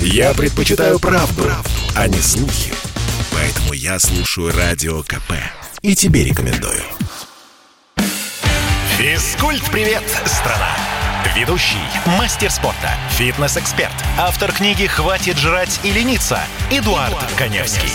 Я 0.00 0.34
предпочитаю 0.34 0.98
правду, 0.98 1.44
правду, 1.44 1.70
а 1.94 2.08
не 2.08 2.20
слухи. 2.20 2.72
Поэтому 3.32 3.72
я 3.72 3.98
слушаю 3.98 4.52
Радио 4.56 5.02
КП. 5.02 5.32
И 5.82 5.94
тебе 5.94 6.24
рекомендую. 6.24 6.82
Физкульт-привет, 8.98 10.02
страна! 10.24 10.74
Ведущий, 11.36 11.76
мастер 12.18 12.50
спорта, 12.50 12.90
фитнес-эксперт, 13.10 13.92
автор 14.18 14.52
книги 14.52 14.86
«Хватит 14.86 15.36
жрать 15.36 15.80
и 15.82 15.90
лениться» 15.90 16.40
Эдуард, 16.70 17.10
Эдуард 17.10 17.32
Коневский. 17.36 17.90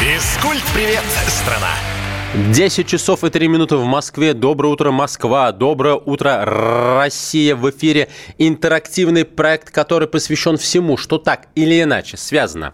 Физкульт-привет, 0.00 1.04
страна! 1.28 1.99
10 2.32 2.86
часов 2.86 3.24
и 3.24 3.30
3 3.30 3.48
минуты 3.48 3.76
в 3.76 3.84
Москве. 3.84 4.34
Доброе 4.34 4.68
утро, 4.68 4.92
Москва. 4.92 5.50
Доброе 5.50 5.96
утро, 5.96 6.44
Россия. 6.44 7.56
В 7.56 7.68
эфире 7.70 8.08
интерактивный 8.38 9.24
проект, 9.24 9.70
который 9.70 10.06
посвящен 10.06 10.56
всему, 10.56 10.96
что 10.96 11.18
так 11.18 11.48
или 11.56 11.82
иначе 11.82 12.16
связано 12.16 12.72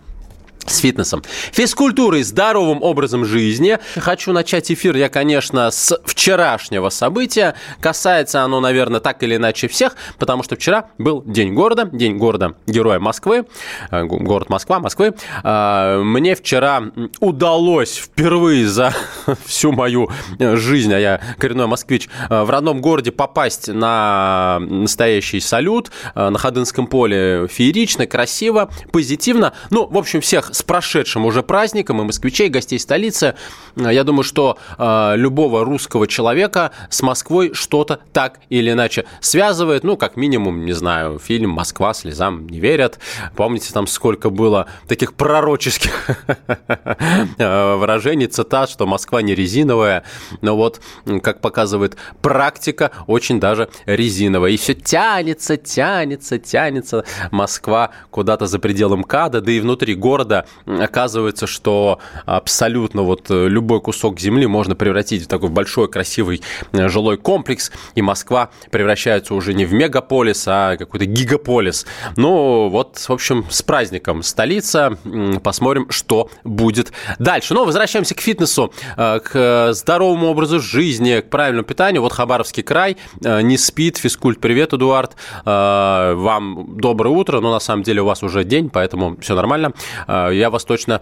с 0.67 0.79
фитнесом, 0.79 1.23
физкультурой, 1.53 2.23
здоровым 2.23 2.83
образом 2.83 3.25
жизни. 3.25 3.79
Хочу 3.97 4.33
начать 4.33 4.71
эфир 4.71 4.97
я, 4.97 5.09
конечно, 5.09 5.71
с 5.71 5.99
вчерашнего 6.05 6.89
события. 6.89 7.55
Касается 7.81 8.43
оно, 8.43 8.61
наверное, 8.61 9.01
так 9.01 9.23
или 9.23 9.37
иначе 9.37 9.69
всех, 9.69 9.97
потому 10.19 10.43
что 10.43 10.57
вчера 10.57 10.91
был 10.99 11.23
День 11.25 11.55
города, 11.55 11.89
День 11.93 12.17
города 12.17 12.55
Героя 12.67 12.99
Москвы, 12.99 13.47
э, 13.91 14.05
город 14.05 14.49
Москва, 14.49 14.81
Москвы. 14.81 15.15
А, 15.43 16.03
мне 16.03 16.35
вчера 16.35 16.83
удалось 17.21 17.97
впервые 17.97 18.67
за 18.67 18.95
всю 19.45 19.73
мою 19.73 20.11
жизнь, 20.39 20.93
а 20.93 20.99
я 20.99 21.21
коренной 21.39 21.67
москвич, 21.67 22.09
э, 22.29 22.43
в 22.43 22.51
родном 22.51 22.81
городе 22.81 23.13
попасть 23.13 23.69
на 23.69 24.59
настоящий 24.61 25.41
салют 25.41 25.91
э, 26.15 26.29
на 26.29 26.39
Ходынском 26.39 26.87
поле. 26.87 27.47
Феерично, 27.49 28.07
красиво, 28.07 28.71
позитивно. 28.93 29.53
Ну, 29.71 29.87
в 29.87 29.97
общем, 29.97 30.21
всех 30.21 30.51
с 30.57 30.63
прошедшим 30.63 31.27
уже 31.27 31.43
праздником 31.43 32.01
и 32.01 32.05
москвичей, 32.05 32.47
и 32.47 32.51
гостей 32.51 32.79
столицы. 32.79 33.35
Я 33.77 34.05
думаю, 34.05 34.23
что 34.25 34.57
э, 34.79 35.13
любого 35.17 35.65
русского 35.65 36.07
человека 36.07 36.71
с 36.89 37.03
Москвой 37.03 37.53
что-то 37.53 38.01
так 38.15 38.41
или 38.49 38.73
иначе 38.73 39.05
связывает. 39.21 39.85
Ну, 39.85 39.99
как 39.99 40.17
минимум, 40.17 40.65
не 40.65 40.73
знаю, 40.73 41.19
фильм 41.19 41.51
«Москва 41.51 41.93
слезам 41.93 42.47
не 42.49 42.59
верят». 42.59 42.99
Помните, 43.37 43.71
там 43.73 43.87
сколько 43.87 44.31
было 44.31 44.67
таких 44.89 45.13
пророческих 45.13 46.09
выражений, 47.39 48.27
цитат, 48.27 48.71
что 48.71 48.87
Москва 48.87 49.21
не 49.21 49.35
резиновая. 49.35 50.05
Но 50.41 50.57
вот, 50.57 50.81
как 51.23 51.43
показывает 51.43 51.99
практика, 52.23 52.93
очень 53.07 53.41
даже 53.41 53.69
резиновая. 53.85 54.53
И 54.53 54.57
все 54.57 54.73
тянется, 54.73 55.59
тянется, 55.59 56.39
тянется 56.39 57.05
Москва 57.31 57.91
куда-то 58.11 58.47
за 58.47 58.59
пределы 58.59 58.97
МКАДа, 58.97 59.43
да 59.43 59.53
и 59.53 59.61
внутри 59.61 59.95
города 59.95 60.46
оказывается, 60.67 61.47
что 61.47 62.01
абсолютно 62.25 63.03
вот 63.03 63.31
э, 63.31 63.49
любой 63.49 63.81
кусок 63.81 64.19
земли 64.21 64.47
можно 64.47 64.75
превратить 64.75 65.25
в 65.25 65.27
такой 65.29 65.49
большой 65.49 65.89
красивый 65.89 66.43
э, 66.73 66.89
жилой 66.89 67.17
комплекс, 67.17 67.73
и 67.95 68.03
Москва 68.03 68.51
превращается 68.71 69.35
уже 69.35 69.55
не 69.55 69.65
в 69.65 69.73
мегаполис, 69.73 70.45
а 70.47 70.77
какой-то 70.77 71.07
гигаполис. 71.07 71.87
Ну, 72.17 72.69
вот, 72.69 72.99
в 72.99 73.11
общем, 73.11 73.47
с 73.51 73.63
праздником 73.63 74.23
столица. 74.23 74.99
Посмотрим, 75.43 75.91
что 75.91 76.31
будет 76.45 76.93
дальше. 77.19 77.55
Но 77.55 77.65
возвращаемся 77.65 78.15
к 78.15 78.21
фитнесу, 78.21 78.73
э, 78.97 79.21
к 79.21 79.73
здоровому 79.73 80.29
образу 80.29 80.61
жизни, 80.61 81.21
к 81.21 81.31
правильному 81.31 81.65
питанию. 81.65 82.03
Вот 82.03 82.13
Хабаровский 82.13 82.63
край 82.63 82.97
не 83.21 83.57
спит. 83.57 83.99
Физкульт, 83.99 84.41
привет, 84.41 84.73
Эдуард. 84.75 85.17
Вам 85.45 86.77
доброе 86.79 87.11
утро, 87.11 87.41
но 87.41 87.53
на 87.53 87.61
самом 87.61 87.83
деле 87.83 88.03
у 88.03 88.05
вас 88.05 88.23
уже 88.23 88.45
день, 88.45 88.71
поэтому 88.71 89.17
все 89.21 89.35
нормально 89.35 89.73
я 90.37 90.51
вас 90.51 90.65
точно 90.65 91.01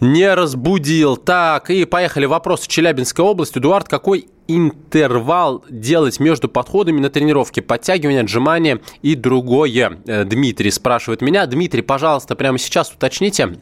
не 0.00 0.32
разбудил. 0.34 1.16
Так, 1.16 1.70
и 1.70 1.84
поехали. 1.84 2.26
Вопрос 2.26 2.66
Челябинской 2.66 3.24
области. 3.24 3.58
Эдуард, 3.58 3.88
какой 3.88 4.28
интервал 4.48 5.64
делать 5.68 6.18
между 6.20 6.48
подходами 6.48 7.00
на 7.00 7.10
тренировке, 7.10 7.62
подтягивание, 7.62 8.22
отжимания 8.22 8.80
и 9.02 9.14
другое. 9.14 9.98
Э, 10.06 10.24
Дмитрий 10.24 10.70
спрашивает 10.70 11.20
меня. 11.20 11.46
Дмитрий, 11.46 11.82
пожалуйста, 11.82 12.34
прямо 12.34 12.58
сейчас 12.58 12.92
уточните, 12.92 13.58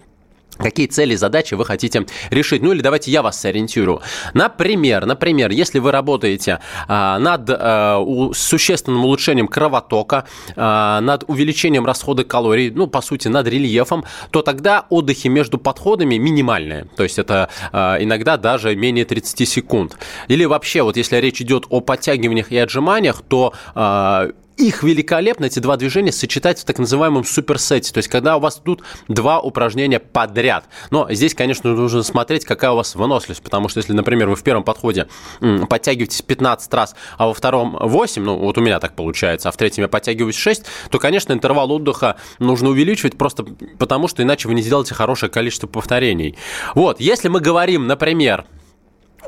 Какие 0.58 0.86
цели 0.86 1.14
задачи 1.14 1.54
вы 1.54 1.64
хотите 1.64 2.06
решить? 2.30 2.62
Ну 2.62 2.72
или 2.72 2.80
давайте 2.80 3.10
я 3.10 3.22
вас 3.22 3.40
сориентирую. 3.40 4.00
Например, 4.34 5.06
например, 5.06 5.50
если 5.50 5.78
вы 5.78 5.92
работаете 5.92 6.60
а, 6.88 7.18
над 7.18 7.48
а, 7.50 7.98
у, 7.98 8.32
существенным 8.32 9.04
улучшением 9.04 9.48
кровотока, 9.48 10.26
а, 10.56 11.00
над 11.00 11.24
увеличением 11.28 11.86
расхода 11.86 12.24
калорий, 12.24 12.70
ну 12.70 12.86
по 12.86 13.00
сути 13.00 13.28
над 13.28 13.46
рельефом, 13.46 14.04
то 14.30 14.42
тогда 14.42 14.86
отдыхи 14.88 15.28
между 15.28 15.58
подходами 15.58 16.16
минимальные. 16.16 16.86
То 16.96 17.02
есть 17.02 17.18
это 17.18 17.48
а, 17.72 17.96
иногда 18.00 18.36
даже 18.36 18.74
менее 18.74 19.04
30 19.04 19.48
секунд. 19.48 19.98
Или 20.28 20.44
вообще, 20.44 20.82
вот 20.82 20.96
если 20.96 21.16
речь 21.16 21.40
идет 21.40 21.64
о 21.70 21.80
подтягиваниях 21.80 22.52
и 22.52 22.58
отжиманиях, 22.58 23.22
то 23.28 23.52
а, 23.74 24.30
их 24.56 24.82
великолепно, 24.82 25.46
эти 25.46 25.58
два 25.58 25.76
движения, 25.76 26.12
сочетать 26.12 26.58
в 26.60 26.64
так 26.64 26.78
называемом 26.78 27.24
суперсете. 27.24 27.92
То 27.92 27.98
есть, 27.98 28.08
когда 28.08 28.36
у 28.36 28.40
вас 28.40 28.56
тут 28.56 28.82
два 29.08 29.40
упражнения 29.40 30.00
подряд. 30.00 30.64
Но 30.90 31.06
здесь, 31.12 31.34
конечно, 31.34 31.74
нужно 31.74 32.02
смотреть, 32.02 32.44
какая 32.44 32.72
у 32.72 32.76
вас 32.76 32.94
выносливость. 32.94 33.42
Потому 33.42 33.68
что, 33.68 33.78
если, 33.78 33.92
например, 33.92 34.28
вы 34.28 34.36
в 34.36 34.42
первом 34.42 34.64
подходе 34.64 35.08
подтягиваетесь 35.40 36.22
15 36.22 36.72
раз, 36.74 36.94
а 37.18 37.26
во 37.26 37.34
втором 37.34 37.76
8, 37.80 38.22
ну, 38.22 38.36
вот 38.36 38.58
у 38.58 38.60
меня 38.60 38.80
так 38.80 38.96
получается, 38.96 39.48
а 39.48 39.52
в 39.52 39.56
третьем 39.56 39.82
я 39.82 39.88
подтягиваюсь 39.88 40.36
6, 40.36 40.64
то, 40.90 40.98
конечно, 40.98 41.32
интервал 41.32 41.70
отдыха 41.72 42.16
нужно 42.38 42.70
увеличивать 42.70 43.18
просто 43.18 43.44
потому, 43.78 44.08
что 44.08 44.22
иначе 44.22 44.48
вы 44.48 44.54
не 44.54 44.62
сделаете 44.62 44.94
хорошее 44.94 45.30
количество 45.30 45.66
повторений. 45.66 46.36
Вот, 46.74 47.00
если 47.00 47.28
мы 47.28 47.40
говорим, 47.40 47.86
например, 47.86 48.46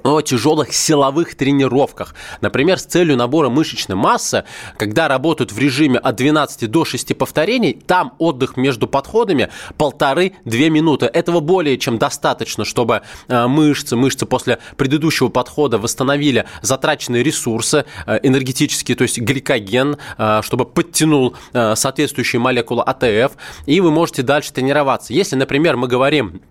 о 0.02 0.20
тяжелых 0.20 0.72
силовых 0.72 1.34
тренировках. 1.34 2.14
Например, 2.40 2.78
с 2.78 2.84
целью 2.84 3.16
набора 3.16 3.48
мышечной 3.48 3.96
массы, 3.96 4.44
когда 4.76 5.08
работают 5.08 5.52
в 5.52 5.58
режиме 5.58 5.98
от 5.98 6.16
12 6.16 6.70
до 6.70 6.84
6 6.84 7.16
повторений, 7.16 7.74
там 7.86 8.14
отдых 8.18 8.56
между 8.56 8.86
подходами 8.86 9.50
полторы-две 9.76 10.70
минуты. 10.70 11.06
Этого 11.06 11.40
более 11.40 11.78
чем 11.78 11.98
достаточно, 11.98 12.64
чтобы 12.64 13.02
э, 13.28 13.46
мышцы, 13.46 13.96
мышцы 13.96 14.26
после 14.26 14.58
предыдущего 14.76 15.28
подхода 15.28 15.78
восстановили 15.78 16.44
затраченные 16.62 17.22
ресурсы 17.22 17.84
э, 18.06 18.20
энергетические, 18.22 18.96
то 18.96 19.02
есть 19.02 19.18
гликоген, 19.18 19.96
э, 20.16 20.40
чтобы 20.42 20.64
подтянул 20.64 21.36
соответствующие 21.52 22.40
молекулы 22.40 22.82
АТФ, 22.82 23.36
и 23.66 23.80
вы 23.80 23.90
можете 23.90 24.22
дальше 24.22 24.52
тренироваться. 24.52 25.12
Если, 25.12 25.36
например, 25.36 25.76
мы 25.76 25.88
говорим 25.88 26.42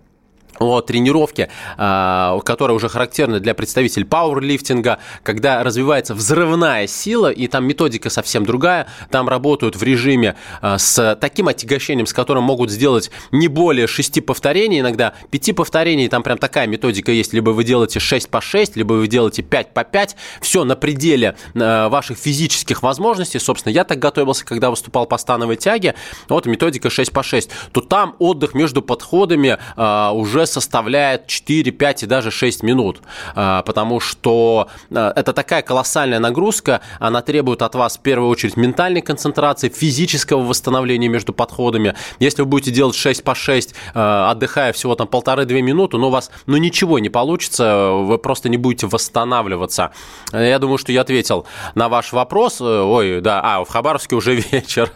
о 0.59 0.81
тренировке, 0.81 1.49
а, 1.77 2.39
которая 2.41 2.75
уже 2.75 2.89
характерна 2.89 3.39
для 3.39 3.53
представителей 3.53 4.05
пауэрлифтинга, 4.05 4.99
когда 5.23 5.63
развивается 5.63 6.13
взрывная 6.13 6.87
сила, 6.87 7.31
и 7.31 7.47
там 7.47 7.65
методика 7.65 8.09
совсем 8.09 8.45
другая, 8.45 8.87
там 9.11 9.29
работают 9.29 9.75
в 9.75 9.83
режиме 9.83 10.35
а, 10.61 10.77
с 10.77 11.17
таким 11.19 11.47
отягощением, 11.47 12.05
с 12.05 12.13
которым 12.13 12.43
могут 12.43 12.71
сделать 12.71 13.11
не 13.31 13.47
более 13.47 13.87
6 13.87 14.25
повторений, 14.25 14.79
иногда 14.79 15.13
5 15.31 15.55
повторений, 15.55 16.07
там 16.07 16.23
прям 16.23 16.37
такая 16.37 16.67
методика 16.67 17.11
есть, 17.11 17.33
либо 17.33 17.51
вы 17.51 17.63
делаете 17.63 17.99
6 17.99 18.29
по 18.29 18.41
6, 18.41 18.75
либо 18.75 18.93
вы 18.93 19.07
делаете 19.07 19.43
5 19.43 19.73
по 19.73 19.83
5, 19.83 20.15
все 20.41 20.63
на 20.63 20.75
пределе 20.75 21.35
а, 21.55 21.89
ваших 21.89 22.17
физических 22.17 22.83
возможностей, 22.83 23.39
собственно, 23.39 23.73
я 23.73 23.83
так 23.83 23.99
готовился, 23.99 24.45
когда 24.45 24.69
выступал 24.69 25.05
по 25.05 25.17
становой 25.17 25.57
тяге, 25.57 25.95
вот 26.29 26.45
методика 26.45 26.89
6 26.89 27.11
по 27.11 27.23
6, 27.23 27.49
то 27.71 27.81
там 27.81 28.15
отдых 28.19 28.53
между 28.53 28.81
подходами 28.81 29.57
уже 29.77 30.46
составляет 30.47 31.27
4, 31.27 31.71
5 31.71 32.03
и 32.03 32.05
даже 32.05 32.31
6 32.31 32.63
минут, 32.63 33.01
а, 33.35 33.61
потому 33.63 33.99
что 33.99 34.67
а, 34.91 35.13
это 35.15 35.33
такая 35.33 35.61
колоссальная 35.61 36.19
нагрузка, 36.19 36.81
она 36.99 37.21
требует 37.21 37.61
от 37.61 37.75
вас 37.75 37.97
в 37.97 38.01
первую 38.01 38.29
очередь 38.29 38.57
ментальной 38.57 39.01
концентрации, 39.01 39.69
физического 39.69 40.41
восстановления 40.41 41.07
между 41.07 41.33
подходами. 41.33 41.95
Если 42.19 42.41
вы 42.41 42.47
будете 42.47 42.71
делать 42.71 42.95
6 42.95 43.23
по 43.23 43.35
6, 43.35 43.75
а, 43.93 44.31
отдыхая 44.31 44.73
всего 44.73 44.95
там 44.95 45.07
полторы-две 45.07 45.61
минуты, 45.61 45.97
ну, 45.97 46.07
у 46.07 46.11
вас 46.11 46.31
ну, 46.45 46.57
ничего 46.57 46.99
не 46.99 47.09
получится, 47.09 47.89
вы 47.91 48.17
просто 48.17 48.49
не 48.49 48.57
будете 48.57 48.87
восстанавливаться. 48.87 49.91
Я 50.31 50.59
думаю, 50.59 50.77
что 50.77 50.91
я 50.91 51.01
ответил 51.01 51.45
на 51.75 51.89
ваш 51.89 52.13
вопрос. 52.13 52.61
Ой, 52.61 53.21
да, 53.21 53.41
а, 53.43 53.63
в 53.63 53.69
Хабаровске 53.69 54.15
уже 54.15 54.35
вечер. 54.51 54.91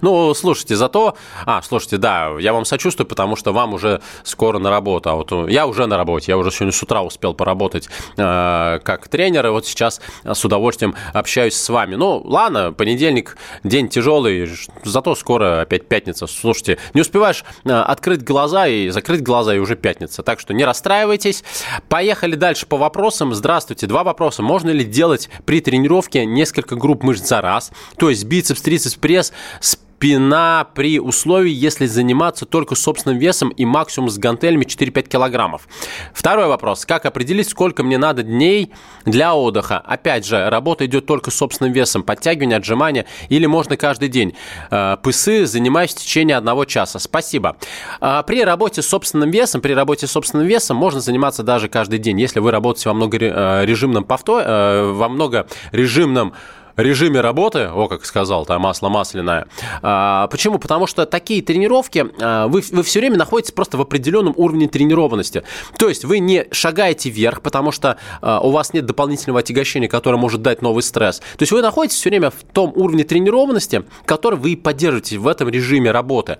Ну, 0.00 0.34
слушайте, 0.34 0.76
зато... 0.76 1.16
А, 1.44 1.62
слушайте, 1.62 1.96
да, 1.96 2.30
я 2.38 2.52
вам 2.52 2.64
сочувствую, 2.64 3.06
потому 3.06 3.36
что 3.36 3.52
вам 3.52 3.74
уже 3.74 4.00
скоро 4.22 4.57
на 4.58 4.70
работу. 4.70 5.10
А 5.10 5.14
вот 5.14 5.32
я 5.48 5.66
уже 5.66 5.86
на 5.86 5.96
работе, 5.96 6.32
я 6.32 6.38
уже 6.38 6.50
сегодня 6.50 6.72
с 6.72 6.82
утра 6.82 7.02
успел 7.02 7.34
поработать 7.34 7.88
э, 8.16 8.80
как 8.82 9.08
тренер, 9.08 9.46
и 9.46 9.50
вот 9.50 9.66
сейчас 9.66 10.00
с 10.24 10.44
удовольствием 10.44 10.94
общаюсь 11.12 11.54
с 11.54 11.68
вами. 11.68 11.94
Ну, 11.94 12.22
ладно, 12.24 12.72
понедельник, 12.72 13.36
день 13.64 13.88
тяжелый, 13.88 14.48
зато 14.84 15.14
скоро 15.14 15.62
опять 15.62 15.88
пятница. 15.88 16.26
Слушайте, 16.26 16.78
не 16.94 17.00
успеваешь 17.00 17.44
э, 17.64 17.70
открыть 17.70 18.22
глаза 18.22 18.66
и 18.66 18.88
закрыть 18.90 19.22
глаза, 19.22 19.54
и 19.54 19.58
уже 19.58 19.76
пятница. 19.76 20.22
Так 20.22 20.40
что 20.40 20.54
не 20.54 20.64
расстраивайтесь. 20.64 21.44
Поехали 21.88 22.34
дальше 22.34 22.66
по 22.66 22.76
вопросам. 22.76 23.34
Здравствуйте. 23.34 23.86
Два 23.86 24.04
вопроса. 24.04 24.42
Можно 24.42 24.70
ли 24.70 24.84
делать 24.84 25.28
при 25.44 25.60
тренировке 25.60 26.24
несколько 26.24 26.76
групп 26.76 27.02
мышц 27.02 27.26
за 27.26 27.40
раз? 27.40 27.70
То 27.96 28.10
есть 28.10 28.24
бицепс, 28.24 28.62
трицепс, 28.62 28.94
пресс 28.94 29.32
с 29.60 29.78
спина 29.98 30.64
при 30.74 31.00
условии, 31.00 31.50
если 31.50 31.86
заниматься 31.86 32.46
только 32.46 32.76
собственным 32.76 33.18
весом 33.18 33.48
и 33.48 33.64
максимум 33.64 34.10
с 34.10 34.18
гантелями 34.18 34.64
4-5 34.64 35.08
килограммов. 35.08 35.66
Второй 36.14 36.46
вопрос. 36.46 36.86
Как 36.86 37.04
определить, 37.04 37.48
сколько 37.48 37.82
мне 37.82 37.98
надо 37.98 38.22
дней 38.22 38.70
для 39.04 39.34
отдыха? 39.34 39.78
Опять 39.78 40.24
же, 40.24 40.50
работа 40.50 40.86
идет 40.86 41.06
только 41.06 41.32
собственным 41.32 41.72
весом, 41.72 42.04
подтягивание, 42.04 42.58
отжимания 42.58 43.06
или 43.28 43.46
можно 43.46 43.76
каждый 43.76 44.08
день. 44.08 44.36
Э, 44.70 44.98
пысы 45.02 45.46
занимаюсь 45.46 45.92
в 45.92 45.96
течение 45.96 46.36
одного 46.36 46.64
часа. 46.64 47.00
Спасибо. 47.00 47.56
Э, 48.00 48.22
при 48.24 48.44
работе 48.44 48.82
с 48.82 48.86
собственным 48.86 49.32
весом, 49.32 49.60
при 49.60 49.72
работе 49.72 50.06
с 50.06 50.12
собственным 50.12 50.46
весом 50.46 50.76
можно 50.76 51.00
заниматься 51.00 51.42
даже 51.42 51.68
каждый 51.68 51.98
день. 51.98 52.20
Если 52.20 52.38
вы 52.38 52.52
работаете 52.52 52.90
во 52.90 52.94
многорежимном 52.94 54.06
э, 54.06 54.92
во 54.92 55.08
многорежимном 55.08 56.34
режиме 56.82 57.20
работы, 57.20 57.68
о, 57.68 57.88
как 57.88 58.04
сказал, 58.04 58.46
там 58.46 58.62
масло 58.62 58.88
масляное. 58.88 59.48
А, 59.82 60.26
почему? 60.28 60.58
Потому 60.58 60.86
что 60.86 61.06
такие 61.06 61.42
тренировки, 61.42 62.06
а, 62.20 62.46
вы, 62.46 62.62
вы 62.70 62.82
все 62.82 63.00
время 63.00 63.16
находитесь 63.16 63.52
просто 63.52 63.76
в 63.76 63.80
определенном 63.80 64.34
уровне 64.36 64.68
тренированности. 64.68 65.44
То 65.78 65.88
есть 65.88 66.04
вы 66.04 66.18
не 66.18 66.46
шагаете 66.50 67.10
вверх, 67.10 67.42
потому 67.42 67.72
что 67.72 67.98
а, 68.20 68.40
у 68.40 68.50
вас 68.50 68.72
нет 68.72 68.86
дополнительного 68.86 69.40
отягощения, 69.40 69.88
которое 69.88 70.18
может 70.18 70.42
дать 70.42 70.62
новый 70.62 70.82
стресс. 70.82 71.18
То 71.18 71.42
есть 71.42 71.52
вы 71.52 71.62
находитесь 71.62 71.98
все 71.98 72.10
время 72.10 72.30
в 72.30 72.42
том 72.52 72.72
уровне 72.74 73.04
тренированности, 73.04 73.84
который 74.04 74.38
вы 74.38 74.56
поддерживаете 74.56 75.18
в 75.18 75.26
этом 75.26 75.48
режиме 75.48 75.90
работы. 75.90 76.38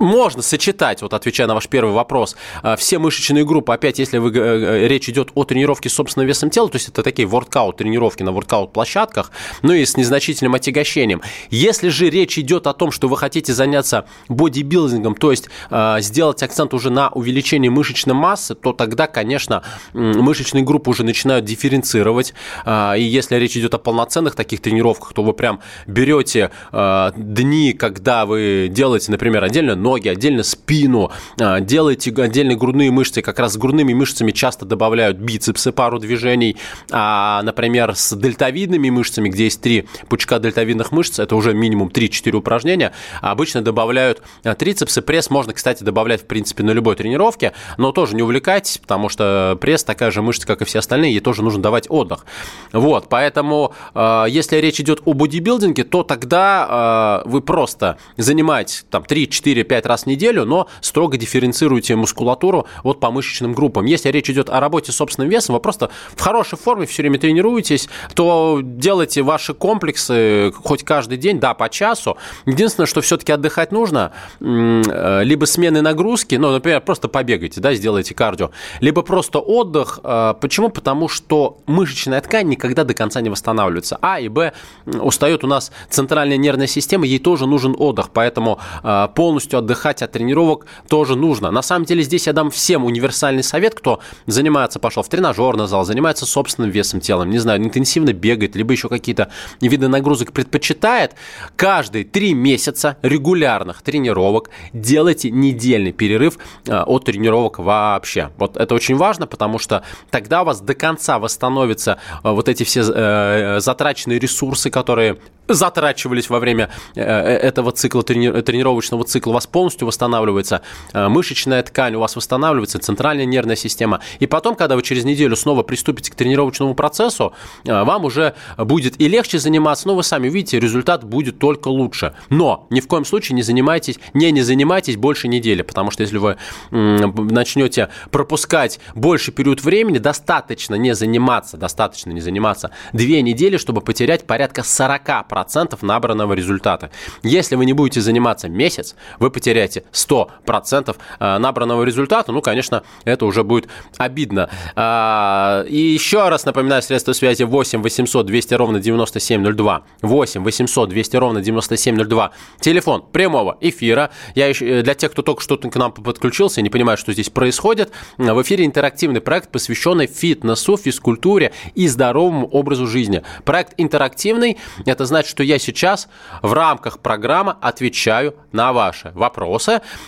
Можно 0.00 0.42
сочетать, 0.42 1.02
вот 1.02 1.14
отвечая 1.14 1.46
на 1.46 1.54
ваш 1.54 1.68
первый 1.68 1.92
вопрос, 1.92 2.34
а, 2.62 2.76
все 2.76 2.98
мышечные 2.98 3.44
группы, 3.44 3.72
опять, 3.72 3.98
если 3.98 4.18
вы, 4.18 4.30
э, 4.30 4.84
э, 4.84 4.88
речь 4.88 5.08
идет 5.08 5.28
о 5.34 5.44
тренировке 5.44 5.88
с 5.88 5.94
собственным 5.94 6.26
весом 6.26 6.50
тела, 6.50 6.68
то 6.68 6.76
есть 6.76 6.88
это 6.88 7.02
такие 7.02 7.28
воркаут 7.28 7.76
тренировки 7.76 8.22
на 8.22 8.32
воркаут 8.32 8.72
площадках, 8.72 9.30
ну 9.62 9.74
и 9.74 9.84
с 9.84 9.96
незначительным 9.96 10.54
отягощением. 10.54 11.20
Если 11.50 11.90
же 11.90 12.08
речь 12.08 12.38
идет 12.38 12.66
о 12.66 12.72
том, 12.72 12.90
что 12.90 13.08
вы 13.08 13.18
хотите 13.18 13.52
заняться 13.52 14.06
бодибилдингом, 14.28 15.14
то 15.14 15.30
есть 15.30 15.48
э, 15.70 15.96
сделать 16.00 16.42
акцент 16.42 16.72
уже 16.72 16.90
на 16.90 17.10
увеличении 17.10 17.68
мышечной 17.68 18.14
массы, 18.14 18.54
то 18.54 18.72
тогда, 18.72 19.06
конечно, 19.06 19.62
мышечные 19.92 20.64
группы 20.64 20.90
уже 20.90 21.04
начинают 21.04 21.44
дифференцировать. 21.44 22.32
Э, 22.64 22.94
и 22.96 23.02
если 23.02 23.36
речь 23.36 23.56
идет 23.56 23.74
о 23.74 23.78
полноценных 23.78 24.34
таких 24.34 24.62
тренировках, 24.62 25.12
то 25.12 25.22
вы 25.22 25.34
прям 25.34 25.60
берете 25.86 26.50
э, 26.72 27.10
дни, 27.16 27.74
когда 27.74 28.24
вы 28.24 28.68
делаете, 28.70 29.10
например, 29.10 29.44
отдельно 29.44 29.76
ноги, 29.90 30.08
отдельно 30.08 30.44
спину, 30.44 31.10
а, 31.40 31.58
делаете 31.58 32.14
отдельные 32.16 32.56
грудные 32.56 32.92
мышцы, 32.92 33.22
как 33.22 33.40
раз 33.40 33.54
с 33.54 33.56
грудными 33.56 33.92
мышцами 33.92 34.30
часто 34.30 34.64
добавляют 34.64 35.16
бицепсы, 35.16 35.72
пару 35.72 35.98
движений, 35.98 36.56
а, 36.92 37.42
например, 37.42 37.96
с 37.96 38.14
дельтовидными 38.14 38.88
мышцами, 38.90 39.28
где 39.28 39.44
есть 39.44 39.60
три 39.60 39.88
пучка 40.08 40.38
дельтовидных 40.38 40.92
мышц, 40.92 41.18
это 41.18 41.34
уже 41.34 41.54
минимум 41.54 41.88
3-4 41.88 42.36
упражнения, 42.36 42.92
обычно 43.20 43.62
добавляют 43.62 44.22
а, 44.44 44.54
трицепсы, 44.54 45.02
пресс 45.02 45.28
можно, 45.28 45.52
кстати, 45.52 45.82
добавлять, 45.82 46.22
в 46.22 46.26
принципе, 46.26 46.62
на 46.62 46.70
любой 46.70 46.94
тренировке, 46.94 47.52
но 47.76 47.90
тоже 47.90 48.14
не 48.14 48.22
увлекайтесь, 48.22 48.78
потому 48.78 49.08
что 49.08 49.58
пресс 49.60 49.82
такая 49.82 50.12
же 50.12 50.22
мышца, 50.22 50.46
как 50.46 50.62
и 50.62 50.64
все 50.64 50.78
остальные, 50.78 51.14
ей 51.14 51.20
тоже 51.20 51.42
нужно 51.42 51.62
давать 51.62 51.86
отдых. 51.88 52.26
Вот, 52.72 53.08
поэтому, 53.08 53.74
а, 53.94 54.26
если 54.26 54.58
речь 54.58 54.80
идет 54.80 55.02
о 55.04 55.14
бодибилдинге, 55.14 55.82
то 55.82 56.04
тогда 56.04 57.22
вы 57.24 57.40
просто 57.40 57.98
занимаетесь 58.16 58.84
там 58.90 59.02
3-4 59.02 59.64
5 59.80 59.86
раз 59.86 60.02
в 60.02 60.06
неделю, 60.06 60.44
но 60.44 60.68
строго 60.80 61.16
дифференцируете 61.16 61.96
мускулатуру 61.96 62.66
вот 62.84 63.00
по 63.00 63.10
мышечным 63.10 63.54
группам. 63.54 63.86
Если 63.86 64.10
речь 64.10 64.28
идет 64.28 64.50
о 64.50 64.60
работе 64.60 64.92
с 64.92 64.96
собственным 64.96 65.30
весом, 65.30 65.54
вы 65.54 65.60
просто 65.60 65.90
в 66.14 66.20
хорошей 66.20 66.58
форме 66.58 66.86
все 66.86 67.02
время 67.02 67.18
тренируетесь, 67.18 67.88
то 68.14 68.60
делайте 68.62 69.22
ваши 69.22 69.54
комплексы 69.54 70.52
хоть 70.64 70.84
каждый 70.84 71.16
день, 71.16 71.40
да, 71.40 71.54
по 71.54 71.68
часу. 71.68 72.16
Единственное, 72.46 72.86
что 72.86 73.00
все-таки 73.00 73.32
отдыхать 73.32 73.72
нужно, 73.72 74.12
э, 74.40 75.22
либо 75.24 75.46
смены 75.46 75.80
нагрузки, 75.80 76.34
ну, 76.34 76.50
например, 76.50 76.80
просто 76.80 77.08
побегайте, 77.08 77.60
да, 77.60 77.74
сделайте 77.74 78.14
кардио, 78.14 78.50
либо 78.80 79.02
просто 79.02 79.38
отдых. 79.38 80.00
Э, 80.04 80.34
почему? 80.40 80.68
Потому 80.68 81.08
что 81.08 81.58
мышечная 81.66 82.20
ткань 82.20 82.48
никогда 82.48 82.84
до 82.84 82.94
конца 82.94 83.20
не 83.20 83.30
восстанавливается. 83.30 83.98
А 84.02 84.20
и 84.20 84.28
Б, 84.28 84.52
устает 84.86 85.44
у 85.44 85.46
нас 85.46 85.72
центральная 85.88 86.36
нервная 86.36 86.66
система, 86.66 87.06
ей 87.06 87.18
тоже 87.18 87.46
нужен 87.46 87.74
отдых, 87.78 88.10
поэтому 88.10 88.58
э, 88.82 89.08
полностью 89.14 89.58
отдыхать 89.58 89.69
от 89.74 90.12
тренировок 90.12 90.66
тоже 90.88 91.16
нужно. 91.16 91.50
На 91.50 91.62
самом 91.62 91.84
деле 91.84 92.02
здесь 92.02 92.26
я 92.26 92.32
дам 92.32 92.50
всем 92.50 92.84
универсальный 92.84 93.42
совет, 93.42 93.74
кто 93.74 94.00
занимается, 94.26 94.78
пошел 94.78 95.02
в 95.02 95.08
тренажерный 95.08 95.66
зал, 95.66 95.84
занимается 95.84 96.26
собственным 96.26 96.70
весом 96.70 97.00
телом, 97.00 97.30
не 97.30 97.38
знаю, 97.38 97.62
интенсивно 97.62 98.12
бегает, 98.12 98.56
либо 98.56 98.72
еще 98.72 98.88
какие-то 98.88 99.30
виды 99.60 99.88
нагрузок 99.88 100.32
предпочитает. 100.32 101.14
Каждые 101.56 102.04
три 102.04 102.34
месяца 102.34 102.96
регулярных 103.02 103.82
тренировок 103.82 104.50
делайте 104.72 105.30
недельный 105.30 105.92
перерыв 105.92 106.38
а, 106.68 106.84
от 106.84 107.04
тренировок 107.04 107.58
вообще. 107.58 108.30
Вот 108.36 108.56
это 108.56 108.74
очень 108.74 108.96
важно, 108.96 109.26
потому 109.26 109.58
что 109.58 109.82
тогда 110.10 110.42
у 110.42 110.44
вас 110.44 110.60
до 110.60 110.74
конца 110.74 111.18
восстановятся 111.18 111.98
а, 112.22 112.32
вот 112.32 112.48
эти 112.48 112.64
все 112.64 112.80
э, 112.80 113.60
затраченные 113.60 114.18
ресурсы, 114.18 114.70
которые 114.70 115.18
затрачивались 115.54 116.30
во 116.30 116.38
время 116.38 116.70
э, 116.94 117.02
этого 117.02 117.72
цикла, 117.72 118.02
тренировочного 118.02 119.04
цикла. 119.04 119.30
У 119.30 119.34
вас 119.34 119.46
полностью 119.60 119.86
восстанавливается 119.86 120.62
э, 120.94 121.08
мышечная 121.08 121.62
ткань, 121.62 121.94
у 121.94 122.00
вас 122.00 122.16
восстанавливается 122.16 122.78
центральная 122.78 123.26
нервная 123.26 123.56
система. 123.56 124.00
И 124.18 124.26
потом, 124.26 124.54
когда 124.54 124.74
вы 124.74 124.82
через 124.82 125.04
неделю 125.04 125.36
снова 125.36 125.62
приступите 125.62 126.10
к 126.10 126.14
тренировочному 126.14 126.74
процессу, 126.74 127.34
э, 127.66 127.84
вам 127.84 128.06
уже 128.06 128.32
будет 128.56 128.98
и 128.98 129.06
легче 129.06 129.38
заниматься, 129.38 129.86
но 129.86 129.94
вы 129.96 130.02
сами 130.02 130.30
видите, 130.30 130.58
результат 130.58 131.04
будет 131.04 131.38
только 131.38 131.68
лучше. 131.68 132.14
Но 132.30 132.66
ни 132.70 132.80
в 132.80 132.86
коем 132.88 133.04
случае 133.04 133.36
не 133.36 133.42
занимайтесь, 133.42 133.98
не, 134.14 134.32
не 134.32 134.40
занимайтесь 134.40 134.96
больше 134.96 135.28
недели, 135.28 135.60
потому 135.60 135.90
что 135.90 136.04
если 136.04 136.16
вы 136.16 136.38
начнете 136.70 137.90
пропускать 138.10 138.80
больше 138.94 139.30
период 139.30 139.62
времени, 139.62 139.98
достаточно 139.98 140.74
не 140.76 140.94
заниматься, 140.94 141.58
достаточно 141.58 142.12
не 142.12 142.22
заниматься 142.22 142.70
две 142.94 143.20
недели, 143.20 143.58
чтобы 143.58 143.82
потерять 143.82 144.26
порядка 144.26 144.62
40% 144.62 145.76
набранного 145.82 146.32
результата. 146.32 146.90
Если 147.22 147.56
вы 147.56 147.66
не 147.66 147.74
будете 147.74 148.00
заниматься 148.00 148.48
месяц, 148.48 148.94
вы 149.18 149.30
потеряете 149.30 149.49
100% 149.50 150.96
э, 151.18 151.38
набранного 151.38 151.84
результата, 151.84 152.32
ну, 152.32 152.40
конечно, 152.40 152.82
это 153.04 153.26
уже 153.26 153.44
будет 153.44 153.68
обидно. 153.98 154.48
А, 154.76 155.64
и 155.68 155.78
еще 155.78 156.28
раз 156.28 156.44
напоминаю, 156.44 156.82
средства 156.82 157.12
связи 157.12 157.42
8 157.42 157.82
800 157.82 158.26
200 158.26 158.54
ровно 158.54 158.80
9702. 158.80 159.82
8 160.02 160.42
800 160.42 160.88
200 160.88 161.16
ровно 161.16 161.40
9702. 161.40 162.30
Телефон 162.60 163.04
прямого 163.12 163.56
эфира. 163.60 164.10
Я 164.34 164.46
еще, 164.48 164.80
э, 164.80 164.82
для 164.82 164.94
тех, 164.94 165.12
кто 165.12 165.22
только 165.22 165.42
что 165.42 165.56
к 165.56 165.76
нам 165.76 165.92
подключился 165.92 166.60
и 166.60 166.62
не 166.62 166.70
понимает, 166.70 166.98
что 166.98 167.12
здесь 167.12 167.30
происходит, 167.30 167.92
в 168.16 168.42
эфире 168.42 168.64
интерактивный 168.64 169.20
проект, 169.20 169.50
посвященный 169.50 170.06
фитнесу, 170.06 170.76
физкультуре 170.76 171.52
и 171.74 171.88
здоровому 171.88 172.46
образу 172.46 172.86
жизни. 172.86 173.22
Проект 173.44 173.74
интерактивный. 173.76 174.58
Это 174.86 175.04
значит, 175.06 175.30
что 175.30 175.42
я 175.42 175.58
сейчас 175.58 176.08
в 176.42 176.52
рамках 176.52 177.00
программы 177.00 177.56
отвечаю 177.60 178.34
на 178.52 178.72
ваши 178.72 179.12
вопросы, 179.14 179.29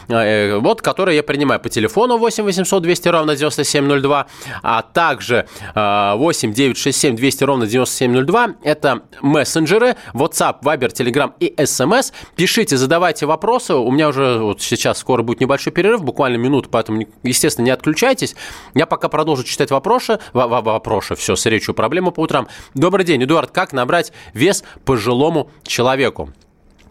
э, 0.09 0.59
вот, 0.59 0.83
которые 0.83 1.17
я 1.17 1.23
принимаю 1.23 1.61
по 1.61 1.69
телефону 1.69 2.19
8 2.19 2.45
800 2.45 2.83
200 2.83 3.09
ровно 3.09 3.37
9702, 3.37 4.27
а 4.63 4.83
также 4.83 5.47
8 5.75 6.53
967 6.53 7.17
200 7.17 7.45
ровно 7.45 7.67
9702. 7.67 8.55
Это 8.63 9.03
мессенджеры, 9.21 9.97
WhatsApp, 10.15 10.63
Viber, 10.63 10.93
Telegram 10.93 11.33
и 11.41 11.55
SMS. 11.57 12.13
Пишите, 12.37 12.77
задавайте 12.77 13.27
вопросы. 13.27 13.75
У 13.75 13.91
меня 13.91 14.09
уже 14.09 14.39
вот 14.39 14.63
сейчас 14.63 14.99
скоро 14.99 15.23
будет 15.23 15.41
небольшой 15.41 15.73
перерыв, 15.73 16.03
буквально 16.03 16.37
минуту, 16.37 16.69
поэтому, 16.71 17.07
естественно, 17.23 17.67
не 17.67 17.71
отключайтесь. 17.71 18.37
Я 18.75 18.87
пока 18.87 19.09
продолжу 19.09 19.45
читать 19.45 19.71
вопросы. 19.71 20.19
Вопросы, 20.33 21.15
все, 21.15 21.37
с 21.37 21.47
речью 21.47 21.75
проблемы 21.75 22.13
по 22.13 22.21
утрам. 22.21 22.49
Добрый 22.75 23.05
день, 23.05 23.23
Эдуард. 23.25 23.51
Как 23.51 23.73
набрать 23.73 24.13
вес 24.35 24.65
пожилому 24.85 25.51
человеку? 25.65 26.31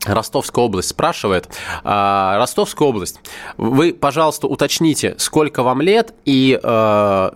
Ростовская 0.05 0.65
область 0.65 0.89
спрашивает. 0.89 1.49
А, 1.83 2.37
Ростовская 2.37 2.87
область, 2.87 3.19
вы, 3.57 3.93
пожалуйста, 3.93 4.47
уточните, 4.47 5.15
сколько 5.17 5.63
вам 5.63 5.81
лет 5.81 6.13
и 6.25 6.59
э, 6.61 7.31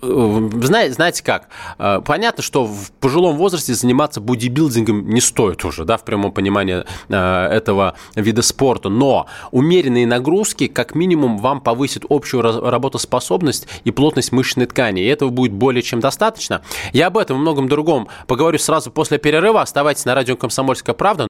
знаете, 0.00 0.92
знаете 0.92 1.24
как? 1.24 1.48
Э, 1.78 2.00
понятно, 2.04 2.42
что 2.42 2.64
в 2.64 2.90
пожилом 2.92 3.36
возрасте 3.36 3.74
заниматься 3.74 4.20
бодибилдингом 4.20 5.08
не 5.08 5.20
стоит 5.20 5.64
уже, 5.64 5.84
да, 5.84 5.96
в 5.96 6.04
прямом 6.04 6.32
понимании 6.32 6.84
э, 7.08 7.46
этого 7.52 7.94
вида 8.14 8.42
спорта, 8.42 8.88
но 8.88 9.26
умеренные 9.50 10.06
нагрузки 10.06 10.68
как 10.68 10.94
минимум 10.94 11.38
вам 11.38 11.60
повысят 11.60 12.04
общую 12.08 12.42
работоспособность 12.42 13.66
и 13.84 13.90
плотность 13.90 14.32
мышечной 14.32 14.66
ткани, 14.66 15.02
и 15.02 15.06
этого 15.06 15.30
будет 15.30 15.52
более 15.52 15.82
чем 15.82 16.00
достаточно. 16.00 16.62
Я 16.92 17.08
об 17.08 17.18
этом 17.18 17.38
и 17.38 17.40
многом 17.40 17.68
другом 17.68 18.08
поговорю 18.26 18.58
сразу 18.58 18.90
после 18.90 19.18
перерыва. 19.18 19.62
Оставайтесь 19.62 20.04
на 20.04 20.14
радио 20.14 20.36
«Комсомольская 20.36 20.94
правда». 20.94 21.26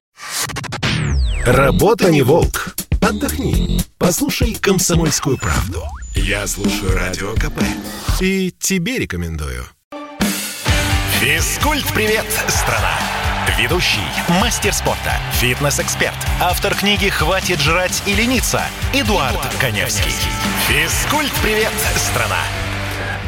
Работа 1.45 2.11
не 2.11 2.21
волк. 2.21 2.75
Отдохни. 3.01 3.79
Послушай 3.97 4.55
«Комсомольскую 4.55 5.37
правду». 5.37 5.83
Я 6.13 6.45
слушаю 6.47 6.93
Радио 6.93 7.33
КП. 7.35 7.61
И 8.19 8.53
тебе 8.59 8.99
рекомендую. 8.99 9.65
Физкульт-привет, 11.21 12.25
страна! 12.47 12.93
Ведущий, 13.57 13.99
мастер 14.41 14.73
спорта, 14.73 15.13
фитнес-эксперт, 15.33 16.15
автор 16.39 16.75
книги 16.75 17.09
«Хватит 17.09 17.59
жрать 17.59 18.03
и 18.05 18.13
лениться» 18.13 18.61
Эдуард, 18.93 19.33
Эдуард 19.33 19.55
Коневский. 19.59 20.13
Физкульт-привет, 20.67 21.73
страна! 21.97 22.43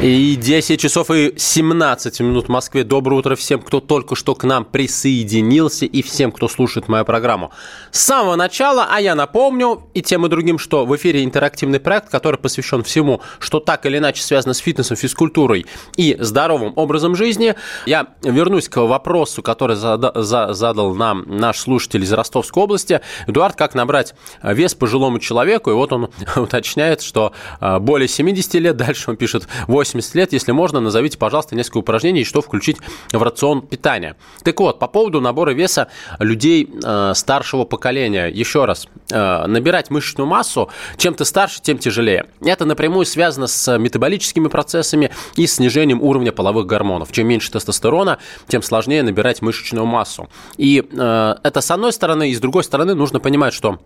И 0.01 0.36
10 0.36 0.79
часов 0.81 1.12
и 1.12 1.36
17 1.38 2.22
минут 2.22 2.48
в 2.48 2.50
Москве. 2.50 2.84
Доброе 2.84 3.17
утро 3.17 3.36
всем, 3.36 3.62
кто 3.62 3.79
только 3.79 4.15
что 4.15 4.34
к 4.34 4.43
нам 4.46 4.65
присоединился 4.65 5.86
и 5.86 6.01
всем, 6.01 6.31
кто 6.31 6.48
слушает 6.48 6.88
мою 6.88 7.05
программу. 7.05 7.51
С 7.91 8.01
самого 8.01 8.36
начала, 8.36 8.88
а 8.89 9.00
я 9.00 9.13
напомню 9.13 9.84
и 9.93 10.01
тем 10.01 10.25
и 10.25 10.29
другим, 10.29 10.58
что 10.58 10.88
в 10.88 10.96
эфире 10.96 11.24
интерактивный 11.24 11.79
проект, 11.79 12.10
который 12.10 12.38
посвящен 12.38 12.81
всему, 12.81 13.22
что 13.38 13.60
так 13.60 13.86
или 13.86 14.00
иначе 14.00 14.24
связано 14.24 14.55
с 14.55 14.58
фитнесом, 14.58 14.98
физкультурой 14.98 15.67
и 15.98 16.17
здоровым 16.20 16.74
образом 16.77 17.15
жизни. 17.15 17.53
Я 17.86 18.08
вернусь 18.24 18.70
к 18.70 18.77
вопросу, 18.81 19.43
который 19.43 19.75
задал 19.75 20.96
нам 20.96 21.25
наш 21.27 21.60
слушатель 21.60 22.01
из 22.01 22.12
Ростовской 22.12 22.63
области. 22.63 23.01
Эдуард, 23.27 23.55
как 23.55 23.75
набрать 23.75 24.15
вес 24.41 24.74
пожилому 24.74 25.20
человеку? 25.20 25.70
И 25.70 25.74
вот 25.75 25.93
он 25.93 26.10
уточняет, 26.36 27.03
что 27.03 27.34
а, 27.60 27.77
более 27.77 28.08
70 28.08 28.55
лет, 28.55 28.77
дальше 28.77 29.12
он 29.12 29.15
пишет 29.15 29.48
8 29.67 29.90
80 29.93 30.15
лет, 30.15 30.33
если 30.33 30.51
можно, 30.51 30.79
назовите, 30.79 31.17
пожалуйста, 31.17 31.55
несколько 31.55 31.79
упражнений, 31.79 32.24
что 32.24 32.41
включить 32.41 32.77
в 33.12 33.21
рацион 33.21 33.62
питания. 33.62 34.15
Так 34.43 34.60
вот, 34.60 34.79
по 34.79 34.88
поводу 34.88 35.21
набора 35.21 35.51
веса 35.51 35.88
людей 36.19 36.69
э, 36.83 37.13
старшего 37.15 37.65
поколения. 37.65 38.27
Еще 38.27 38.65
раз, 38.65 38.88
э, 39.10 39.45
набирать 39.48 39.89
мышечную 39.89 40.27
массу, 40.27 40.69
чем 40.98 41.13
ты 41.13 41.25
старше, 41.25 41.62
тем 41.62 41.77
тяжелее. 41.77 42.27
Это 42.41 42.65
напрямую 42.65 43.05
связано 43.05 43.48
с 43.48 43.77
метаболическими 43.77 44.48
процессами 44.48 45.12
и 45.36 45.48
снижением 45.48 46.01
уровня 46.01 46.31
половых 46.31 46.65
гормонов. 46.65 47.12
Чем 47.12 47.27
меньше 47.27 47.51
тестостерона, 47.51 48.19
тем 48.48 48.62
сложнее 48.62 49.03
набирать 49.03 49.41
мышечную 49.41 49.86
массу. 49.86 50.29
И 50.57 50.83
э, 50.91 51.36
это 51.43 51.62
с 51.62 51.71
одной 51.71 51.93
стороны, 51.93 52.29
и 52.29 52.36
с 52.36 52.39
другой 52.39 52.63
стороны 52.63 52.95
нужно 52.95 53.19
понимать, 53.19 53.53
что 53.53 53.79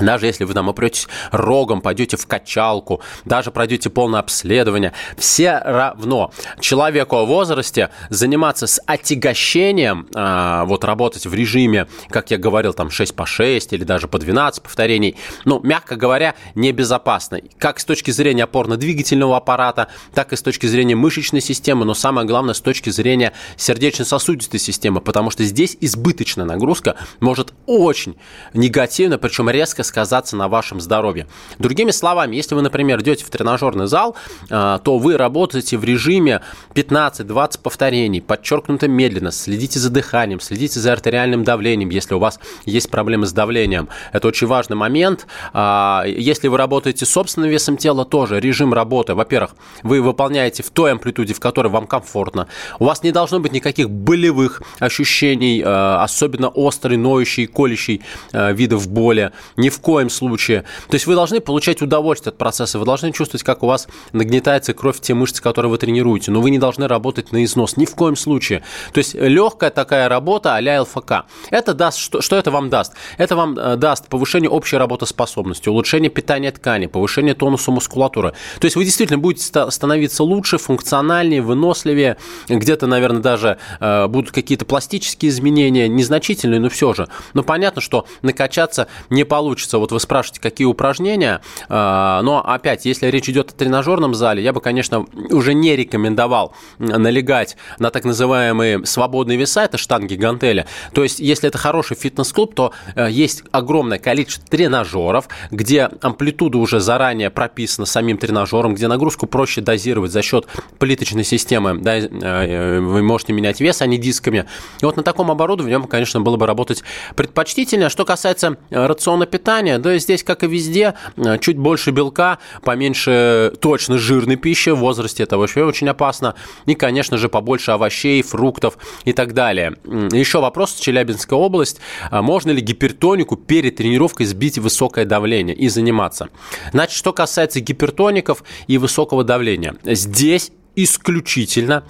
даже 0.00 0.26
если 0.26 0.44
вы 0.44 0.54
там 0.54 0.68
опретесь 0.68 1.08
рогом, 1.30 1.80
пойдете 1.80 2.16
в 2.16 2.26
качалку, 2.26 3.00
даже 3.24 3.50
пройдете 3.50 3.90
полное 3.90 4.20
обследование, 4.20 4.92
все 5.16 5.58
равно 5.64 6.32
человеку 6.60 7.16
в 7.16 7.26
возрасте 7.26 7.90
заниматься 8.10 8.66
с 8.66 8.80
отягощением, 8.86 10.06
а, 10.14 10.64
вот 10.64 10.84
работать 10.84 11.26
в 11.26 11.34
режиме, 11.34 11.86
как 12.08 12.30
я 12.30 12.38
говорил, 12.38 12.74
там 12.74 12.90
6 12.90 13.14
по 13.14 13.26
6 13.26 13.72
или 13.72 13.84
даже 13.84 14.08
по 14.08 14.18
12 14.18 14.62
повторений, 14.62 15.16
ну, 15.44 15.60
мягко 15.62 15.96
говоря, 15.96 16.34
небезопасно. 16.54 17.40
Как 17.58 17.80
с 17.80 17.84
точки 17.84 18.10
зрения 18.10 18.44
опорно-двигательного 18.44 19.36
аппарата, 19.36 19.88
так 20.14 20.32
и 20.32 20.36
с 20.36 20.42
точки 20.42 20.66
зрения 20.66 20.94
мышечной 20.94 21.40
системы, 21.40 21.84
но 21.84 21.94
самое 21.94 22.26
главное 22.26 22.54
с 22.54 22.60
точки 22.60 22.90
зрения 22.90 23.32
сердечно-сосудистой 23.56 24.60
системы, 24.60 25.00
потому 25.00 25.30
что 25.30 25.44
здесь 25.44 25.76
избыточная 25.80 26.44
нагрузка 26.44 26.96
может 27.20 27.54
очень 27.66 28.16
негативно, 28.52 29.18
причем 29.18 29.48
резко 29.48 29.82
сказаться 29.86 30.36
на 30.36 30.48
вашем 30.48 30.80
здоровье. 30.80 31.26
Другими 31.58 31.90
словами, 31.90 32.36
если 32.36 32.54
вы, 32.54 32.62
например, 32.62 33.00
идете 33.00 33.24
в 33.24 33.30
тренажерный 33.30 33.86
зал, 33.86 34.16
а, 34.50 34.78
то 34.78 34.98
вы 34.98 35.16
работаете 35.16 35.78
в 35.78 35.84
режиме 35.84 36.42
15-20 36.74 37.60
повторений, 37.60 38.20
подчеркнуто 38.20 38.88
медленно, 38.88 39.30
следите 39.30 39.78
за 39.78 39.90
дыханием, 39.90 40.40
следите 40.40 40.80
за 40.80 40.92
артериальным 40.92 41.44
давлением, 41.44 41.90
если 41.90 42.14
у 42.14 42.18
вас 42.18 42.38
есть 42.64 42.90
проблемы 42.90 43.26
с 43.26 43.32
давлением. 43.32 43.88
Это 44.12 44.28
очень 44.28 44.46
важный 44.46 44.76
момент. 44.76 45.26
А, 45.52 46.04
если 46.06 46.48
вы 46.48 46.56
работаете 46.56 47.06
собственным 47.06 47.50
весом 47.50 47.76
тела, 47.76 48.04
тоже 48.04 48.40
режим 48.40 48.74
работы. 48.74 49.14
Во-первых, 49.14 49.56
вы 49.82 50.02
выполняете 50.02 50.62
в 50.62 50.70
той 50.70 50.92
амплитуде, 50.92 51.34
в 51.34 51.40
которой 51.40 51.68
вам 51.68 51.86
комфортно. 51.86 52.48
У 52.78 52.84
вас 52.84 53.02
не 53.02 53.12
должно 53.12 53.40
быть 53.40 53.52
никаких 53.52 53.90
болевых 53.90 54.62
ощущений, 54.78 55.62
а, 55.64 56.02
особенно 56.02 56.50
острой, 56.54 56.96
ноющей, 56.96 57.46
колющей 57.46 58.02
видов 58.32 58.88
боли. 58.88 59.32
Ни 59.56 59.68
в 59.76 59.80
коем 59.80 60.10
случае. 60.10 60.62
То 60.88 60.94
есть 60.94 61.06
вы 61.06 61.14
должны 61.14 61.40
получать 61.40 61.82
удовольствие 61.82 62.32
от 62.32 62.38
процесса, 62.38 62.78
вы 62.78 62.84
должны 62.84 63.12
чувствовать, 63.12 63.44
как 63.44 63.62
у 63.62 63.66
вас 63.66 63.88
нагнетается 64.12 64.72
кровь 64.74 64.96
в 64.96 65.00
те 65.00 65.14
мышцы, 65.14 65.42
которые 65.42 65.70
вы 65.70 65.78
тренируете, 65.78 66.30
но 66.30 66.40
вы 66.40 66.50
не 66.50 66.58
должны 66.58 66.88
работать 66.88 67.32
на 67.32 67.44
износ, 67.44 67.76
ни 67.76 67.84
в 67.84 67.94
коем 67.94 68.16
случае. 68.16 68.62
То 68.92 68.98
есть 68.98 69.14
легкая 69.14 69.70
такая 69.70 70.08
работа 70.08 70.54
а-ля 70.54 70.82
ЛФК. 70.82 71.26
Это 71.50 71.74
даст, 71.74 71.98
что, 71.98 72.22
что 72.22 72.36
это 72.36 72.50
вам 72.50 72.70
даст? 72.70 72.94
Это 73.18 73.36
вам 73.36 73.58
э, 73.58 73.76
даст 73.76 74.08
повышение 74.08 74.48
общей 74.48 74.76
работоспособности, 74.76 75.68
улучшение 75.68 76.10
питания 76.10 76.50
ткани, 76.50 76.86
повышение 76.86 77.34
тонуса 77.34 77.70
мускулатуры. 77.70 78.32
То 78.60 78.64
есть 78.64 78.76
вы 78.76 78.84
действительно 78.84 79.18
будете 79.18 79.70
становиться 79.70 80.24
лучше, 80.24 80.58
функциональнее, 80.58 81.42
выносливее, 81.42 82.16
где-то, 82.48 82.86
наверное, 82.86 83.20
даже 83.20 83.58
э, 83.80 84.06
будут 84.06 84.30
какие-то 84.32 84.64
пластические 84.64 85.30
изменения, 85.30 85.88
незначительные, 85.88 86.60
но 86.60 86.68
все 86.68 86.94
же. 86.94 87.08
Но 87.34 87.42
понятно, 87.42 87.80
что 87.80 88.06
накачаться 88.22 88.86
не 89.10 89.24
получится 89.24 89.65
хочется, 89.66 89.78
вот 89.78 89.92
вы 89.92 90.00
спрашиваете, 90.00 90.40
какие 90.40 90.66
упражнения, 90.66 91.40
а, 91.68 92.22
но 92.22 92.42
опять, 92.44 92.84
если 92.86 93.06
речь 93.08 93.28
идет 93.28 93.50
о 93.50 93.54
тренажерном 93.54 94.14
зале, 94.14 94.42
я 94.42 94.52
бы, 94.52 94.60
конечно, 94.60 95.06
уже 95.30 95.54
не 95.54 95.76
рекомендовал 95.76 96.52
налегать 96.78 97.56
на 97.78 97.90
так 97.90 98.04
называемые 98.04 98.86
свободные 98.86 99.36
веса, 99.36 99.62
это 99.62 99.78
штанги, 99.78 100.14
гантели. 100.14 100.66
То 100.92 101.02
есть, 101.02 101.18
если 101.18 101.48
это 101.48 101.58
хороший 101.58 101.96
фитнес-клуб, 101.96 102.54
то 102.54 102.72
э, 102.94 103.08
есть 103.10 103.42
огромное 103.50 103.98
количество 103.98 104.46
тренажеров, 104.48 105.28
где 105.50 105.90
амплитуда 106.00 106.58
уже 106.58 106.80
заранее 106.80 107.30
прописана 107.30 107.86
самим 107.86 108.18
тренажером, 108.18 108.74
где 108.74 108.88
нагрузку 108.88 109.26
проще 109.26 109.60
дозировать 109.60 110.12
за 110.12 110.22
счет 110.22 110.46
плиточной 110.78 111.24
системы. 111.24 111.78
Да, 111.78 111.96
э, 111.98 112.80
вы 112.80 113.02
можете 113.02 113.32
менять 113.32 113.60
вес, 113.60 113.82
а 113.82 113.86
не 113.86 113.98
дисками. 113.98 114.46
И 114.80 114.84
вот 114.84 114.96
на 114.96 115.02
таком 115.02 115.30
оборудовании, 115.30 115.80
конечно, 115.88 116.20
было 116.20 116.36
бы 116.36 116.46
работать 116.46 116.84
предпочтительнее. 117.16 117.88
Что 117.88 118.04
касается 118.04 118.56
э, 118.70 118.86
рациона 118.86 119.26
питания, 119.26 119.55
питания, 119.56 119.78
да, 119.78 119.98
здесь, 119.98 120.22
как 120.22 120.42
и 120.44 120.46
везде, 120.46 120.94
э, 121.16 121.38
чуть 121.38 121.56
больше 121.56 121.90
белка, 121.90 122.38
поменьше 122.62 123.52
точно 123.60 123.98
жирной 123.98 124.36
пищи, 124.36 124.70
в 124.70 124.76
возрасте 124.76 125.22
это 125.22 125.38
вообще 125.38 125.64
очень 125.64 125.88
опасно, 125.88 126.34
и, 126.66 126.74
конечно 126.74 127.16
же, 127.16 127.28
побольше 127.28 127.70
овощей, 127.72 128.22
фруктов 128.22 128.76
и 129.04 129.12
так 129.12 129.32
далее. 129.32 129.76
Еще 130.12 130.40
вопрос, 130.40 130.74
Челябинская 130.74 131.38
область, 131.38 131.80
а 132.10 132.22
можно 132.22 132.50
ли 132.50 132.60
гипертонику 132.60 133.36
перед 133.36 133.76
тренировкой 133.76 134.26
сбить 134.26 134.58
высокое 134.58 135.04
давление 135.04 135.56
и 135.56 135.68
заниматься? 135.68 136.28
Значит, 136.72 136.96
что 136.96 137.12
касается 137.12 137.60
гипертоников 137.60 138.44
и 138.66 138.78
высокого 138.78 139.24
давления, 139.24 139.74
здесь 139.84 140.52
исключительно 140.74 141.84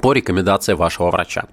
по 0.00 0.12
рекомендации 0.12 0.74
вашего 0.74 1.10
врача. 1.10 1.44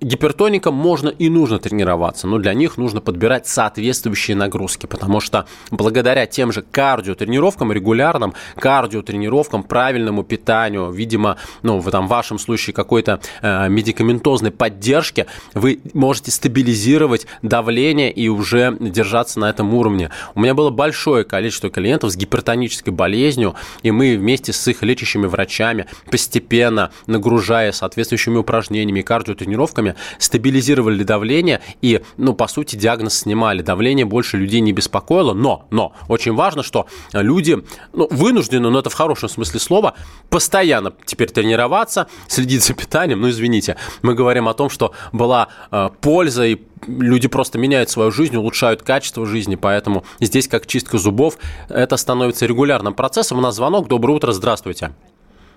Гипертоникам 0.00 0.74
можно 0.74 1.10
и 1.10 1.28
нужно 1.28 1.58
тренироваться, 1.58 2.26
но 2.26 2.38
для 2.38 2.54
них 2.54 2.78
нужно 2.78 3.02
подбирать 3.02 3.46
соответствующие 3.46 4.34
нагрузки, 4.34 4.86
потому 4.86 5.20
что 5.20 5.46
благодаря 5.70 6.26
тем 6.26 6.52
же 6.52 6.62
кардиотренировкам, 6.62 7.70
регулярным 7.70 8.32
кардиотренировкам, 8.56 9.62
правильному 9.62 10.22
питанию, 10.22 10.90
видимо, 10.90 11.36
ну, 11.62 11.80
в 11.80 11.90
там, 11.90 12.08
вашем 12.08 12.38
случае 12.38 12.72
какой-то 12.72 13.20
э, 13.42 13.68
медикаментозной 13.68 14.50
поддержки, 14.50 15.26
вы 15.52 15.80
можете 15.92 16.30
стабилизировать 16.30 17.26
давление 17.42 18.10
и 18.10 18.28
уже 18.28 18.74
держаться 18.80 19.38
на 19.38 19.50
этом 19.50 19.74
уровне. 19.74 20.10
У 20.34 20.40
меня 20.40 20.54
было 20.54 20.70
большое 20.70 21.24
количество 21.24 21.68
клиентов 21.68 22.12
с 22.12 22.16
гипертонической 22.16 22.92
болезнью, 22.92 23.54
и 23.82 23.90
мы 23.90 24.16
вместе 24.16 24.54
с 24.54 24.66
их 24.66 24.82
лечащими 24.82 25.26
врачами 25.26 25.86
постепенно, 26.10 26.90
нагружая 27.06 27.72
соответствующими 27.72 28.38
упражнениями, 28.38 29.02
кардиотренировками, 29.02 29.89
вовремя, 29.90 29.96
стабилизировали 30.18 31.02
давление 31.02 31.60
и, 31.82 32.02
ну, 32.16 32.34
по 32.34 32.48
сути, 32.48 32.76
диагноз 32.76 33.18
снимали. 33.18 33.62
Давление 33.62 34.04
больше 34.04 34.36
людей 34.36 34.60
не 34.60 34.72
беспокоило, 34.72 35.34
но, 35.34 35.66
но 35.70 35.92
очень 36.08 36.34
важно, 36.34 36.62
что 36.62 36.86
люди, 37.12 37.62
ну, 37.92 38.08
вынуждены, 38.10 38.70
но 38.70 38.78
это 38.78 38.90
в 38.90 38.94
хорошем 38.94 39.28
смысле 39.28 39.60
слова, 39.60 39.94
постоянно 40.28 40.92
теперь 41.04 41.30
тренироваться, 41.30 42.06
следить 42.28 42.64
за 42.64 42.74
питанием. 42.74 43.20
Ну, 43.20 43.30
извините, 43.30 43.76
мы 44.02 44.14
говорим 44.14 44.48
о 44.48 44.54
том, 44.54 44.70
что 44.70 44.92
была 45.12 45.48
э, 45.70 45.90
польза 46.00 46.46
и 46.46 46.58
люди 46.86 47.28
просто 47.28 47.58
меняют 47.58 47.90
свою 47.90 48.10
жизнь, 48.10 48.36
улучшают 48.36 48.82
качество 48.82 49.26
жизни, 49.26 49.56
поэтому 49.56 50.04
здесь 50.20 50.48
как 50.48 50.66
чистка 50.66 50.98
зубов, 50.98 51.36
это 51.68 51.96
становится 51.96 52.46
регулярным 52.46 52.94
процессом. 52.94 53.38
У 53.38 53.40
нас 53.40 53.56
звонок. 53.56 53.88
Доброе 53.88 54.14
утро, 54.14 54.32
здравствуйте. 54.32 54.92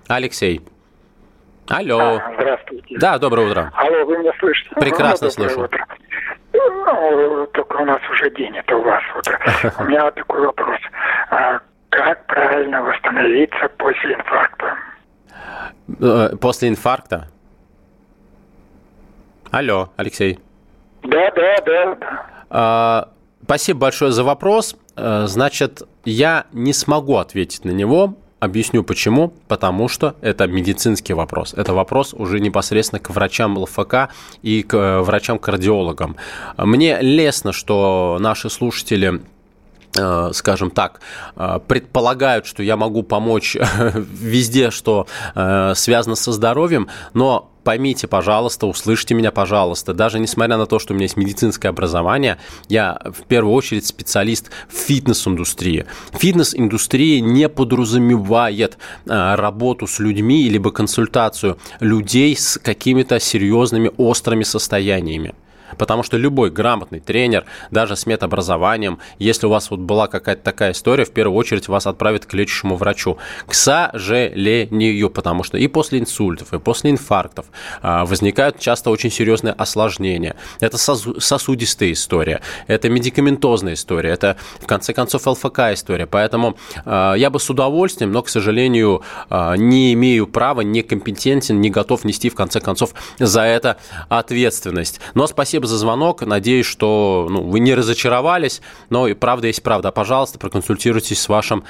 Алексей. 0.08 0.62
Алло. 1.70 2.00
А, 2.00 2.34
здравствуйте. 2.36 2.98
Да, 3.00 3.18
доброе 3.18 3.50
утро. 3.50 3.72
Алло, 3.76 4.06
вы 4.06 4.18
меня 4.18 4.32
слышите? 4.40 4.70
Прекрасно 4.76 5.28
ну, 5.28 5.32
слышу. 5.32 5.62
Утро. 5.62 5.86
Ну, 6.54 7.48
только 7.54 7.78
у 7.78 7.86
нас 7.86 8.02
уже 8.12 8.30
день, 8.32 8.56
это 8.58 8.76
у 8.76 8.84
вас 8.84 9.02
утро. 9.18 9.40
У 9.80 9.84
меня 9.86 10.12
такой 10.12 10.46
вопрос. 10.46 10.80
А 11.30 11.60
как 11.90 12.26
правильно 12.28 12.82
восстановиться 12.82 13.70
после 13.78 14.14
инфаркта? 14.14 14.78
Э, 16.02 16.36
после 16.40 16.70
инфаркта? 16.70 17.30
Алло, 19.52 19.92
Алексей. 19.98 20.40
Да, 21.04 21.32
да, 21.32 21.56
да. 21.66 21.96
да. 21.96 22.26
А, 22.50 23.10
спасибо 23.44 23.82
большое 23.82 24.12
за 24.12 24.24
вопрос. 24.24 24.76
Э, 24.96 25.26
значит, 25.28 25.84
я 26.06 26.46
не 26.52 26.74
смогу 26.74 27.18
ответить 27.18 27.64
на 27.66 27.72
него, 27.72 28.16
Объясню 28.44 28.84
почему. 28.84 29.34
Потому 29.48 29.88
что 29.88 30.16
это 30.20 30.48
медицинский 30.48 31.14
вопрос. 31.14 31.54
Это 31.54 31.74
вопрос 31.74 32.14
уже 32.14 32.42
непосредственно 32.42 33.00
к 33.00 33.10
врачам 33.10 33.58
ЛФК 33.58 34.10
и 34.42 34.64
к 34.64 34.76
э, 34.76 35.00
врачам-кардиологам. 35.00 36.18
Мне 36.58 36.98
лестно, 37.00 37.54
что 37.54 38.18
наши 38.20 38.50
слушатели 38.50 39.22
скажем 40.34 40.72
так, 40.72 41.02
э, 41.36 41.60
предполагают, 41.68 42.46
что 42.46 42.64
я 42.64 42.78
могу 42.78 43.04
помочь 43.04 43.56
везде, 43.94 44.72
что 44.72 45.08
э, 45.36 45.74
связано 45.76 46.16
со 46.16 46.32
здоровьем, 46.32 46.88
но 47.14 47.52
поймите, 47.64 48.08
пожалуйста, 48.08 48.66
услышьте 48.66 49.14
меня, 49.14 49.32
пожалуйста. 49.32 49.94
Даже 49.94 50.20
несмотря 50.20 50.58
на 50.58 50.66
то, 50.66 50.80
что 50.80 50.94
у 50.94 50.96
меня 50.96 51.06
есть 51.06 51.16
медицинское 51.16 51.70
образование, 51.70 52.40
я 52.70 53.00
в 53.06 53.24
первую 53.28 53.54
очередь 53.54 53.86
специалист 53.86 54.50
в 54.68 54.74
фитнес-индустрии. 54.74 55.86
Фитнес-индустрия 56.12 57.22
не 57.22 57.48
подразумевает 57.48 58.78
работу 59.06 59.88
с 59.88 60.00
людьми, 60.00 60.50
либо 60.50 60.72
консультацию 60.72 61.58
людей 61.80 62.36
с 62.36 62.58
какими-то 62.58 63.20
серьезными 63.20 63.92
острыми 63.98 64.44
состояниями. 64.44 65.34
Потому 65.76 66.04
что 66.04 66.18
любой 66.18 66.52
грамотный 66.52 67.00
тренер, 67.00 67.46
даже 67.72 67.96
с 67.96 68.06
медобразованием, 68.06 69.00
если 69.20 69.48
у 69.48 69.50
вас 69.50 69.70
вот 69.72 69.80
была 69.80 70.08
какая-то 70.08 70.44
такая 70.44 70.72
история, 70.72 71.06
в 71.06 71.12
первую 71.12 71.38
очередь 71.38 71.68
вас 71.68 71.88
отправят 71.88 72.26
к 72.26 72.34
лечащему 72.34 72.76
врачу. 72.76 73.18
К 73.48 73.54
сожалению, 73.54 75.10
потому 75.10 75.44
что 75.44 75.58
и 75.58 75.68
после 75.68 76.00
инсультов, 76.00 76.54
и 76.54 76.60
после 76.60 76.92
инфарктов 76.92 77.46
а, 77.82 78.06
возникают 78.06 78.60
часто 78.60 78.90
очень 78.90 79.12
серьезные 79.12 79.54
осложнения. 79.54 80.36
Это 80.60 80.78
сосудистая 80.78 81.92
история, 81.92 82.42
это 82.68 82.90
медикаментозная 82.90 83.74
история, 83.74 84.12
это, 84.12 84.38
в 84.60 84.66
конце 84.66 84.94
концов, 84.94 85.26
ЛФК 85.28 85.60
история. 85.74 86.06
Поэтому 86.06 86.58
а, 86.86 87.14
я 87.14 87.30
бы 87.30 87.40
с 87.40 87.50
удовольствием, 87.50 88.12
но, 88.12 88.22
к 88.22 88.30
сожалению, 88.30 89.02
а, 89.30 89.56
не 89.56 89.94
имею 89.94 90.28
права, 90.28 90.62
не 90.62 90.84
компетентен, 90.84 91.62
не 91.62 91.70
готов 91.70 92.04
нести, 92.04 92.30
в 92.30 92.36
конце 92.36 92.60
концов, 92.60 92.94
за 93.20 93.42
это 93.42 93.78
ответственность. 94.10 95.00
Но 95.14 95.28
спасибо 95.28 95.63
спасибо 95.64 95.68
за 95.68 95.78
звонок. 95.78 96.22
Надеюсь, 96.22 96.66
что 96.66 97.28
ну, 97.30 97.44
вы 97.44 97.60
не 97.60 97.74
разочаровались, 97.74 98.62
но 98.90 99.08
и 99.08 99.14
правда 99.14 99.48
есть 99.48 99.64
правда. 99.64 99.92
Пожалуйста, 99.92 100.40
проконсультируйтесь 100.40 101.22
с 101.22 101.30
вашим 101.30 101.64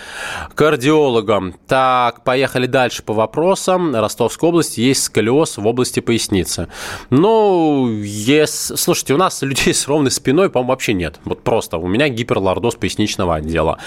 кардиологом. 0.56 1.54
Так, 1.68 2.24
поехали 2.24 2.66
дальше 2.66 3.04
по 3.04 3.14
вопросам. 3.14 3.96
Ростовская 3.96 4.50
область 4.50 4.78
есть 4.78 5.04
сколиоз 5.04 5.58
в 5.58 5.68
области 5.68 6.00
поясницы. 6.00 6.68
Ну, 7.10 7.88
есть... 8.02 8.78
слушайте, 8.78 9.14
у 9.14 9.18
нас 9.18 9.42
людей 9.42 9.74
с 9.74 9.88
ровной 9.88 10.12
спиной, 10.12 10.50
по-моему, 10.50 10.70
вообще 10.70 10.94
нет. 10.94 11.20
Вот 11.26 11.44
просто. 11.44 11.78
У 11.78 11.88
меня 11.88 12.10
гиперлордоз 12.10 12.76
поясничного 12.76 13.36
отдела. 13.36 13.78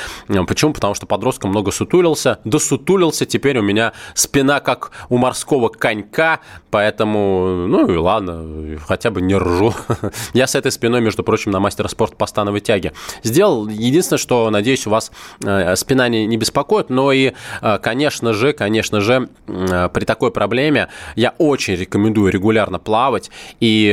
Почему? 0.46 0.72
Потому 0.72 0.94
что 0.94 1.06
подростка 1.06 1.48
много 1.48 1.72
сутулился. 1.72 2.38
Досутулился, 2.44 3.26
теперь 3.26 3.58
у 3.58 3.62
меня 3.62 3.92
спина 4.14 4.60
как 4.60 4.92
у 5.08 5.16
морского 5.16 5.68
конька, 5.68 6.40
поэтому, 6.70 7.66
ну 7.66 7.88
и 7.88 7.96
ладно, 7.96 8.78
хотя 8.86 9.10
бы 9.10 9.20
не 9.20 9.36
ржу. 9.36 9.74
Я 10.32 10.46
с 10.46 10.54
этой 10.54 10.72
спиной, 10.72 11.00
между 11.00 11.22
прочим, 11.22 11.50
на 11.50 11.60
мастера 11.60 11.88
спорта 11.88 12.16
по 12.16 12.26
становой 12.26 12.60
тяге 12.60 12.92
сделал. 13.22 13.68
Единственное, 13.68 14.18
что, 14.18 14.50
надеюсь, 14.50 14.86
у 14.86 14.90
вас 14.90 15.10
э, 15.44 15.76
спина 15.76 16.08
не, 16.08 16.26
не 16.26 16.36
беспокоит, 16.36 16.90
но 16.90 17.12
и, 17.12 17.32
э, 17.62 17.78
конечно 17.78 18.32
же, 18.32 18.52
конечно 18.52 19.00
же, 19.00 19.28
э, 19.46 19.88
при 19.92 20.04
такой 20.04 20.30
проблеме 20.30 20.88
я 21.14 21.34
очень 21.38 21.74
рекомендую 21.74 22.32
регулярно 22.32 22.78
плавать 22.78 23.30
и 23.60 23.86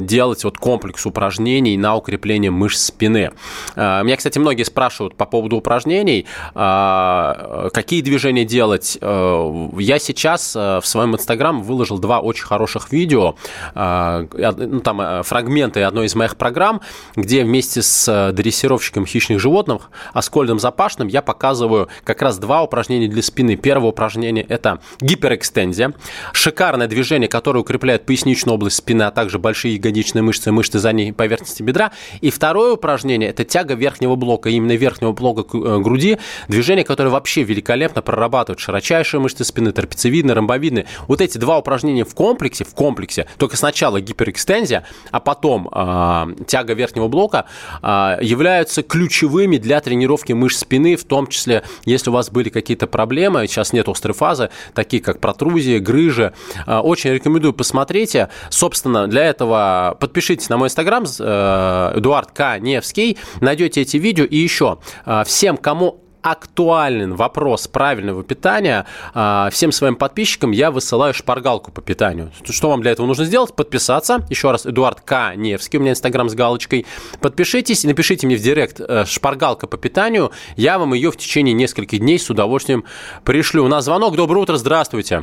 делать 0.00 0.44
вот 0.44 0.58
комплекс 0.58 1.04
упражнений 1.06 1.76
на 1.76 1.96
укрепление 1.96 2.50
мышц 2.50 2.86
спины. 2.86 3.30
Меня, 3.76 4.16
кстати, 4.16 4.38
многие 4.38 4.62
спрашивают 4.64 5.16
по 5.16 5.26
поводу 5.26 5.56
упражнений, 5.56 6.26
какие 6.54 8.00
движения 8.02 8.44
делать. 8.44 8.98
Я 9.00 9.98
сейчас 9.98 10.54
в 10.54 10.82
своем 10.84 11.14
инстаграм 11.14 11.62
выложил 11.62 11.98
два 11.98 12.20
очень 12.20 12.44
хороших 12.44 12.92
видео. 12.92 13.36
Ну, 13.74 14.80
там 14.80 15.22
фрагменты 15.32 15.82
одной 15.82 16.06
из 16.08 16.14
моих 16.14 16.36
программ, 16.36 16.82
где 17.16 17.42
вместе 17.42 17.80
с 17.80 18.06
э, 18.06 18.32
дрессировщиком 18.32 19.06
хищных 19.06 19.40
животных 19.40 19.90
Аскольдом 20.12 20.58
Запашным 20.58 21.08
я 21.08 21.22
показываю 21.22 21.88
как 22.04 22.20
раз 22.20 22.36
два 22.36 22.62
упражнения 22.62 23.08
для 23.08 23.22
спины. 23.22 23.56
Первое 23.56 23.88
упражнение– 23.92 24.44
это 24.50 24.80
гиперэкстензия. 25.00 25.94
Шикарное 26.34 26.86
движение, 26.86 27.30
которое 27.30 27.60
укрепляет 27.60 28.04
поясничную 28.04 28.56
область 28.56 28.76
спины, 28.76 29.04
а 29.04 29.10
также 29.10 29.38
большие 29.38 29.76
ягодичные 29.76 30.20
мышцы, 30.20 30.52
мышцы 30.52 30.78
задней 30.78 31.12
поверхности 31.12 31.62
бедра. 31.62 31.92
И 32.20 32.28
второе 32.28 32.74
упражнение– 32.74 33.28
это 33.30 33.46
тяга 33.46 33.72
верхнего 33.72 34.16
блока, 34.16 34.50
именно 34.50 34.76
верхнего 34.76 35.12
блока 35.12 35.46
э, 35.56 35.78
груди. 35.78 36.18
Движение, 36.48 36.84
которое 36.84 37.08
вообще 37.08 37.42
великолепно 37.42 38.02
прорабатывает 38.02 38.60
широчайшие 38.60 39.18
мышцы 39.18 39.44
спины, 39.44 39.72
трапециевидные, 39.72 40.34
ромбовидные. 40.34 40.84
Вот 41.08 41.22
эти 41.22 41.38
два 41.38 41.56
упражнения 41.56 42.04
в 42.04 42.14
комплексе, 42.14 42.64
в 42.64 42.74
комплексе, 42.74 43.26
только 43.38 43.56
сначала 43.56 43.98
гиперэкстензия, 43.98 44.84
а 45.12 45.20
потом 45.20 45.68
э, 45.72 46.44
тяга 46.46 46.74
верхнего 46.74 47.06
блока 47.06 47.44
э, 47.82 48.18
являются 48.20 48.82
ключевыми 48.82 49.58
для 49.58 49.80
тренировки 49.80 50.32
мышц 50.32 50.60
спины, 50.60 50.96
в 50.96 51.04
том 51.04 51.28
числе, 51.28 51.62
если 51.84 52.10
у 52.10 52.12
вас 52.12 52.30
были 52.30 52.48
какие-то 52.48 52.86
проблемы, 52.86 53.46
сейчас 53.46 53.72
нет 53.72 53.88
острой 53.88 54.14
фазы, 54.14 54.50
такие 54.74 55.02
как 55.02 55.20
протрузии, 55.20 55.78
грыжи. 55.78 56.32
Э, 56.66 56.78
очень 56.78 57.10
рекомендую, 57.10 57.52
посмотрите. 57.52 58.28
Собственно, 58.50 59.06
для 59.06 59.24
этого 59.24 59.96
подпишитесь 60.00 60.48
на 60.48 60.56
мой 60.56 60.66
инстаграм, 60.66 61.04
э, 61.04 61.92
Эдуард 61.96 62.32
К. 62.32 62.58
Невский, 62.58 63.18
найдете 63.40 63.82
эти 63.82 63.98
видео. 63.98 64.24
И 64.24 64.36
еще, 64.36 64.78
э, 65.04 65.22
всем, 65.26 65.56
кому 65.56 66.02
актуален 66.22 67.14
вопрос 67.14 67.68
правильного 67.68 68.22
питания, 68.22 68.86
а, 69.14 69.50
всем 69.50 69.72
своим 69.72 69.96
подписчикам 69.96 70.52
я 70.52 70.70
высылаю 70.70 71.12
шпаргалку 71.14 71.72
по 71.72 71.82
питанию. 71.82 72.30
Что 72.48 72.70
вам 72.70 72.80
для 72.80 72.92
этого 72.92 73.06
нужно 73.06 73.24
сделать? 73.24 73.54
Подписаться. 73.54 74.24
Еще 74.30 74.50
раз, 74.50 74.66
Эдуард 74.66 75.00
К. 75.00 75.34
Невский, 75.36 75.78
у 75.78 75.80
меня 75.80 75.92
инстаграм 75.92 76.28
с 76.28 76.34
галочкой. 76.34 76.86
Подпишитесь, 77.20 77.84
напишите 77.84 78.26
мне 78.26 78.36
в 78.36 78.40
директ 78.40 78.80
э, 78.80 79.04
шпаргалка 79.04 79.66
по 79.66 79.76
питанию. 79.76 80.30
Я 80.56 80.78
вам 80.78 80.94
ее 80.94 81.10
в 81.10 81.16
течение 81.16 81.52
нескольких 81.54 81.98
дней 81.98 82.18
с 82.18 82.30
удовольствием 82.30 82.84
пришлю. 83.24 83.64
У 83.64 83.68
нас 83.68 83.84
звонок. 83.84 84.16
Доброе 84.16 84.40
утро, 84.40 84.56
здравствуйте. 84.56 85.22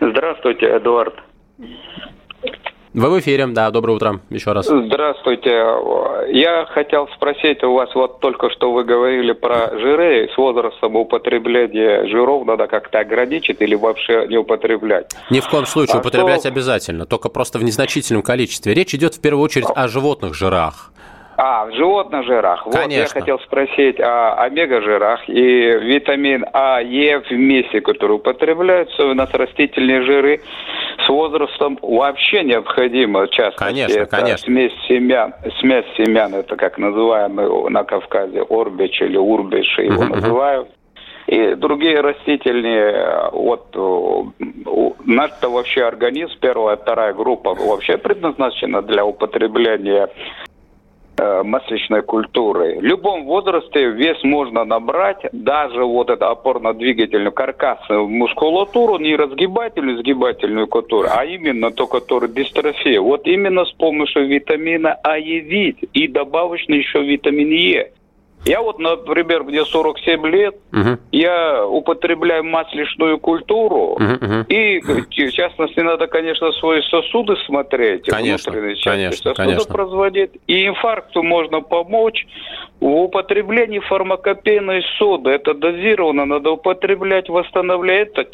Здравствуйте, 0.00 0.66
Эдуард. 0.66 1.14
Вы 2.92 3.08
в 3.08 3.20
эфире, 3.20 3.46
да, 3.46 3.70
доброе 3.70 3.92
утро 3.92 4.20
еще 4.30 4.50
раз. 4.52 4.66
Здравствуйте. 4.66 5.50
Я 6.32 6.66
хотел 6.70 7.08
спросить 7.14 7.62
у 7.62 7.74
вас, 7.74 7.94
вот 7.94 8.18
только 8.18 8.50
что 8.50 8.72
вы 8.72 8.82
говорили 8.82 9.32
про 9.32 9.78
жиры, 9.78 10.28
с 10.34 10.36
возрастом 10.36 10.96
употребления 10.96 12.06
жиров 12.06 12.44
надо 12.46 12.66
как-то 12.66 12.98
ограничить 12.98 13.60
или 13.60 13.76
вообще 13.76 14.26
не 14.28 14.38
употреблять? 14.38 15.12
Ни 15.30 15.38
в 15.38 15.48
коем 15.48 15.66
случае, 15.66 15.96
а 15.96 16.00
употреблять 16.00 16.40
что... 16.40 16.48
обязательно, 16.48 17.06
только 17.06 17.28
просто 17.28 17.58
в 17.58 17.64
незначительном 17.64 18.22
количестве. 18.22 18.74
Речь 18.74 18.92
идет 18.92 19.14
в 19.14 19.20
первую 19.20 19.44
очередь 19.44 19.68
о 19.72 19.86
животных 19.86 20.34
жирах. 20.34 20.90
А, 21.42 21.64
в 21.64 21.72
животных 21.72 22.26
жирах. 22.26 22.64
Конечно. 22.64 22.82
Вот 22.82 22.92
я 22.92 23.06
хотел 23.06 23.38
спросить 23.38 23.98
о 23.98 24.34
омега-жирах 24.42 25.26
и 25.26 25.32
витамин 25.32 26.44
А, 26.52 26.80
Е 26.80 27.18
вместе, 27.30 27.80
которые 27.80 28.18
употребляются 28.18 29.06
у 29.06 29.14
нас 29.14 29.32
растительные 29.32 30.02
жиры, 30.02 30.42
с 30.98 31.08
возрастом 31.08 31.78
вообще 31.80 32.44
необходимо, 32.44 33.22
в 33.22 33.30
частности, 33.30 33.64
конечно, 33.64 34.00
это 34.00 34.16
конечно. 34.18 34.44
смесь 34.44 34.72
семян, 34.86 35.32
смесь 35.60 35.86
семян, 35.96 36.34
это 36.34 36.56
как 36.56 36.76
называемый 36.76 37.70
на 37.70 37.84
Кавказе 37.84 38.42
орбич 38.42 39.00
или 39.00 39.16
урбиш, 39.16 39.78
его 39.78 40.02
uh-huh. 40.02 40.14
называют. 40.16 40.68
И 41.26 41.54
другие 41.54 42.00
растительные, 42.00 43.30
вот 43.32 43.74
наш-то 45.06 45.48
вообще 45.48 45.84
организм, 45.84 46.32
первая, 46.38 46.76
вторая 46.76 47.14
группа 47.14 47.54
вообще 47.54 47.96
предназначена 47.96 48.82
для 48.82 49.06
употребления 49.06 50.10
Э, 50.10 50.49
масличной 51.44 52.02
культуры. 52.02 52.78
В 52.78 52.82
любом 52.82 53.24
возрасте 53.24 53.90
вес 53.90 54.22
можно 54.22 54.64
набрать, 54.64 55.18
даже 55.32 55.84
вот 55.84 56.10
эту 56.10 56.26
опорно-двигательную 56.26 57.32
каркасную 57.32 58.08
мускулатуру, 58.08 58.98
не 58.98 59.16
разгибательную, 59.16 59.98
сгибательную 59.98 60.66
культуру, 60.66 61.08
а 61.10 61.24
именно 61.24 61.70
то, 61.70 61.86
которая 61.86 62.30
дистрофия. 62.30 63.00
Вот 63.00 63.26
именно 63.26 63.64
с 63.64 63.72
помощью 63.72 64.26
витамина 64.26 64.96
А 65.02 65.18
и 65.18 65.40
и 65.92 66.08
добавочно 66.08 66.74
еще 66.74 67.02
витамин 67.02 67.50
Е. 67.50 67.92
Я 68.44 68.62
вот, 68.62 68.78
например, 68.78 69.44
мне 69.44 69.64
47 69.64 70.26
лет, 70.26 70.56
uh-huh. 70.72 70.98
я 71.12 71.66
употребляю 71.66 72.42
масличную 72.44 73.18
культуру, 73.18 73.98
uh-huh, 74.00 74.18
uh-huh. 74.18 74.46
и, 74.48 74.80
в 74.80 75.32
частности, 75.32 75.80
надо, 75.80 76.06
конечно, 76.06 76.50
свои 76.52 76.80
сосуды 76.82 77.36
смотреть, 77.46 78.06
конечно, 78.06 78.50
внутренние 78.50 78.76
части 78.76 78.88
конечно, 78.88 79.16
сосудов 79.16 79.36
конечно. 79.36 79.74
производить, 79.74 80.30
и 80.46 80.66
инфаркту 80.66 81.22
можно 81.22 81.60
помочь 81.60 82.26
в 82.80 82.86
употреблении 82.86 83.78
фармакопейной 83.80 84.82
соды. 84.98 85.30
Это 85.30 85.52
дозировано, 85.52 86.24
надо 86.24 86.50
употреблять, 86.52 87.28
восстановлять. 87.28 88.08
Это 88.10 88.24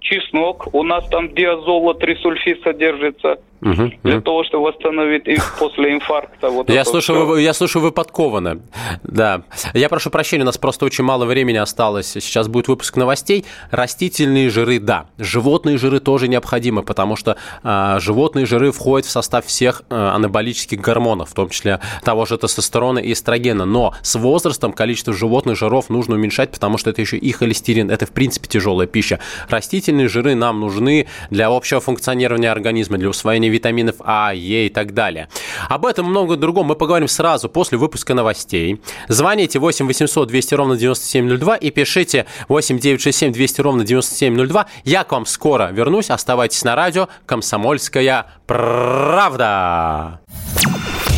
чеснок, 0.00 0.68
у 0.72 0.82
нас 0.82 1.08
там 1.08 1.34
диазола, 1.34 1.94
трисульфид 1.94 2.62
содержится. 2.62 3.38
Угу, 3.64 3.92
Для 4.02 4.16
угу. 4.16 4.22
того, 4.22 4.44
чтобы 4.44 4.64
восстановить 4.64 5.26
и 5.26 5.38
после 5.58 5.94
инфаркта. 5.94 6.50
Вот 6.50 6.68
я, 6.68 6.84
слушаю, 6.84 7.24
вы, 7.24 7.40
я 7.40 7.54
слушаю, 7.54 7.82
вы 7.82 7.92
подкованы. 7.92 8.60
Да. 9.02 9.44
Я 9.72 9.88
прошу 9.88 10.10
прощения, 10.10 10.42
у 10.42 10.46
нас 10.46 10.58
просто 10.58 10.84
очень 10.84 11.02
мало 11.02 11.24
времени 11.24 11.56
осталось. 11.56 12.08
Сейчас 12.08 12.48
будет 12.48 12.68
выпуск 12.68 12.96
новостей. 12.96 13.46
Растительные 13.70 14.50
жиры, 14.50 14.80
да. 14.80 15.06
Животные 15.16 15.78
жиры 15.78 16.00
тоже 16.00 16.28
необходимы, 16.28 16.82
потому 16.82 17.16
что 17.16 17.38
э, 17.62 17.96
животные 18.00 18.44
жиры 18.44 18.70
входят 18.70 19.06
в 19.06 19.10
состав 19.10 19.46
всех 19.46 19.82
э, 19.88 19.94
анаболических 19.94 20.78
гормонов, 20.82 21.30
в 21.30 21.34
том 21.34 21.48
числе 21.48 21.80
того 22.04 22.26
же 22.26 22.36
тестостерона 22.36 22.98
и 22.98 23.12
эстрогена. 23.12 23.64
Но 23.64 23.94
с 24.02 24.14
возрастом 24.16 24.74
количество 24.74 25.14
животных 25.14 25.56
жиров 25.56 25.88
нужно 25.88 26.16
уменьшать, 26.16 26.50
потому 26.50 26.76
что 26.76 26.90
это 26.90 27.00
еще 27.00 27.16
и 27.16 27.32
холестерин. 27.32 27.90
Это, 27.90 28.04
в 28.04 28.10
принципе, 28.10 28.46
тяжелая 28.46 28.86
пища. 28.86 29.20
Растительные 29.48 30.08
жиры 30.08 30.34
нам 30.34 30.60
нужны 30.60 31.06
для 31.30 31.48
общего 31.48 31.80
функционирования 31.80 32.50
организма, 32.52 32.98
для 32.98 33.08
усвоения 33.08 33.53
витаминов 33.54 33.96
А, 34.00 34.32
Е 34.34 34.66
и 34.66 34.68
так 34.68 34.92
далее. 34.94 35.28
Об 35.68 35.86
этом 35.86 36.06
много 36.06 36.36
другом 36.36 36.66
мы 36.66 36.74
поговорим 36.74 37.08
сразу 37.08 37.48
после 37.48 37.78
выпуска 37.78 38.14
новостей. 38.14 38.80
Звоните 39.08 39.58
8 39.58 39.86
800 39.86 40.28
200 40.28 40.54
ровно 40.54 40.76
9702 40.76 41.56
и 41.56 41.70
пишите 41.70 42.26
8 42.48 42.78
967 42.78 43.32
200 43.32 43.60
ровно 43.60 43.84
9702. 43.84 44.66
Я 44.84 45.04
к 45.04 45.12
вам 45.12 45.26
скоро 45.26 45.70
вернусь. 45.72 46.10
Оставайтесь 46.10 46.64
на 46.64 46.74
радио 46.74 47.08
«Комсомольская 47.26 48.26
правда». 48.46 50.20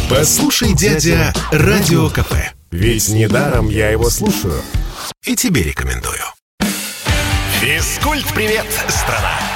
Послушай, 0.09 0.73
дядя, 0.73 1.33
Радио 1.51 2.09
КП. 2.09 2.35
Ведь 2.71 3.09
недаром 3.09 3.69
я 3.69 3.91
его 3.91 4.09
слушаю. 4.09 4.63
И 5.25 5.35
тебе 5.35 5.63
рекомендую. 5.65 6.23
Физкульт-привет, 7.61 8.67
страна! 8.89 9.56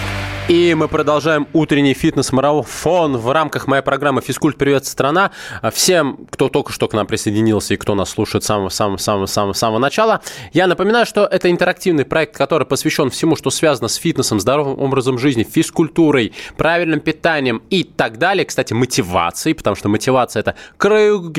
И 0.51 0.75
мы 0.75 0.89
продолжаем 0.89 1.47
утренний 1.53 1.93
фитнес-марафон 1.93 3.15
в 3.15 3.31
рамках 3.31 3.67
моей 3.67 3.81
программы 3.81 4.19
«Физкульт. 4.19 4.57
Привет, 4.57 4.85
страна». 4.85 5.31
Всем, 5.71 6.27
кто 6.29 6.49
только 6.49 6.73
что 6.73 6.89
к 6.89 6.93
нам 6.93 7.07
присоединился 7.07 7.73
и 7.73 7.77
кто 7.77 7.95
нас 7.95 8.09
слушает 8.09 8.43
с 8.43 8.47
самого, 8.47 8.67
самого, 8.67 8.97
самого, 9.27 9.53
самого, 9.53 9.79
начала, 9.79 10.19
я 10.51 10.67
напоминаю, 10.67 11.05
что 11.05 11.23
это 11.23 11.49
интерактивный 11.49 12.03
проект, 12.03 12.35
который 12.35 12.67
посвящен 12.67 13.09
всему, 13.09 13.37
что 13.37 13.49
связано 13.49 13.87
с 13.87 13.95
фитнесом, 13.95 14.41
здоровым 14.41 14.77
образом 14.81 15.17
жизни, 15.17 15.43
физкультурой, 15.43 16.33
правильным 16.57 16.99
питанием 16.99 17.61
и 17.69 17.85
так 17.85 18.17
далее. 18.17 18.43
Кстати, 18.43 18.73
мотивацией, 18.73 19.55
потому 19.55 19.77
что 19.77 19.87
мотивация– 19.87 20.41
это 20.41 20.55
краеугольный 20.77 21.31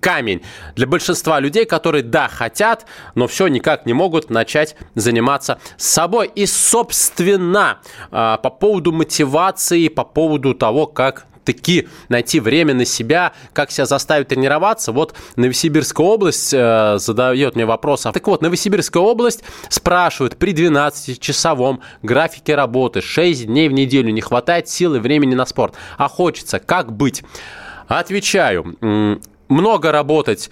камень 0.00 0.42
для 0.76 0.86
большинства 0.86 1.40
людей, 1.40 1.64
которые, 1.64 2.02
да, 2.02 2.28
хотят, 2.28 2.84
но 3.14 3.26
все 3.26 3.46
никак 3.46 3.86
не 3.86 3.94
могут 3.94 4.28
начать 4.28 4.76
заниматься 4.94 5.58
собой. 5.78 6.30
И, 6.34 6.44
собственно, 6.44 7.29
Собственно, 7.30 7.78
а, 8.10 8.38
по 8.38 8.50
поводу 8.50 8.92
мотивации, 8.92 9.86
по 9.86 10.04
поводу 10.04 10.52
того, 10.52 10.86
как 10.86 11.26
таки 11.44 11.88
найти 12.08 12.40
время 12.40 12.74
на 12.74 12.84
себя, 12.84 13.32
как 13.52 13.70
себя 13.70 13.86
заставить 13.86 14.28
тренироваться. 14.28 14.90
Вот 14.92 15.14
Новосибирская 15.36 16.06
область 16.06 16.52
э, 16.52 16.96
задает 16.98 17.54
мне 17.54 17.66
вопрос. 17.66 18.02
Так 18.02 18.26
вот, 18.26 18.42
Новосибирская 18.42 19.02
область 19.02 19.42
спрашивает 19.68 20.36
при 20.36 20.52
12-часовом 20.52 21.80
графике 22.02 22.56
работы 22.56 23.00
6 23.00 23.46
дней 23.46 23.68
в 23.68 23.72
неделю 23.72 24.10
не 24.10 24.20
хватает 24.20 24.68
силы 24.68 25.00
времени 25.00 25.34
на 25.34 25.46
спорт. 25.46 25.74
А 25.96 26.08
хочется, 26.08 26.58
как 26.58 26.92
быть? 26.92 27.22
Отвечаю 27.88 28.76
много 29.50 29.92
работать 29.92 30.50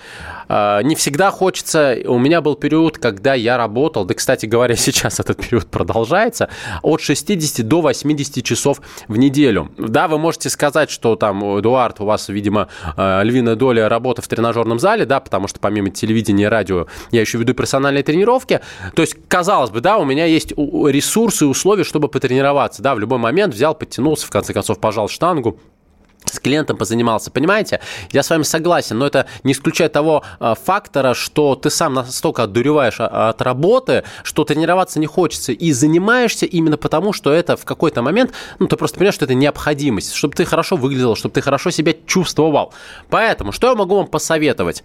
а, 0.48 0.82
не 0.82 0.94
всегда 0.94 1.30
хочется. 1.30 1.96
У 2.06 2.18
меня 2.18 2.40
был 2.40 2.56
период, 2.56 2.98
когда 2.98 3.34
я 3.34 3.56
работал, 3.56 4.04
да, 4.04 4.14
кстати 4.14 4.46
говоря, 4.46 4.76
сейчас 4.76 5.20
этот 5.20 5.38
период 5.38 5.66
продолжается, 5.66 6.48
от 6.82 7.00
60 7.00 7.66
до 7.66 7.80
80 7.80 8.44
часов 8.44 8.80
в 9.06 9.16
неделю. 9.16 9.70
Да, 9.78 10.08
вы 10.08 10.18
можете 10.18 10.50
сказать, 10.50 10.90
что 10.90 11.16
там, 11.16 11.58
Эдуард, 11.58 12.00
у 12.00 12.04
вас, 12.04 12.28
видимо, 12.28 12.68
а, 12.96 13.22
львиная 13.22 13.56
доля 13.56 13.88
работы 13.88 14.22
в 14.22 14.28
тренажерном 14.28 14.78
зале, 14.78 15.04
да, 15.04 15.20
потому 15.20 15.48
что 15.48 15.60
помимо 15.60 15.90
телевидения 15.90 16.44
и 16.44 16.46
радио 16.46 16.86
я 17.10 17.20
еще 17.20 17.38
веду 17.38 17.54
персональные 17.54 18.02
тренировки. 18.02 18.60
То 18.94 19.02
есть, 19.02 19.16
казалось 19.28 19.70
бы, 19.70 19.80
да, 19.80 19.98
у 19.98 20.04
меня 20.04 20.24
есть 20.24 20.52
ресурсы 20.52 21.44
и 21.44 21.48
условия, 21.48 21.84
чтобы 21.84 22.08
потренироваться. 22.08 22.82
Да, 22.82 22.94
в 22.94 22.98
любой 22.98 23.18
момент 23.18 23.54
взял, 23.54 23.74
подтянулся, 23.74 24.26
в 24.26 24.30
конце 24.30 24.52
концов, 24.52 24.80
пожал 24.80 25.08
штангу, 25.08 25.60
с 26.34 26.40
клиентом 26.40 26.76
позанимался, 26.76 27.30
понимаете? 27.30 27.80
Я 28.12 28.22
с 28.22 28.30
вами 28.30 28.42
согласен, 28.42 28.98
но 28.98 29.06
это 29.06 29.26
не 29.44 29.52
исключает 29.52 29.92
того 29.92 30.22
э, 30.40 30.54
фактора, 30.62 31.14
что 31.14 31.54
ты 31.54 31.70
сам 31.70 31.94
настолько 31.94 32.44
отдуреваешь 32.44 32.96
а, 33.00 33.30
от 33.30 33.42
работы, 33.42 34.04
что 34.22 34.44
тренироваться 34.44 34.98
не 34.98 35.06
хочется, 35.06 35.52
и 35.52 35.72
занимаешься 35.72 36.46
именно 36.46 36.76
потому, 36.76 37.12
что 37.12 37.32
это 37.32 37.56
в 37.56 37.64
какой-то 37.64 38.02
момент, 38.02 38.32
ну, 38.58 38.66
ты 38.66 38.76
просто 38.76 38.98
понимаешь, 38.98 39.14
что 39.14 39.24
это 39.24 39.34
необходимость, 39.34 40.14
чтобы 40.14 40.34
ты 40.34 40.44
хорошо 40.44 40.76
выглядел, 40.76 41.16
чтобы 41.16 41.34
ты 41.34 41.40
хорошо 41.40 41.70
себя 41.70 41.94
чувствовал. 42.06 42.72
Поэтому, 43.10 43.52
что 43.52 43.68
я 43.68 43.74
могу 43.74 43.96
вам 43.96 44.06
посоветовать? 44.06 44.82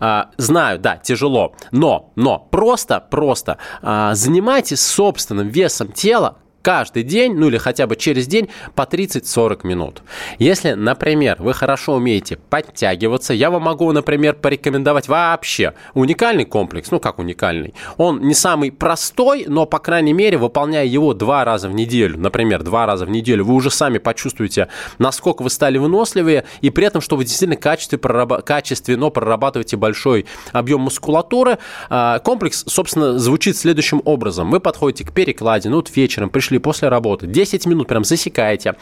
Э, 0.00 0.24
знаю, 0.36 0.78
да, 0.78 0.96
тяжело, 0.96 1.54
но, 1.70 2.12
но, 2.16 2.38
просто, 2.50 3.00
просто 3.00 3.58
э, 3.82 4.10
занимайтесь 4.14 4.80
собственным 4.80 5.48
весом 5.48 5.92
тела 5.92 6.36
каждый 6.66 7.04
день, 7.04 7.34
ну 7.36 7.46
или 7.46 7.58
хотя 7.58 7.86
бы 7.86 7.94
через 7.94 8.26
день 8.26 8.48
по 8.74 8.82
30-40 8.82 9.64
минут. 9.64 10.02
Если, 10.40 10.72
например, 10.72 11.36
вы 11.38 11.54
хорошо 11.54 11.94
умеете 11.94 12.38
подтягиваться, 12.50 13.34
я 13.34 13.52
вам 13.52 13.62
могу, 13.62 13.92
например, 13.92 14.34
порекомендовать 14.34 15.06
вообще 15.06 15.74
уникальный 15.94 16.44
комплекс, 16.44 16.90
ну 16.90 16.98
как 16.98 17.20
уникальный. 17.20 17.72
Он 17.98 18.20
не 18.20 18.34
самый 18.34 18.72
простой, 18.72 19.44
но, 19.46 19.64
по 19.64 19.78
крайней 19.78 20.12
мере, 20.12 20.38
выполняя 20.38 20.84
его 20.84 21.14
два 21.14 21.44
раза 21.44 21.68
в 21.68 21.72
неделю, 21.72 22.18
например, 22.18 22.64
два 22.64 22.84
раза 22.84 23.06
в 23.06 23.10
неделю, 23.10 23.44
вы 23.44 23.54
уже 23.54 23.70
сами 23.70 23.98
почувствуете, 23.98 24.66
насколько 24.98 25.42
вы 25.42 25.50
стали 25.50 25.78
выносливее, 25.78 26.46
и 26.62 26.70
при 26.70 26.84
этом, 26.84 27.00
что 27.00 27.14
вы 27.14 27.22
действительно 27.22 27.54
качественно, 27.54 28.00
прораб... 28.00 28.44
качественно 28.44 29.10
прорабатываете 29.10 29.76
большой 29.76 30.26
объем 30.50 30.80
мускулатуры. 30.80 31.58
А, 31.90 32.18
комплекс, 32.18 32.64
собственно, 32.66 33.20
звучит 33.20 33.56
следующим 33.56 34.02
образом. 34.04 34.50
Вы 34.50 34.58
подходите 34.58 35.04
к 35.04 35.12
перекладине, 35.12 35.70
ну 35.70 35.76
вот 35.76 35.94
вечером 35.94 36.28
пришли 36.28 36.55
пришли 36.56 36.58
после 36.58 36.88
работы, 36.88 37.26
10 37.26 37.66
минут 37.66 37.88
прям 37.88 38.04
засекаете, 38.04 38.74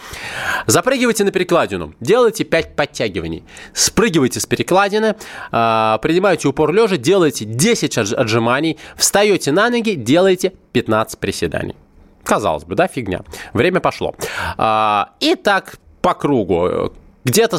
запрыгивайте 0.66 1.24
на 1.24 1.30
перекладину, 1.30 1.92
делайте 2.00 2.44
5 2.44 2.76
подтягиваний, 2.76 3.42
спрыгивайте 3.74 4.40
с 4.40 4.46
перекладины, 4.46 5.14
а, 5.52 5.98
принимаете 5.98 6.48
упор 6.48 6.72
лежа, 6.72 6.96
делайте 6.96 7.44
10 7.44 7.98
отжиманий, 7.98 8.78
встаете 8.96 9.52
на 9.52 9.70
ноги, 9.70 9.94
делайте 9.94 10.52
15 10.72 11.18
приседаний. 11.18 11.74
Казалось 12.24 12.64
бы, 12.64 12.74
да, 12.74 12.86
фигня. 12.86 13.20
Время 13.52 13.80
пошло. 13.80 14.14
А, 14.56 15.10
и 15.20 15.34
так 15.34 15.76
по 16.00 16.14
кругу. 16.14 16.92
Где-то 17.24 17.58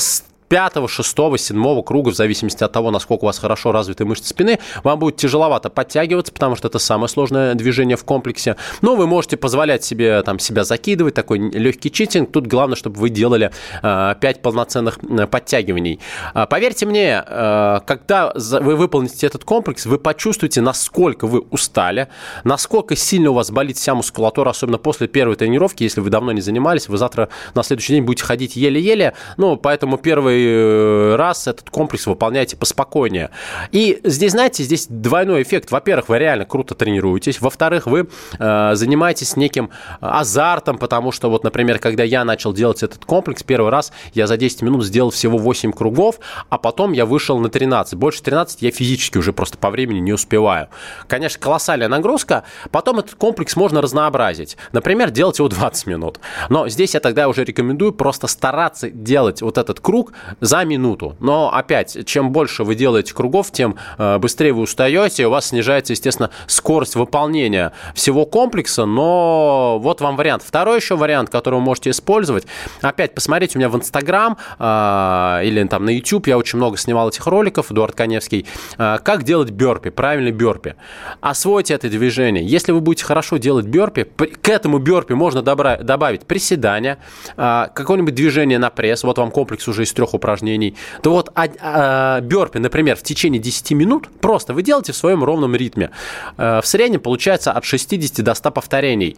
пятого, 0.56 0.88
шестого, 0.88 1.38
седьмого 1.38 1.82
круга, 1.82 2.12
в 2.12 2.16
зависимости 2.16 2.64
от 2.64 2.72
того, 2.72 2.90
насколько 2.90 3.24
у 3.24 3.26
вас 3.26 3.40
хорошо 3.40 3.74
развиты 3.74 4.06
мышцы 4.06 4.30
спины, 4.30 4.60
вам 4.86 5.00
будет 5.00 5.18
тяжеловато 5.18 5.70
подтягиваться, 5.70 6.32
потому 6.32 6.56
что 6.56 6.70
это 6.70 6.80
самое 6.80 7.10
сложное 7.10 7.56
движение 7.56 7.98
в 7.98 8.06
комплексе. 8.06 8.56
Но 8.82 8.96
вы 8.96 9.06
можете 9.06 9.36
позволять 9.36 9.84
себе 9.84 10.22
там 10.22 10.40
себя 10.40 10.64
закидывать, 10.64 11.14
такой 11.14 11.40
легкий 11.40 11.92
читинг. 11.92 12.32
Тут 12.32 12.48
главное, 12.48 12.78
чтобы 12.78 13.02
вы 13.02 13.10
делали 13.10 13.52
э, 13.84 14.16
5 14.18 14.42
полноценных 14.42 14.98
э, 15.04 15.28
подтягиваний. 15.28 16.00
Э, 16.34 16.46
поверьте 16.50 16.86
мне, 16.86 17.22
э, 17.28 17.80
когда 17.86 18.32
вы 18.34 18.78
выполните 18.78 19.28
этот 19.28 19.44
комплекс, 19.44 19.86
вы 19.86 19.98
почувствуете, 19.98 20.62
насколько 20.62 21.28
вы 21.28 21.42
устали, 21.42 22.08
насколько 22.46 22.96
сильно 22.96 23.32
у 23.32 23.34
вас 23.34 23.52
болит 23.52 23.76
вся 23.76 23.94
мускулатура, 23.94 24.52
особенно 24.52 24.78
после 24.78 25.10
первой 25.10 25.36
тренировки, 25.36 25.84
если 25.84 26.00
вы 26.00 26.10
давно 26.10 26.32
не 26.32 26.40
занимались, 26.40 26.88
вы 26.88 26.98
завтра 26.98 27.28
на 27.56 27.64
следующий 27.64 27.92
день 27.92 28.04
будете 28.04 28.24
ходить 28.24 28.56
еле-еле. 28.56 29.16
Ну, 29.36 29.58
поэтому 29.58 29.98
первый 29.98 30.45
Э, 30.46 31.16
раз 31.16 31.48
этот 31.48 31.70
комплекс 31.70 32.08
выполняете 32.08 32.58
поспокойнее. 32.58 33.30
И 33.72 34.00
здесь, 34.04 34.32
знаете, 34.32 34.64
здесь 34.64 34.88
двойной 34.90 35.42
эффект. 35.42 35.72
Во-первых, 35.72 36.10
вы 36.10 36.20
реально 36.20 36.46
круто 36.46 36.76
тренируетесь. 36.76 37.42
Во-вторых, 37.42 37.86
вы 37.86 38.08
э, 38.40 38.72
занимаетесь 38.76 39.36
неким 39.36 39.70
азартом, 40.00 40.78
потому 40.78 41.12
что 41.12 41.30
вот, 41.30 41.44
например, 41.44 41.80
когда 41.80 42.04
я 42.04 42.24
начал 42.24 42.54
делать 42.54 42.84
этот 42.84 43.06
комплекс, 43.06 43.44
первый 43.44 43.72
раз 43.72 43.92
я 44.14 44.28
за 44.28 44.38
10 44.38 44.62
минут 44.62 44.86
сделал 44.86 45.10
всего 45.10 45.38
8 45.38 45.72
кругов, 45.72 46.20
а 46.50 46.58
потом 46.58 46.94
я 46.94 47.06
вышел 47.06 47.40
на 47.40 47.50
13. 47.50 47.96
Больше 47.96 48.22
13 48.24 48.62
я 48.62 48.72
физически 48.72 49.18
уже 49.18 49.34
просто 49.34 49.58
по 49.58 49.70
времени 49.70 50.00
не 50.00 50.14
успеваю. 50.14 50.68
Конечно, 51.08 51.40
колоссальная 51.40 51.88
нагрузка. 51.88 52.44
Потом 52.72 53.00
этот 53.00 53.16
комплекс 53.16 53.56
можно 53.56 53.82
разнообразить. 53.82 54.58
Например, 54.72 55.10
делать 55.12 55.40
его 55.40 55.48
20 55.48 55.88
минут. 55.88 56.20
Но 56.50 56.68
здесь 56.70 56.94
я 56.94 57.00
тогда 57.00 57.28
уже 57.28 57.44
рекомендую 57.44 57.94
просто 57.94 58.28
стараться 58.28 58.90
делать 58.90 59.42
вот 59.42 59.58
этот 59.58 59.80
круг 59.80 60.14
за 60.42 60.64
минуту. 60.66 61.16
Но 61.20 61.54
опять, 61.54 62.06
чем 62.06 62.32
больше 62.32 62.64
вы 62.64 62.76
делаете 62.76 63.14
кругов, 63.14 63.52
тем 63.52 63.76
э, 63.98 64.18
быстрее 64.18 64.54
вы 64.54 64.62
устаете, 64.62 65.28
у 65.28 65.30
вас 65.30 65.48
снижается, 65.48 65.94
естественно, 65.94 66.30
скорость 66.48 66.96
выполнения 66.96 67.74
всего 67.94 68.26
комплекса, 68.26 68.86
но 68.86 69.78
вот 69.80 70.02
вам 70.02 70.16
вариант. 70.16 70.44
Второй 70.46 70.78
еще 70.78 70.96
вариант, 70.96 71.30
который 71.30 71.56
вы 71.56 71.62
можете 71.62 71.92
использовать, 71.92 72.46
опять 72.82 73.14
посмотрите 73.14 73.58
у 73.58 73.60
меня 73.60 73.70
в 73.70 73.76
Инстаграм 73.76 74.38
э, 74.60 75.42
или 75.46 75.64
там 75.68 75.86
на 75.86 75.92
YouTube, 75.92 76.28
я 76.28 76.38
очень 76.38 76.58
много 76.58 76.78
снимал 76.78 77.10
этих 77.10 77.26
роликов, 77.28 77.72
Эдуард 77.72 77.96
Коневский, 77.96 78.46
э, 78.78 78.98
как 79.04 79.24
делать 79.24 79.52
бёрпи, 79.52 79.90
правильный 79.90 80.32
бёрпи. 80.32 80.76
Освойте 81.22 81.74
это 81.74 81.90
движение. 81.90 82.46
Если 82.46 82.72
вы 82.72 82.82
будете 82.82 83.06
хорошо 83.06 83.38
делать 83.38 83.66
бёрпи, 83.66 84.04
к 84.04 84.50
этому 84.50 84.80
бёрпи 84.80 85.14
можно 85.14 85.42
добавить 85.42 86.26
приседания, 86.26 86.98
какое-нибудь 87.36 88.16
движение 88.16 88.60
на 88.60 88.70
пресс, 88.70 89.04
вот 89.04 89.18
вам 89.18 89.32
комплекс 89.32 89.68
уже 89.68 89.84
из 89.84 89.94
трех 89.94 90.14
упражнений, 90.16 90.76
то 91.02 91.12
вот 91.12 91.32
а, 91.36 91.48
а, 91.60 92.22
бёрпи, 92.22 92.60
например, 92.60 92.96
в 92.96 93.04
течение 93.04 93.42
10 93.42 93.72
минут, 93.72 94.10
просто 94.22 94.54
вы 94.54 94.64
делаете 94.64 94.92
в 94.92 94.96
своем 94.96 95.24
ровном 95.24 95.56
ритме. 95.56 95.90
Э, 96.38 96.62
в 96.62 96.68
среднем 96.68 97.00
получается 97.00 97.52
от 97.52 97.66
60 97.66 98.24
до 98.24 98.34
100 98.34 98.52
повторений 98.52 99.18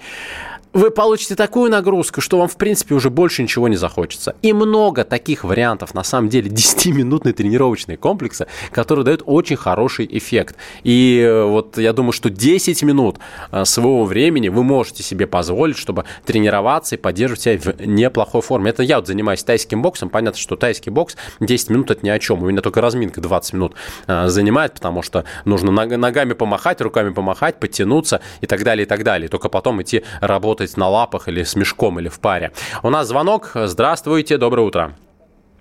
вы 0.74 0.92
получите 0.92 1.36
такую 1.36 1.72
нагрузку, 1.72 2.22
что 2.22 2.38
вам, 2.38 2.48
в 2.48 2.58
принципе, 2.58 2.96
уже 2.96 3.10
больше 3.10 3.42
ничего 3.42 3.68
не 3.68 3.76
захочется. 3.76 4.36
И 4.42 4.54
много 4.54 5.04
таких 5.04 5.44
вариантов, 5.44 5.94
на 5.94 6.04
самом 6.04 6.30
деле, 6.30 6.50
10-минутные 6.52 7.34
тренировочные 7.34 7.98
комплексы, 7.98 8.48
которые 8.72 9.06
дают 9.06 9.24
очень 9.26 9.56
хороший 9.56 10.08
эффект. 10.10 10.56
И 10.84 11.20
э, 11.20 11.44
вот 11.44 11.78
я 11.78 11.94
думаю, 11.94 12.12
что 12.12 12.30
10 12.30 12.84
минут 12.84 13.18
э, 13.52 13.66
своего 13.66 14.06
времени 14.06 14.50
вы 14.50 14.64
можете 14.64 15.04
себе 15.04 15.28
позволить, 15.28 15.78
чтобы 15.78 16.06
тренироваться 16.26 16.96
и 16.96 16.98
поддерживать 16.98 17.42
себя 17.42 17.58
в 17.60 17.86
неплохой 17.86 18.42
форме. 18.42 18.72
Это 18.72 18.84
я 18.84 18.98
вот 18.98 19.08
занимаюсь 19.08 19.44
тайским 19.44 19.82
боксом. 19.82 20.10
Понятно, 20.10 20.40
что 20.40 20.56
тайский 20.56 20.92
бокс 20.92 21.16
10 21.40 21.70
минут 21.70 21.92
это 21.92 22.06
ни 22.06 22.10
о 22.10 22.20
чем. 22.20 22.44
У 22.44 22.50
меня 22.50 22.62
только 22.62 22.82
разминка 22.82 23.22
20 23.22 23.54
минут 23.54 23.74
э, 24.08 24.28
занимает, 24.28 24.74
потому 24.74 25.02
что 25.02 25.26
нужно 25.46 25.72
ногами 25.72 26.34
помахать, 26.34 26.82
руками 26.82 27.12
помахать, 27.12 27.60
подтянуться 27.60 28.22
и 28.42 28.46
так 28.46 28.64
далее, 28.64 28.86
и 28.86 28.88
так 28.88 29.04
далее. 29.04 29.30
Только 29.30 29.50
потом 29.50 29.82
идти 29.82 30.04
работать 30.22 30.57
работать 30.58 30.78
на 30.78 30.90
лапах 30.90 31.28
или 31.28 31.44
с 31.44 31.56
мешком 31.56 32.00
или 32.00 32.10
в 32.10 32.20
паре. 32.20 32.52
У 32.84 32.90
нас 32.90 33.08
звонок. 33.08 33.52
Здравствуйте, 33.54 34.38
доброе 34.38 34.64
утро. 34.64 34.92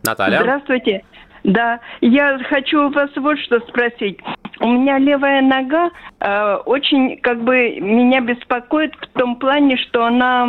Наталья. 0.04 0.40
Здравствуйте. 0.40 1.02
Да, 1.44 1.78
я 2.00 2.38
хочу 2.48 2.88
у 2.88 2.90
вас 2.90 3.10
вот 3.16 3.38
что 3.38 3.60
спросить. 3.60 4.18
У 4.58 4.66
меня 4.66 4.98
левая 4.98 5.42
нога 5.42 5.90
э, 6.18 6.54
очень, 6.64 7.18
как 7.20 7.44
бы, 7.44 7.78
меня 7.78 8.20
беспокоит 8.20 8.94
в 8.94 9.18
том 9.18 9.36
плане, 9.36 9.76
что 9.76 10.04
она 10.06 10.46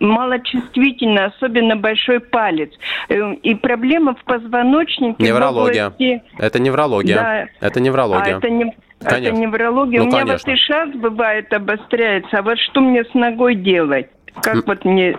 малочувствительна, 0.00 1.26
особенно 1.26 1.76
большой 1.76 2.20
палец. 2.20 2.70
Э, 3.08 3.34
и 3.34 3.54
проблема 3.54 4.14
в 4.16 4.24
позвоночнике. 4.24 5.22
Неврология. 5.22 5.84
В 5.84 5.94
области... 5.94 6.22
Это 6.38 6.58
неврология. 6.58 7.16
Да. 7.16 7.66
Это 7.66 7.80
неврология. 7.80 8.34
А, 8.34 8.38
это 8.38 8.50
не... 8.50 8.74
Конечно. 9.10 9.36
Это 9.36 9.46
неврология. 9.46 9.98
Ну, 10.00 10.04
У 10.04 10.08
меня 10.08 10.20
конечно. 10.20 10.52
вот 10.52 10.58
и 10.58 10.60
шаг 10.60 10.96
бывает 10.96 11.52
обостряется. 11.52 12.38
А 12.38 12.42
вот 12.42 12.58
что 12.58 12.80
мне 12.80 13.04
с 13.04 13.14
ногой 13.14 13.54
делать? 13.54 14.08
Как 14.42 14.66
вот 14.66 14.84
мне 14.84 15.16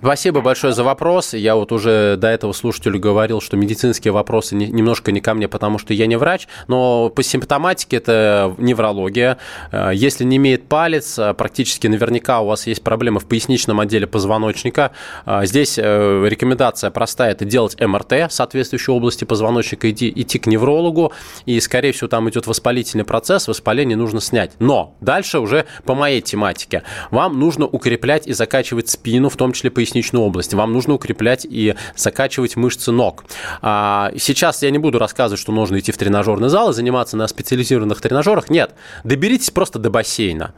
Спасибо 0.00 0.40
большое 0.42 0.72
за 0.72 0.84
вопрос. 0.84 1.34
Я 1.34 1.56
вот 1.56 1.72
уже 1.72 2.16
до 2.16 2.28
этого 2.28 2.52
слушателю 2.52 3.00
говорил, 3.00 3.40
что 3.40 3.56
медицинские 3.56 4.12
вопросы 4.12 4.54
не, 4.54 4.68
немножко 4.68 5.10
не 5.10 5.20
ко 5.20 5.34
мне, 5.34 5.48
потому 5.48 5.78
что 5.78 5.92
я 5.92 6.06
не 6.06 6.16
врач, 6.16 6.46
но 6.68 7.08
по 7.08 7.24
симптоматике 7.24 7.96
это 7.96 8.54
неврология. 8.58 9.38
Э, 9.72 9.90
если 9.92 10.22
не 10.22 10.36
имеет 10.36 10.68
палец, 10.68 11.18
э, 11.18 11.34
практически 11.34 11.88
наверняка 11.88 12.40
у 12.42 12.46
вас 12.46 12.68
есть 12.68 12.84
проблемы 12.84 13.18
в 13.18 13.26
поясничном 13.26 13.80
отделе 13.80 14.06
позвоночника. 14.06 14.92
Э, 15.26 15.40
здесь 15.44 15.78
рекомендация 15.78 16.90
простая– 16.92 17.30
это 17.32 17.44
делать 17.44 17.76
МРТ 17.80 18.30
соответствующей 18.30 18.92
области 18.92 19.24
позвоночника, 19.24 19.90
идти, 19.90 20.12
идти 20.14 20.38
к 20.38 20.46
неврологу, 20.46 21.12
и, 21.44 21.58
скорее 21.58 21.90
всего, 21.90 22.06
там 22.06 22.30
идет 22.30 22.46
воспалительный 22.46 23.04
процесс, 23.04 23.48
воспаление 23.48 23.96
нужно 23.96 24.20
снять. 24.20 24.52
Но 24.60 24.94
дальше 25.00 25.40
уже 25.40 25.66
по 25.84 25.96
моей 25.96 26.20
тематике. 26.20 26.84
Вам 27.10 27.40
нужно 27.40 27.66
укреплять 27.66 28.28
и 28.28 28.32
закачивать 28.32 28.88
спину, 28.88 29.28
в 29.28 29.36
том 29.36 29.52
числе 29.52 29.72
поясничный 29.72 29.87
поясничную 29.88 30.22
область. 30.24 30.54
Вам 30.54 30.72
нужно 30.72 30.94
укреплять 30.94 31.46
и 31.48 31.74
закачивать 31.96 32.56
мышцы 32.56 32.92
ног. 32.92 33.24
А, 33.62 34.12
сейчас 34.18 34.62
я 34.62 34.70
не 34.70 34.78
буду 34.78 34.98
рассказывать, 34.98 35.40
что 35.40 35.52
нужно 35.52 35.78
идти 35.78 35.92
в 35.92 35.96
тренажерный 35.96 36.48
зал 36.48 36.70
и 36.70 36.72
заниматься 36.74 37.16
на 37.16 37.26
специализированных 37.26 38.00
тренажерах. 38.00 38.50
Нет, 38.50 38.74
доберитесь 39.04 39.50
просто 39.50 39.78
до 39.78 39.90
бассейна. 39.90 40.52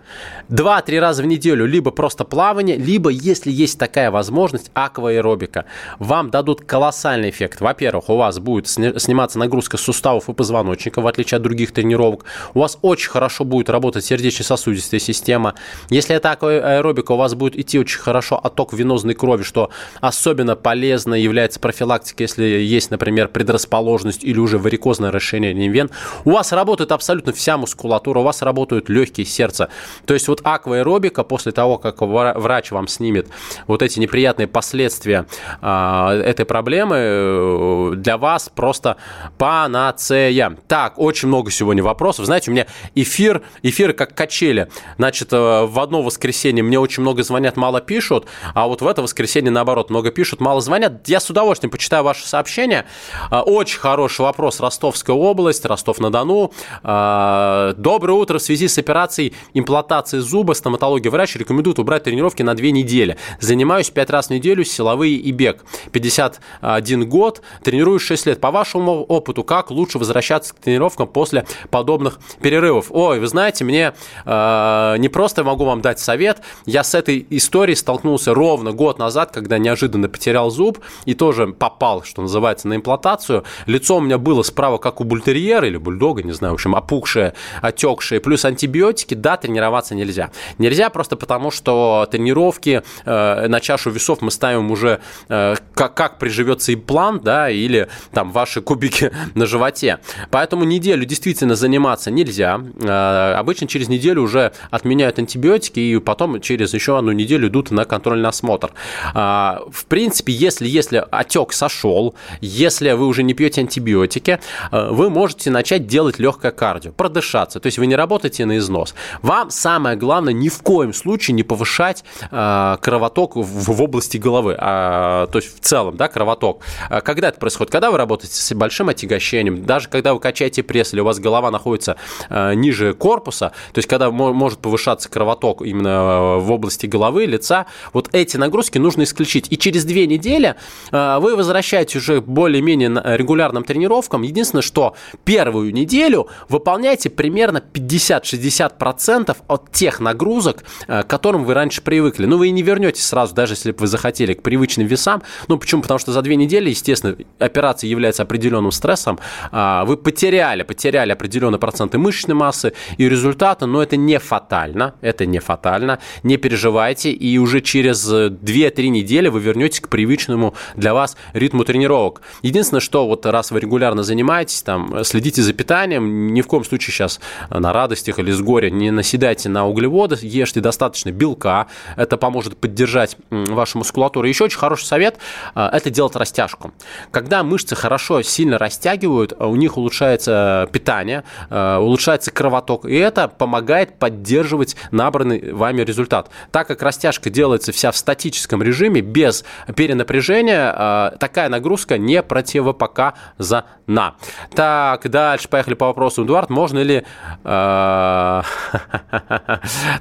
Два-три 0.49 0.99
раза 0.99 1.23
в 1.23 1.27
неделю 1.27 1.67
либо 1.67 1.91
просто 1.93 2.25
плавание, 2.25 2.77
либо, 2.77 3.11
если 3.11 3.53
есть 3.53 3.79
такая 3.79 4.11
возможность, 4.11 4.71
акваэробика. 4.75 5.65
Вам 5.99 6.31
дадут 6.31 6.63
колоссальный 6.63 7.31
эффект. 7.31 7.61
Во-первых, 7.61 8.09
у 8.09 8.17
вас 8.17 8.39
будет 8.39 8.67
сниматься 8.67 9.39
нагрузка 9.39 9.77
суставов 9.77 10.29
и 10.29 10.33
позвоночника, 10.33 11.01
в 11.01 11.07
отличие 11.07 11.37
от 11.37 11.43
других 11.43 11.73
тренировок. 11.73 12.25
У 12.55 12.61
вас 12.61 12.79
очень 12.83 13.11
хорошо 13.11 13.45
будет 13.45 13.71
работать 13.71 14.05
сердечно-сосудистая 14.05 15.01
система. 15.01 15.55
Если 15.89 16.17
это 16.17 16.33
акваэробика, 16.33 17.13
у 17.13 17.17
вас 17.17 17.35
будет 17.35 17.57
идти 17.57 17.79
очень 17.79 18.01
хорошо 18.01 18.41
отток 18.43 18.73
венозной 18.73 19.15
крови, 19.21 19.43
что 19.43 19.69
особенно 20.01 20.57
полезно 20.57 21.15
является 21.15 21.61
профилактика, 21.61 22.23
если 22.23 22.45
есть, 22.45 22.91
например, 22.91 23.29
предрасположенность 23.29 24.25
или 24.25 24.39
уже 24.39 24.57
варикозное 24.57 25.11
расширение 25.11 25.69
вен. 25.69 25.91
У 26.25 26.31
вас 26.31 26.53
работает 26.53 26.91
абсолютно 26.91 27.35
вся 27.35 27.59
мускулатура, 27.59 28.21
у 28.21 28.23
вас 28.23 28.41
работают 28.41 28.89
легкие, 28.89 29.27
сердце. 29.27 29.69
То 30.07 30.15
есть 30.15 30.27
вот 30.27 30.41
акваэробика 30.43 31.23
после 31.23 31.53
того, 31.53 31.77
как 31.77 32.01
врач 32.01 32.71
вам 32.71 32.89
снимет 32.89 33.29
вот 33.67 33.83
эти 33.83 33.99
неприятные 34.01 34.49
последствия 34.49 35.27
а, 35.61 36.15
этой 36.15 36.47
проблемы, 36.47 36.97
э, 36.97 37.93
для 37.97 38.17
вас 38.17 38.49
просто 38.49 38.97
панацея. 39.37 40.57
Так, 40.67 40.99
очень 40.99 41.29
много 41.29 41.51
сегодня 41.51 41.83
вопросов. 41.83 42.25
Знаете, 42.25 42.51
у 42.51 42.55
меня 42.55 42.67
эфир, 42.95 43.43
эфир 43.63 43.93
как 43.93 44.15
качели. 44.15 44.69
Значит, 44.97 45.33
э, 45.33 45.67
в 45.67 45.79
одно 45.79 46.01
воскресенье 46.01 46.63
мне 46.63 46.81
очень 46.81 47.03
много 47.03 47.23
звонят, 47.23 47.59
мало 47.59 47.83
пишут, 47.83 48.27
а 48.55 48.67
вот 48.67 48.81
в 48.81 48.87
это 48.87 49.03
воскресенье, 49.11 49.51
наоборот, 49.51 49.91
много 49.91 50.11
пишут, 50.13 50.41
мало 50.41 50.61
звонят. 50.61 51.09
Я 51.09 51.19
с 51.19 51.29
удовольствием 51.29 51.71
почитаю 51.71 52.05
ваши 52.05 52.27
сообщения. 52.27 52.87
А, 53.31 53.43
очень 53.43 53.81
хороший 53.81 54.23
вопрос. 54.23 54.61
Ростовская 54.61 55.17
область, 55.17 55.65
Ростов-на-Дону. 55.65 56.53
А, 56.85 57.75
доброе 57.77 58.13
утро. 58.13 58.39
В 58.39 58.43
связи 58.43 58.69
с 58.69 58.79
операцией 58.79 59.35
имплантации 59.53 60.21
зуба 60.21 60.53
стоматология 60.53 61.11
врач 61.11 61.35
рекомендует 61.35 61.81
убрать 61.81 62.05
тренировки 62.05 62.43
на 62.43 62.55
две 62.55 62.71
недели. 62.71 63.17
Занимаюсь 63.41 63.91
пять 63.91 64.11
раз 64.11 64.29
в 64.29 64.31
неделю, 64.31 64.65
силовые 64.65 65.17
и 65.17 65.33
бег. 65.33 65.65
51 65.91 67.09
год, 67.09 67.43
тренируюсь 67.65 68.03
6 68.03 68.27
лет. 68.27 68.41
По 68.41 68.53
вашему 68.53 69.03
опыту, 69.03 69.43
как 69.43 69.73
лучше 69.73 69.99
возвращаться 69.99 70.55
к 70.55 70.59
тренировкам 70.59 71.09
после 71.09 71.47
подобных 71.71 72.21
перерывов? 72.41 72.87
Ой, 72.91 73.19
вы 73.19 73.27
знаете, 73.27 73.65
мне 73.65 73.93
э, 74.25 74.95
не 74.99 75.09
просто 75.09 75.43
могу 75.43 75.65
вам 75.65 75.81
дать 75.81 75.99
совет. 75.99 76.43
Я 76.65 76.85
с 76.85 76.95
этой 76.95 77.27
историей 77.31 77.75
столкнулся 77.75 78.35
ровно 78.35 78.71
год 78.71 79.00
назад, 79.01 79.33
когда 79.33 79.59
неожиданно 79.59 80.09
потерял 80.09 80.51
зуб 80.51 80.79
и 81.05 81.15
тоже 81.15 81.49
попал, 81.49 82.05
что 82.05 82.23
называется, 82.23 82.69
на 82.69 82.77
имплантацию. 82.77 83.43
Лицо 83.67 83.97
у 83.97 84.01
меня 84.01 84.19
было 84.19 84.43
справа, 84.43 84.79
как 84.79 85.01
у 85.01 85.05
бультерьера 85.05 85.67
или 85.67 85.77
бульдога, 85.77 86.23
не 86.23 86.33
знаю, 86.33 86.53
в 86.53 86.55
общем, 86.55 86.77
опухшее, 86.77 87.35
отекшее, 87.63 88.21
плюс 88.21 88.45
антибиотики, 88.45 89.15
да, 89.15 89.37
тренироваться 89.37 89.95
нельзя. 89.95 90.31
Нельзя 90.59 90.91
просто 90.91 91.17
потому, 91.17 91.51
что 91.51 92.07
тренировки 92.11 92.83
э, 93.05 93.49
на 93.49 93.61
чашу 93.61 93.91
весов 93.91 94.21
мы 94.21 94.31
ставим 94.31 94.71
уже 94.71 95.01
э, 95.29 95.57
как, 95.81 95.95
как 95.95 96.19
приживется 96.19 96.75
имплант, 96.75 97.23
да, 97.23 97.49
или 97.49 97.89
там 98.13 98.33
ваши 98.33 98.61
кубики 98.61 99.11
на 99.35 99.47
животе. 99.47 99.99
Поэтому 100.31 100.65
неделю 100.65 101.07
действительно 101.07 101.55
заниматься 101.55 102.11
нельзя. 102.11 102.61
Э, 102.83 103.33
обычно 103.39 103.67
через 103.67 103.89
неделю 103.89 104.21
уже 104.21 104.53
отменяют 104.71 105.19
антибиотики, 105.19 105.81
и 105.81 105.99
потом 105.99 106.43
через 106.43 106.75
еще 106.75 106.99
одну 106.99 107.13
неделю 107.13 107.49
идут 107.49 107.71
на 107.71 107.87
контрольный 107.87 108.29
осмотр. 108.29 108.73
А, 109.15 109.63
в 109.73 109.87
принципе, 109.87 110.35
если, 110.35 110.69
если 110.69 111.03
отек 111.11 111.55
сошел, 111.55 112.15
если 112.43 112.93
вы 112.93 113.07
уже 113.07 113.23
не 113.23 113.33
пьете 113.33 113.63
антибиотики, 113.63 114.39
э, 114.71 114.89
вы 114.91 115.09
можете 115.09 115.51
начать 115.51 115.87
делать 115.87 116.19
легкое 116.19 116.53
кардио, 116.53 116.93
продышаться. 116.93 117.59
То 117.59 117.69
есть 117.69 117.79
вы 117.79 117.87
не 117.87 117.97
работаете 117.97 118.45
на 118.45 118.59
износ. 118.59 118.95
Вам 119.23 119.49
самое 119.51 119.97
главное 119.97 120.35
ни 120.35 120.51
в 120.51 120.61
коем 120.61 120.93
случае 120.93 121.37
не 121.37 121.43
повышать 121.43 122.05
кровоток 122.31 123.37
в 123.37 123.83
области 123.83 124.19
головы, 124.19 124.57
а, 124.59 125.27
то 125.29 125.39
есть 125.39 125.57
в 125.57 125.70
целом, 125.71 125.97
да, 125.97 126.09
кровоток. 126.09 126.63
А 126.89 127.01
когда 127.01 127.29
это 127.29 127.39
происходит? 127.39 127.73
Когда 127.73 127.91
вы 127.91 127.97
работаете 127.97 128.35
с 128.35 128.55
большим 128.55 128.89
отягощением, 128.89 129.65
даже 129.65 129.89
когда 129.89 130.15
вы 130.15 130.21
качаете 130.21 130.63
пресс, 130.63 130.93
или 130.93 131.01
у 131.01 131.05
вас 131.05 131.21
голова 131.21 131.51
находится 131.51 131.97
э, 132.29 132.55
ниже 132.55 132.93
корпуса, 132.93 133.53
то 133.73 133.79
есть 133.79 133.89
когда 133.89 134.11
может 134.11 134.59
повышаться 134.59 135.09
кровоток 135.09 135.63
именно 135.63 136.39
в 136.39 136.51
области 136.51 136.87
головы, 136.87 137.27
лица, 137.27 137.67
вот 137.93 138.09
эти 138.13 138.37
нагрузки 138.37 138.79
нужно 138.79 139.05
исключить. 139.05 139.47
И 139.51 139.57
через 139.57 139.85
две 139.85 140.07
недели 140.07 140.57
э, 140.91 141.19
вы 141.21 141.37
возвращаетесь 141.37 141.97
уже 141.97 142.21
более-менее 142.21 142.91
регулярным 143.17 143.63
тренировкам. 143.63 144.23
Единственное, 144.23 144.63
что 144.63 144.97
первую 145.25 145.73
неделю 145.73 146.29
выполняйте 146.49 147.11
примерно 147.11 147.63
50-60% 147.73 149.37
от 149.47 149.73
тех 149.73 150.01
нагрузок, 150.01 150.65
э, 150.89 151.03
к 151.05 151.07
которым 151.07 151.45
вы 151.45 151.55
раньше 151.55 151.81
привыкли. 151.81 152.27
Ну, 152.27 152.39
вы 152.39 152.49
и 152.49 152.51
не 152.51 152.63
вернетесь 152.63 153.07
сразу, 153.07 153.35
даже 153.35 153.53
если 153.53 153.71
бы 153.71 153.79
вы 153.79 153.87
захотели, 153.87 154.35
к 154.35 154.43
привычным 154.43 154.89
весам. 154.89 155.23
Ну, 155.47 155.60
почему? 155.61 155.83
Потому 155.83 155.99
что 155.99 156.13
за 156.13 156.23
две 156.23 156.37
недели, 156.37 156.71
естественно, 156.71 157.17
операция 157.39 157.89
является 157.89 158.23
определенным 158.23 158.73
стрессом. 158.73 159.19
А, 159.53 159.85
вы 159.85 159.97
потеряли, 159.97 160.63
потеряли 160.63 161.13
определенные 161.13 161.59
проценты 161.59 161.99
мышечной 161.99 162.35
массы 162.35 162.73
и 162.97 163.09
результаты, 163.09 163.67
но 163.67 163.83
это 163.83 163.97
не 163.97 164.19
фатально. 164.19 164.95
Это 165.01 165.27
не 165.27 165.39
фатально. 165.39 166.01
Не 166.23 166.37
переживайте. 166.37 167.13
И 167.13 167.39
уже 167.39 167.61
через 167.61 168.11
2-3 168.11 168.89
недели 168.89 169.29
вы 169.29 169.41
вернетесь 169.41 169.81
к 169.81 169.89
привычному 169.89 170.55
для 170.77 170.95
вас 170.95 171.17
ритму 171.33 171.65
тренировок. 171.65 172.23
Единственное, 172.43 172.81
что 172.81 173.07
вот 173.07 173.27
раз 173.27 173.51
вы 173.51 173.61
регулярно 173.61 174.03
занимаетесь, 174.03 174.63
там, 174.63 175.05
следите 175.05 175.43
за 175.43 175.53
питанием, 175.53 176.33
ни 176.33 176.41
в 176.41 176.47
коем 176.47 176.65
случае 176.65 176.93
сейчас 176.93 177.21
на 177.51 177.73
радостях 177.73 178.19
или 178.19 178.31
с 178.31 178.41
горя 178.41 178.71
не 178.71 178.91
наседайте 178.91 179.49
на 179.49 179.67
углеводы, 179.67 180.17
ешьте 180.23 180.61
достаточно 180.61 181.11
белка, 181.11 181.67
это 181.97 182.17
поможет 182.17 182.57
поддержать 182.57 183.17
вашу 183.31 183.79
мускулатуру. 183.79 184.27
Еще 184.27 184.45
очень 184.45 184.59
хороший 184.59 184.87
совет– 184.87 185.19
это 185.55 185.91
делать 185.91 186.17
растяжку. 186.17 186.73
Когда 187.11 187.43
мышцы 187.43 187.75
хорошо, 187.75 188.23
сильно 188.23 188.59
растягивают, 188.59 189.33
у 189.39 189.55
них 189.57 189.77
улучшается 189.77 190.69
питание, 190.73 191.25
улучшается 191.51 192.31
кровоток, 192.31 192.85
и 192.85 192.97
это 192.97 193.29
помогает 193.29 193.99
поддерживать 193.99 194.77
набранный 194.91 195.53
вами 195.53 195.83
результат. 195.83 196.31
Так 196.51 196.69
как 196.69 196.83
растяжка 196.83 197.31
делается 197.31 197.73
вся 197.73 197.91
в 197.91 197.97
статическом 197.97 198.63
режиме, 198.63 199.01
без 199.01 199.45
перенапряжения, 199.75 201.11
такая 201.19 201.49
нагрузка 201.49 201.99
не 201.99 202.23
противопоказана. 202.23 204.15
Так, 204.55 205.09
дальше 205.09 205.49
поехали 205.49 205.75
по 205.75 205.87
вопросу. 205.87 206.25
Эдуард, 206.25 206.51
можно 206.51 206.79
ли... 206.79 207.05
Э, 207.45 208.43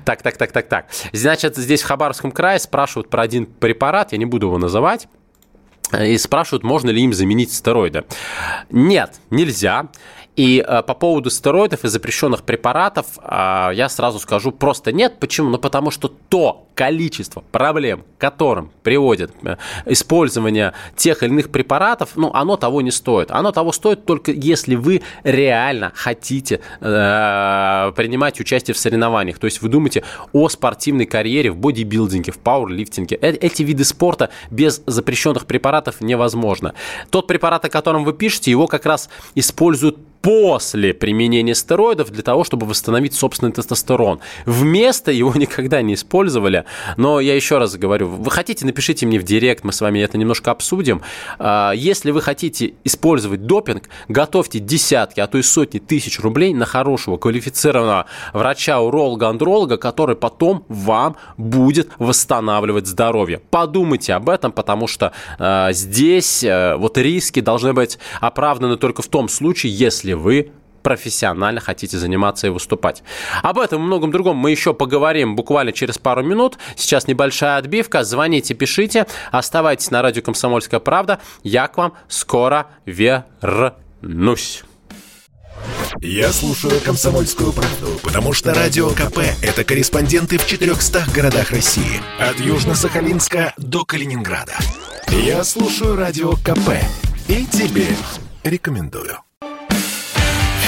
так, 0.06 0.22
так, 0.22 0.38
так, 0.38 0.52
так, 0.52 0.68
так. 0.68 0.86
Значит, 1.14 1.58
здесь 1.58 1.82
в 1.82 1.86
Хабаровском 1.86 2.32
крае 2.32 2.60
спрашивают 2.60 3.10
про 3.10 3.24
один 3.24 3.46
препарат, 3.46 4.12
я 4.12 4.18
не 4.18 4.26
буду 4.26 4.48
его 4.48 4.58
называть. 4.58 5.08
И 5.98 6.18
спрашивают, 6.18 6.64
можно 6.64 6.90
ли 6.90 7.02
им 7.02 7.14
заменить 7.14 7.52
стероиды. 7.52 8.04
Нет, 8.70 9.16
нельзя. 9.30 9.90
И 10.36 10.64
э, 10.66 10.84
по 10.84 10.94
поводу 10.94 11.30
стероидов 11.30 11.84
и 11.84 11.88
запрещенных 11.90 12.44
препаратов 12.44 13.20
э, 13.22 13.72
я 13.74 13.90
сразу 13.90 14.20
скажу 14.20 14.52
просто 14.52 14.92
нет. 14.92 15.20
Почему? 15.20 15.50
Ну 15.50 15.58
потому 15.58 15.92
что 15.92 16.08
то 16.08 16.66
количество 16.76 17.44
проблем, 17.52 18.06
которым 18.18 18.72
приводит 18.84 19.32
э, 19.44 19.58
использование 19.86 20.74
тех 20.96 21.24
или 21.24 21.30
иных 21.30 21.50
препаратов, 21.50 22.12
ну 22.16 22.32
оно 22.34 22.56
того 22.56 22.82
не 22.82 22.92
стоит. 22.92 23.32
Оно 23.32 23.52
того 23.52 23.74
стоит 23.74 24.06
только 24.06 24.32
если 24.32 24.76
вы 24.76 25.02
реально 25.24 25.92
хотите 25.94 26.62
э, 26.80 27.92
принимать 27.96 28.40
участие 28.40 28.74
в 28.74 28.78
соревнованиях. 28.78 29.40
То 29.40 29.46
есть 29.46 29.62
вы 29.62 29.68
думаете 29.68 30.04
о 30.32 30.48
спортивной 30.48 31.06
карьере 31.06 31.52
в 31.52 31.58
бодибилдинге, 31.58 32.32
в 32.32 32.40
пауэрлифтинге. 32.40 33.18
Э 33.22 33.30
эти 33.32 33.64
виды 33.64 33.84
спорта 33.84 34.30
без 34.50 34.82
запрещенных 34.86 35.46
препаратов 35.46 36.00
невозможно. 36.00 36.74
Тот 37.10 37.28
препарат, 37.28 37.66
о 37.66 37.70
котором 37.70 38.06
вы 38.06 38.14
пишете, 38.14 38.52
его 38.52 38.68
как 38.68 38.86
раз 38.86 39.10
используют 39.36 39.98
после 40.22 40.94
применения 40.94 41.56
стероидов 41.56 42.12
для 42.12 42.24
того, 42.24 42.44
чтобы 42.44 42.66
восстановить 42.66 43.14
собственный 43.14 43.52
тестостерон. 43.52 44.20
Вместо 44.46 45.12
его 45.12 45.34
никогда 45.36 45.82
не 45.82 45.94
использовали, 45.94 46.66
но 46.98 47.20
я 47.20 47.36
еще 47.36 47.58
раз 47.58 47.76
говорю, 47.76 48.08
вы 48.08 48.32
хотите, 48.32 48.66
напишите 48.66 49.06
мне 49.06 49.20
в 49.20 49.24
директ, 49.24 49.64
мы 49.64 49.72
с 49.72 49.82
вами 49.82 50.00
это 50.00 50.18
немножко 50.18 50.52
обсудим. 50.52 51.02
А, 51.38 51.72
если 51.72 52.12
вы 52.12 52.22
хотите 52.22 52.74
использовать 52.84 53.46
допинг, 53.46 53.90
готовьте 54.08 54.60
десятки, 54.60 55.20
а 55.20 55.28
то 55.28 55.38
и 55.38 55.42
сотни 55.42 55.80
тысяч 55.80 56.20
рублей 56.20 56.54
на 56.54 56.66
хорошего 56.66 57.18
квалифицированного 57.18 58.06
врача, 58.34 58.80
уролога, 58.80 59.28
андролога, 59.30 59.78
который 59.78 60.16
потом 60.16 60.66
вам 60.68 61.16
будет 61.38 61.90
восстанавливать 61.98 62.88
здоровье. 62.88 63.42
Подумайте 63.50 64.14
об 64.14 64.30
этом, 64.30 64.52
потому 64.52 64.88
что 64.88 65.14
а, 65.38 65.72
здесь 65.72 66.44
а, 66.44 66.78
вот 66.78 66.98
риски 66.98 67.40
должны 67.40 67.74
быть 67.74 68.00
оправданы 68.20 68.78
только 68.78 69.02
в 69.02 69.08
том 69.08 69.30
случае, 69.30 69.74
если 69.74 70.09
вы 70.14 70.52
профессионально 70.82 71.60
хотите 71.60 71.98
заниматься 71.98 72.48
и 72.48 72.50
выступать. 72.50 73.04
Об 73.44 73.60
этом 73.60 73.82
и 73.82 73.86
многом 73.86 74.12
другом 74.12 74.38
мы 74.38 74.52
еще 74.52 74.74
поговорим 74.74 75.36
буквально 75.36 75.72
через 75.72 75.98
пару 75.98 76.24
минут. 76.24 76.58
Сейчас 76.76 77.08
небольшая 77.08 77.58
отбивка. 77.58 78.04
Звоните, 78.04 78.54
пишите. 78.54 79.06
Оставайтесь 79.32 79.92
на 79.92 80.02
радио 80.02 80.22
«Комсомольская 80.22 80.80
правда». 80.80 81.20
Я 81.44 81.68
к 81.68 81.78
вам 81.78 81.94
скоро 82.08 82.68
вернусь. 82.86 84.64
Я 86.02 86.32
слушаю 86.32 86.80
«Комсомольскую 86.80 87.52
правду», 87.52 88.00
потому 88.02 88.32
что 88.32 88.54
«Радио 88.54 88.90
КП»— 88.92 89.20
это 89.42 89.66
корреспонденты 89.66 90.38
в 90.38 90.48
400 90.48 91.04
городах 91.14 91.52
России. 91.52 92.02
От 92.20 92.38
Южно-Сахалинска 92.38 93.52
до 93.58 93.84
Калининграда. 93.84 94.54
Я 95.10 95.44
слушаю 95.44 95.98
«Радио 95.98 96.32
КП» 96.34 96.70
и 97.28 97.46
тебе 97.46 97.88
рекомендую. 98.44 99.18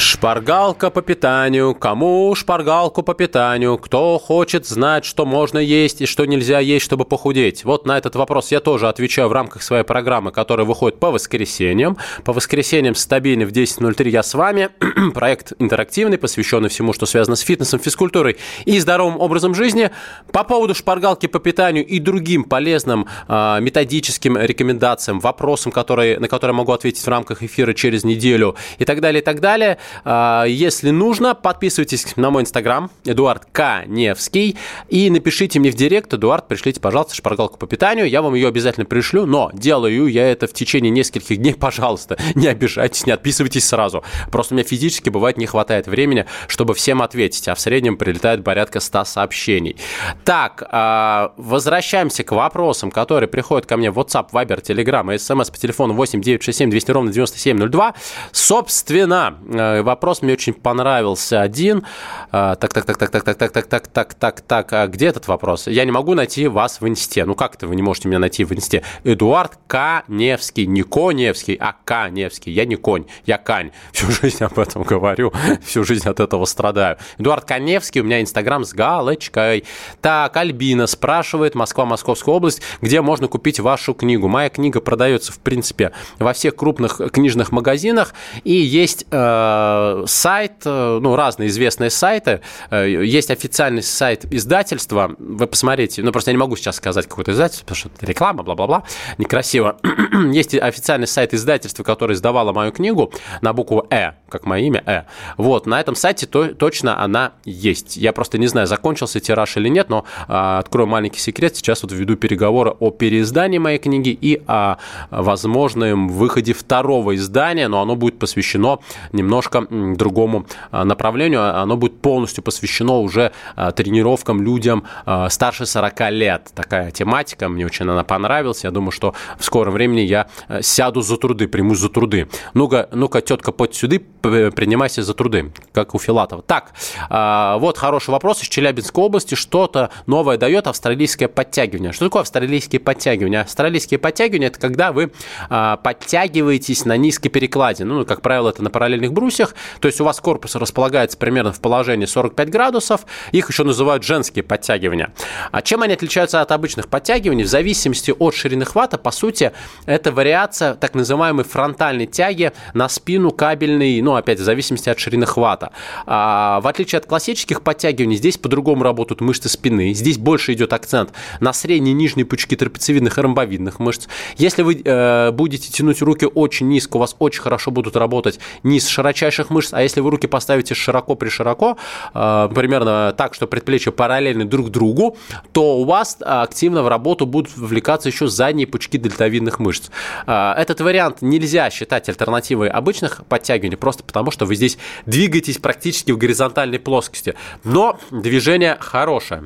Шпаргалка 0.00 0.88
по 0.88 1.02
питанию. 1.02 1.74
Кому 1.74 2.34
шпаргалку 2.34 3.02
по 3.02 3.12
питанию? 3.12 3.76
Кто 3.76 4.18
хочет 4.18 4.66
знать, 4.66 5.04
что 5.04 5.26
можно 5.26 5.58
есть 5.58 6.00
и 6.00 6.06
что 6.06 6.24
нельзя 6.24 6.58
есть, 6.58 6.86
чтобы 6.86 7.04
похудеть? 7.04 7.66
Вот 7.66 7.84
на 7.84 7.98
этот 7.98 8.16
вопрос 8.16 8.50
я 8.50 8.60
тоже 8.60 8.88
отвечаю 8.88 9.28
в 9.28 9.32
рамках 9.32 9.62
своей 9.62 9.84
программы, 9.84 10.32
которая 10.32 10.66
выходит 10.66 10.98
по 10.98 11.10
воскресеньям. 11.10 11.98
По 12.24 12.32
воскресеньям 12.32 12.94
стабильно 12.94 13.44
в 13.44 13.50
10.03 13.50 14.08
я 14.08 14.22
с 14.22 14.32
вами. 14.32 14.70
Проект 15.14 15.52
интерактивный, 15.58 16.16
посвященный 16.16 16.70
всему, 16.70 16.94
что 16.94 17.04
связано 17.04 17.36
с 17.36 17.40
фитнесом, 17.40 17.78
физкультурой 17.78 18.38
и 18.64 18.80
здоровым 18.80 19.20
образом 19.20 19.54
жизни. 19.54 19.90
По 20.32 20.44
поводу 20.44 20.74
шпаргалки 20.74 21.26
по 21.26 21.40
питанию 21.40 21.86
и 21.86 21.98
другим 21.98 22.44
полезным 22.44 23.06
э, 23.28 23.58
методическим 23.60 24.38
рекомендациям, 24.38 25.20
вопросам, 25.20 25.72
которые, 25.72 26.18
на 26.18 26.28
которые 26.28 26.54
могу 26.54 26.72
ответить 26.72 27.04
в 27.04 27.08
рамках 27.08 27.42
эфира 27.42 27.74
через 27.74 28.02
неделю 28.02 28.56
и 28.78 28.86
так 28.86 29.02
далее, 29.02 29.20
и 29.20 29.24
так 29.24 29.40
далее– 29.40 29.76
если 30.04 30.90
нужно, 30.90 31.34
подписывайтесь 31.34 32.16
на 32.16 32.30
мой 32.30 32.42
инстаграм, 32.42 32.90
Эдуард 33.04 33.46
К. 33.52 33.84
Невский, 33.86 34.56
и 34.88 35.10
напишите 35.10 35.58
мне 35.58 35.70
в 35.70 35.74
директ, 35.74 36.12
Эдуард, 36.12 36.48
пришлите, 36.48 36.80
пожалуйста, 36.80 37.14
шпаргалку 37.14 37.58
по 37.58 37.66
питанию, 37.66 38.08
я 38.08 38.22
вам 38.22 38.34
ее 38.34 38.48
обязательно 38.48 38.86
пришлю, 38.86 39.26
но 39.26 39.50
делаю 39.52 40.06
я 40.06 40.30
это 40.30 40.46
в 40.46 40.52
течение 40.52 40.90
нескольких 40.90 41.36
дней, 41.36 41.54
пожалуйста, 41.58 42.18
не 42.34 42.46
обижайтесь, 42.46 43.06
не 43.06 43.12
отписывайтесь 43.12 43.66
сразу. 43.66 44.04
Просто 44.30 44.54
у 44.54 44.56
меня 44.56 44.66
физически 44.66 45.10
бывает 45.10 45.36
не 45.36 45.46
хватает 45.46 45.86
времени, 45.86 46.26
чтобы 46.46 46.74
всем 46.74 47.02
ответить, 47.02 47.48
а 47.48 47.54
в 47.54 47.60
среднем 47.60 47.96
прилетает 47.96 48.44
порядка 48.44 48.80
100 48.80 49.04
сообщений. 49.04 49.76
Так, 50.24 50.62
а, 50.70 51.32
возвращаемся 51.36 52.24
к 52.24 52.32
вопросам, 52.32 52.90
которые 52.90 53.28
приходят 53.28 53.66
ко 53.66 53.76
мне 53.76 53.90
в 53.90 53.98
WhatsApp, 53.98 54.30
Viber, 54.32 54.62
Telegram 54.62 55.14
SMS 55.14 55.50
по 55.50 55.58
телефону 55.58 55.94
8 55.94 56.20
967 56.20 56.70
200 56.70 56.90
ровно 56.90 57.12
9702. 57.12 57.94
Собственно, 58.32 59.38
вопрос 59.82 60.22
мне 60.22 60.32
очень 60.32 60.54
понравился 60.54 61.40
один. 61.40 61.84
Так, 62.30 62.58
так, 62.58 62.84
так, 62.84 62.96
так, 62.96 63.10
так, 63.10 63.22
так, 63.22 63.36
так, 63.36 63.52
так, 63.52 63.66
так, 63.66 63.86
так, 63.88 64.14
так, 64.14 64.40
так. 64.40 64.72
А 64.72 64.86
где 64.86 65.06
этот 65.06 65.28
вопрос? 65.28 65.66
Я 65.66 65.84
не 65.84 65.90
могу 65.90 66.14
найти 66.14 66.46
вас 66.46 66.80
в 66.80 66.88
инсте. 66.88 67.24
Ну 67.24 67.34
как 67.34 67.54
это 67.56 67.66
вы 67.66 67.76
не 67.76 67.82
можете 67.82 68.08
меня 68.08 68.18
найти 68.18 68.44
в 68.44 68.52
инсте? 68.52 68.82
Эдуард 69.04 69.58
Каневский. 69.66 70.66
Не 70.66 70.82
Коневский, 70.82 71.54
а 71.54 71.74
Каневский. 71.84 72.52
Я 72.52 72.64
не 72.64 72.76
конь, 72.76 73.06
я 73.26 73.38
Кань. 73.38 73.70
Всю 73.92 74.10
жизнь 74.10 74.42
об 74.44 74.58
этом 74.58 74.82
говорю. 74.82 75.32
Всю 75.64 75.84
жизнь 75.84 76.08
от 76.08 76.20
этого 76.20 76.44
страдаю. 76.44 76.98
Эдуард 77.18 77.44
Каневский. 77.44 78.00
У 78.00 78.04
меня 78.04 78.20
инстаграм 78.20 78.64
с 78.64 78.72
галочкой. 78.72 79.64
Так, 80.00 80.36
Альбина 80.36 80.86
спрашивает. 80.86 81.54
Москва, 81.54 81.84
Московская 81.84 82.34
область. 82.34 82.62
Где 82.80 83.00
можно 83.00 83.28
купить 83.28 83.60
вашу 83.60 83.94
книгу? 83.94 84.28
Моя 84.28 84.48
книга 84.48 84.80
продается, 84.80 85.32
в 85.32 85.38
принципе, 85.38 85.92
во 86.18 86.32
всех 86.32 86.56
крупных 86.56 87.00
книжных 87.12 87.52
магазинах. 87.52 88.14
И 88.44 88.52
есть 88.52 89.06
э, 89.10 89.69
сайт, 90.06 90.62
э, 90.64 90.98
ну, 91.00 91.16
разные 91.16 91.48
известные 91.48 91.90
сайты. 91.90 92.40
Э, 92.70 92.88
есть 92.88 93.30
официальный 93.30 93.82
сайт 93.82 94.24
издательства. 94.32 95.14
Вы 95.18 95.46
посмотрите. 95.46 96.02
Ну, 96.02 96.12
просто 96.12 96.30
я 96.30 96.34
не 96.34 96.38
могу 96.38 96.56
сейчас 96.56 96.76
сказать 96.76 97.06
какое-то 97.06 97.32
издательство, 97.32 97.64
потому 97.64 97.76
что 97.76 97.90
это 97.96 98.06
реклама, 98.06 98.42
бла-бла-бла. 98.42 98.84
Некрасиво. 99.18 99.76
есть 100.32 100.54
официальный 100.54 101.06
сайт 101.06 101.34
издательства, 101.34 101.82
которое 101.82 102.14
издавало 102.14 102.52
мою 102.52 102.72
книгу 102.72 103.12
на 103.40 103.52
букву 103.52 103.86
«Э». 103.90 104.12
как 104.30 104.46
мое 104.46 104.62
имя, 104.62 104.82
Э. 104.86 105.02
Вот, 105.36 105.66
на 105.66 105.80
этом 105.80 105.94
сайте 105.94 106.26
то, 106.26 106.48
точно 106.54 107.02
она 107.02 107.32
есть. 107.44 107.96
Я 107.96 108.12
просто 108.12 108.38
не 108.38 108.46
знаю, 108.46 108.66
закончился 108.66 109.20
тираж 109.20 109.56
или 109.56 109.68
нет, 109.68 109.90
но 109.90 110.04
а, 110.28 110.58
открою 110.58 110.88
маленький 110.88 111.20
секрет. 111.20 111.56
Сейчас 111.56 111.82
вот 111.82 111.92
веду 111.92 112.16
переговоры 112.16 112.70
о 112.70 112.90
переиздании 112.90 113.58
моей 113.58 113.78
книги 113.78 114.10
и 114.10 114.42
о 114.46 114.76
возможном 115.10 116.08
выходе 116.08 116.52
второго 116.52 117.14
издания, 117.14 117.68
но 117.68 117.82
оно 117.82 117.96
будет 117.96 118.18
посвящено 118.18 118.78
немножко 119.12 119.66
другому 119.70 120.46
а, 120.70 120.84
направлению. 120.84 121.60
Оно 121.60 121.76
будет 121.76 122.00
полностью 122.00 122.42
посвящено 122.42 123.00
уже 123.00 123.32
а, 123.56 123.72
тренировкам 123.72 124.42
людям 124.42 124.84
старше 125.28 125.66
40 125.66 126.10
лет. 126.10 126.50
Такая 126.54 126.90
тематика, 126.90 127.48
мне 127.48 127.66
очень 127.66 127.88
она 127.88 128.04
понравилась. 128.04 128.64
Я 128.64 128.70
думаю, 128.70 128.92
что 128.92 129.14
в 129.38 129.44
скором 129.44 129.74
времени 129.74 130.00
я 130.00 130.26
э, 130.48 130.62
сяду 130.62 131.02
за 131.02 131.16
труды, 131.16 131.48
примусь 131.48 131.78
за 131.78 131.88
труды. 131.88 132.28
Ну-ка, 132.54 132.88
ну-ка, 132.92 133.20
тетка, 133.20 133.52
под 133.52 133.74
сюды, 133.74 133.98
принимайся 134.20 135.02
за 135.02 135.14
труды, 135.14 135.52
как 135.72 135.94
у 135.94 135.98
Филатова. 135.98 136.42
Так, 136.42 136.72
вот 137.08 137.78
хороший 137.78 138.10
вопрос 138.10 138.42
из 138.42 138.48
Челябинской 138.48 139.04
области. 139.04 139.34
Что-то 139.34 139.90
новое 140.06 140.36
дает 140.36 140.66
австралийское 140.66 141.28
подтягивание. 141.28 141.92
Что 141.92 142.06
такое 142.06 142.22
австралийские 142.22 142.80
подтягивания? 142.80 143.42
Австралийские 143.42 143.98
подтягивания– 143.98 144.48
это 144.48 144.58
когда 144.58 144.92
вы 144.92 145.12
подтягиваетесь 145.48 146.84
на 146.84 146.96
низкой 146.96 147.28
перекладине. 147.28 147.88
Ну, 147.88 148.04
как 148.04 148.22
правило, 148.22 148.50
это 148.50 148.62
на 148.62 148.70
параллельных 148.70 149.12
брусьях. 149.12 149.54
То 149.80 149.86
есть 149.86 150.00
у 150.00 150.04
вас 150.04 150.20
корпус 150.20 150.54
располагается 150.56 151.16
примерно 151.18 151.52
в 151.52 151.60
положении 151.60 152.06
45 152.06 152.50
градусов. 152.50 153.06
Их 153.32 153.48
еще 153.48 153.64
называют 153.64 154.04
женские 154.04 154.42
подтягивания. 154.42 155.12
А 155.50 155.62
чем 155.62 155.82
они 155.82 155.94
отличаются 155.94 156.40
от 156.40 156.52
обычных 156.52 156.88
подтягиваний? 156.88 157.44
В 157.44 157.48
зависимости 157.48 158.14
от 158.16 158.34
ширины 158.34 158.64
хвата, 158.64 158.98
по 158.98 159.10
сути, 159.10 159.52
это 159.86 160.12
вариация 160.12 160.74
так 160.74 160.94
называемой 160.94 161.44
фронтальной 161.44 162.06
тяги 162.06 162.52
на 162.74 162.88
спину 162.88 163.30
кабельной, 163.30 164.00
ну, 164.02 164.09
опять, 164.16 164.38
в 164.38 164.42
зависимости 164.42 164.88
от 164.88 164.98
ширины 164.98 165.26
хвата. 165.26 165.72
А, 166.06 166.60
в 166.60 166.66
отличие 166.66 166.98
от 166.98 167.06
классических 167.06 167.62
подтягиваний, 167.62 168.16
здесь 168.16 168.38
по-другому 168.38 168.82
работают 168.82 169.20
мышцы 169.20 169.48
спины. 169.48 169.92
Здесь 169.94 170.18
больше 170.18 170.52
идет 170.52 170.72
акцент 170.72 171.12
на 171.40 171.52
средние 171.52 171.92
и 171.92 171.94
нижние 171.94 172.24
пучки 172.24 172.56
трапециевидных 172.56 173.18
и 173.18 173.20
ромбовидных 173.20 173.78
мышц. 173.78 174.06
Если 174.36 174.62
вы 174.62 174.80
э, 174.84 175.30
будете 175.32 175.70
тянуть 175.70 176.02
руки 176.02 176.26
очень 176.26 176.68
низко, 176.68 176.96
у 176.96 177.00
вас 177.00 177.16
очень 177.18 177.42
хорошо 177.42 177.70
будут 177.70 177.96
работать 177.96 178.40
низ 178.62 178.86
широчайших 178.88 179.50
мышц, 179.50 179.72
а 179.72 179.82
если 179.82 180.00
вы 180.00 180.10
руки 180.10 180.26
поставите 180.26 180.74
широко 180.74 181.14
при 181.14 181.28
широко, 181.28 181.76
э, 182.14 182.48
примерно 182.54 183.14
так, 183.16 183.34
что 183.34 183.46
предплечья 183.46 183.90
параллельны 183.90 184.44
друг 184.44 184.70
другу, 184.70 185.16
то 185.52 185.78
у 185.78 185.84
вас 185.84 186.18
активно 186.20 186.82
в 186.82 186.88
работу 186.88 187.26
будут 187.26 187.56
вовлекаться 187.56 188.08
еще 188.08 188.28
задние 188.28 188.66
пучки 188.66 188.98
дельтовидных 188.98 189.58
мышц. 189.58 189.90
Э, 190.26 190.52
этот 190.56 190.80
вариант 190.80 191.22
нельзя 191.22 191.70
считать 191.70 192.08
альтернативой 192.08 192.68
обычных 192.68 193.24
подтягиваний, 193.28 193.76
просто 193.76 193.99
потому 194.04 194.30
что 194.30 194.46
вы 194.46 194.54
здесь 194.54 194.78
двигаетесь 195.06 195.58
практически 195.58 196.12
в 196.12 196.18
горизонтальной 196.18 196.78
плоскости. 196.78 197.34
Но 197.64 197.98
движение 198.10 198.76
хорошее. 198.80 199.44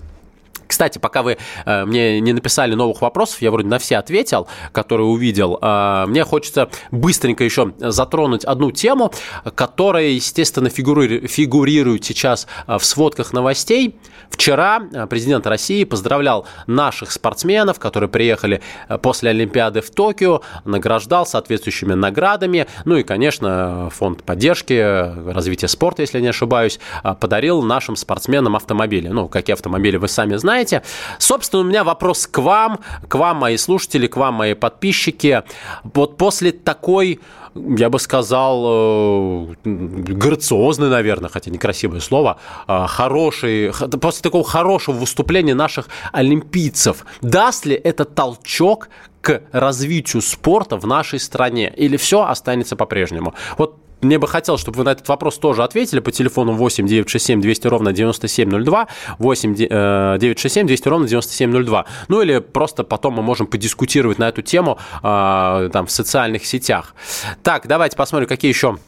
Кстати, 0.66 0.98
пока 0.98 1.22
вы 1.22 1.36
э, 1.66 1.84
мне 1.84 2.20
не 2.20 2.32
написали 2.32 2.74
новых 2.74 3.02
вопросов, 3.02 3.42
я 3.42 3.50
вроде 3.50 3.68
на 3.68 3.78
все 3.78 3.96
ответил, 3.96 4.48
которые 4.72 5.06
увидел. 5.06 5.58
Э, 5.60 6.06
мне 6.06 6.24
хочется 6.24 6.70
быстренько 6.90 7.44
еще 7.44 7.74
затронуть 7.78 8.44
одну 8.44 8.70
тему, 8.70 9.12
которая, 9.54 10.08
естественно, 10.08 10.68
фигури- 10.68 11.26
фигурирует 11.26 12.04
сейчас 12.04 12.46
э, 12.66 12.78
в 12.78 12.84
сводках 12.84 13.32
новостей. 13.32 13.96
Вчера 14.30 14.82
э, 14.92 15.06
президент 15.06 15.46
России 15.46 15.84
поздравлял 15.84 16.46
наших 16.66 17.12
спортсменов, 17.12 17.78
которые 17.78 18.08
приехали 18.08 18.62
э, 18.88 18.98
после 18.98 19.30
Олимпиады 19.30 19.80
в 19.80 19.90
Токио, 19.90 20.42
награждал 20.64 21.26
соответствующими 21.26 21.94
наградами. 21.94 22.66
Ну 22.84 22.96
и, 22.96 23.02
конечно, 23.02 23.90
фонд 23.90 24.22
поддержки 24.24 24.74
э, 24.74 25.32
развития 25.32 25.68
спорта, 25.68 26.02
если 26.02 26.20
не 26.20 26.28
ошибаюсь, 26.28 26.80
подарил 27.20 27.62
нашим 27.62 27.96
спортсменам 27.96 28.56
автомобили. 28.56 29.08
Ну, 29.08 29.28
какие 29.28 29.54
автомобили 29.54 29.96
вы 29.96 30.08
сами 30.08 30.36
знаете 30.36 30.54
знаете. 30.54 30.82
Собственно, 31.18 31.62
у 31.62 31.64
меня 31.64 31.84
вопрос 31.84 32.26
к 32.26 32.38
вам, 32.38 32.78
к 33.08 33.14
вам, 33.16 33.38
мои 33.38 33.56
слушатели, 33.56 34.06
к 34.06 34.16
вам, 34.16 34.34
мои 34.34 34.54
подписчики. 34.54 35.42
Вот 35.82 36.16
после 36.16 36.52
такой 36.52 37.20
я 37.54 37.88
бы 37.90 37.98
сказал, 37.98 38.64
э, 38.66 39.54
грациозный, 39.64 40.88
наверное, 40.88 41.30
хотя 41.30 41.50
некрасивое 41.50 42.00
слово, 42.00 42.38
э, 42.68 42.86
хороший, 42.88 43.72
после 44.00 44.22
такого 44.22 44.44
хорошего 44.44 44.96
выступления 44.96 45.54
наших 45.54 45.88
олимпийцев, 46.12 47.04
даст 47.22 47.66
ли 47.66 47.74
это 47.74 48.04
толчок 48.04 48.88
к 49.20 49.42
развитию 49.52 50.22
спорта 50.22 50.76
в 50.76 50.86
нашей 50.86 51.18
стране? 51.18 51.72
Или 51.76 51.96
все 51.96 52.22
останется 52.22 52.76
по-прежнему? 52.76 53.34
Вот 53.56 53.83
мне 54.04 54.18
бы 54.18 54.28
хотелось, 54.28 54.60
чтобы 54.60 54.78
вы 54.78 54.84
на 54.84 54.92
этот 54.92 55.08
вопрос 55.08 55.38
тоже 55.38 55.62
ответили 55.62 56.00
по 56.00 56.12
телефону 56.12 56.52
8 56.52 56.86
967 56.86 57.40
200 57.40 57.66
ровно 57.66 57.92
9702, 57.92 58.88
8 59.18 59.54
967 59.54 60.66
200 60.66 60.88
ровно 60.88 61.08
9702. 61.08 61.86
Ну 62.08 62.22
или 62.22 62.38
просто 62.38 62.84
потом 62.84 63.14
мы 63.14 63.22
можем 63.22 63.46
подискутировать 63.46 64.18
на 64.18 64.28
эту 64.28 64.42
тему 64.42 64.78
э, 65.02 65.70
там 65.72 65.86
в 65.86 65.90
социальных 65.90 66.46
сетях. 66.46 66.94
Так, 67.42 67.66
давайте 67.66 67.96
посмотрим, 67.96 68.28
какие 68.28 68.50
еще 68.50 68.78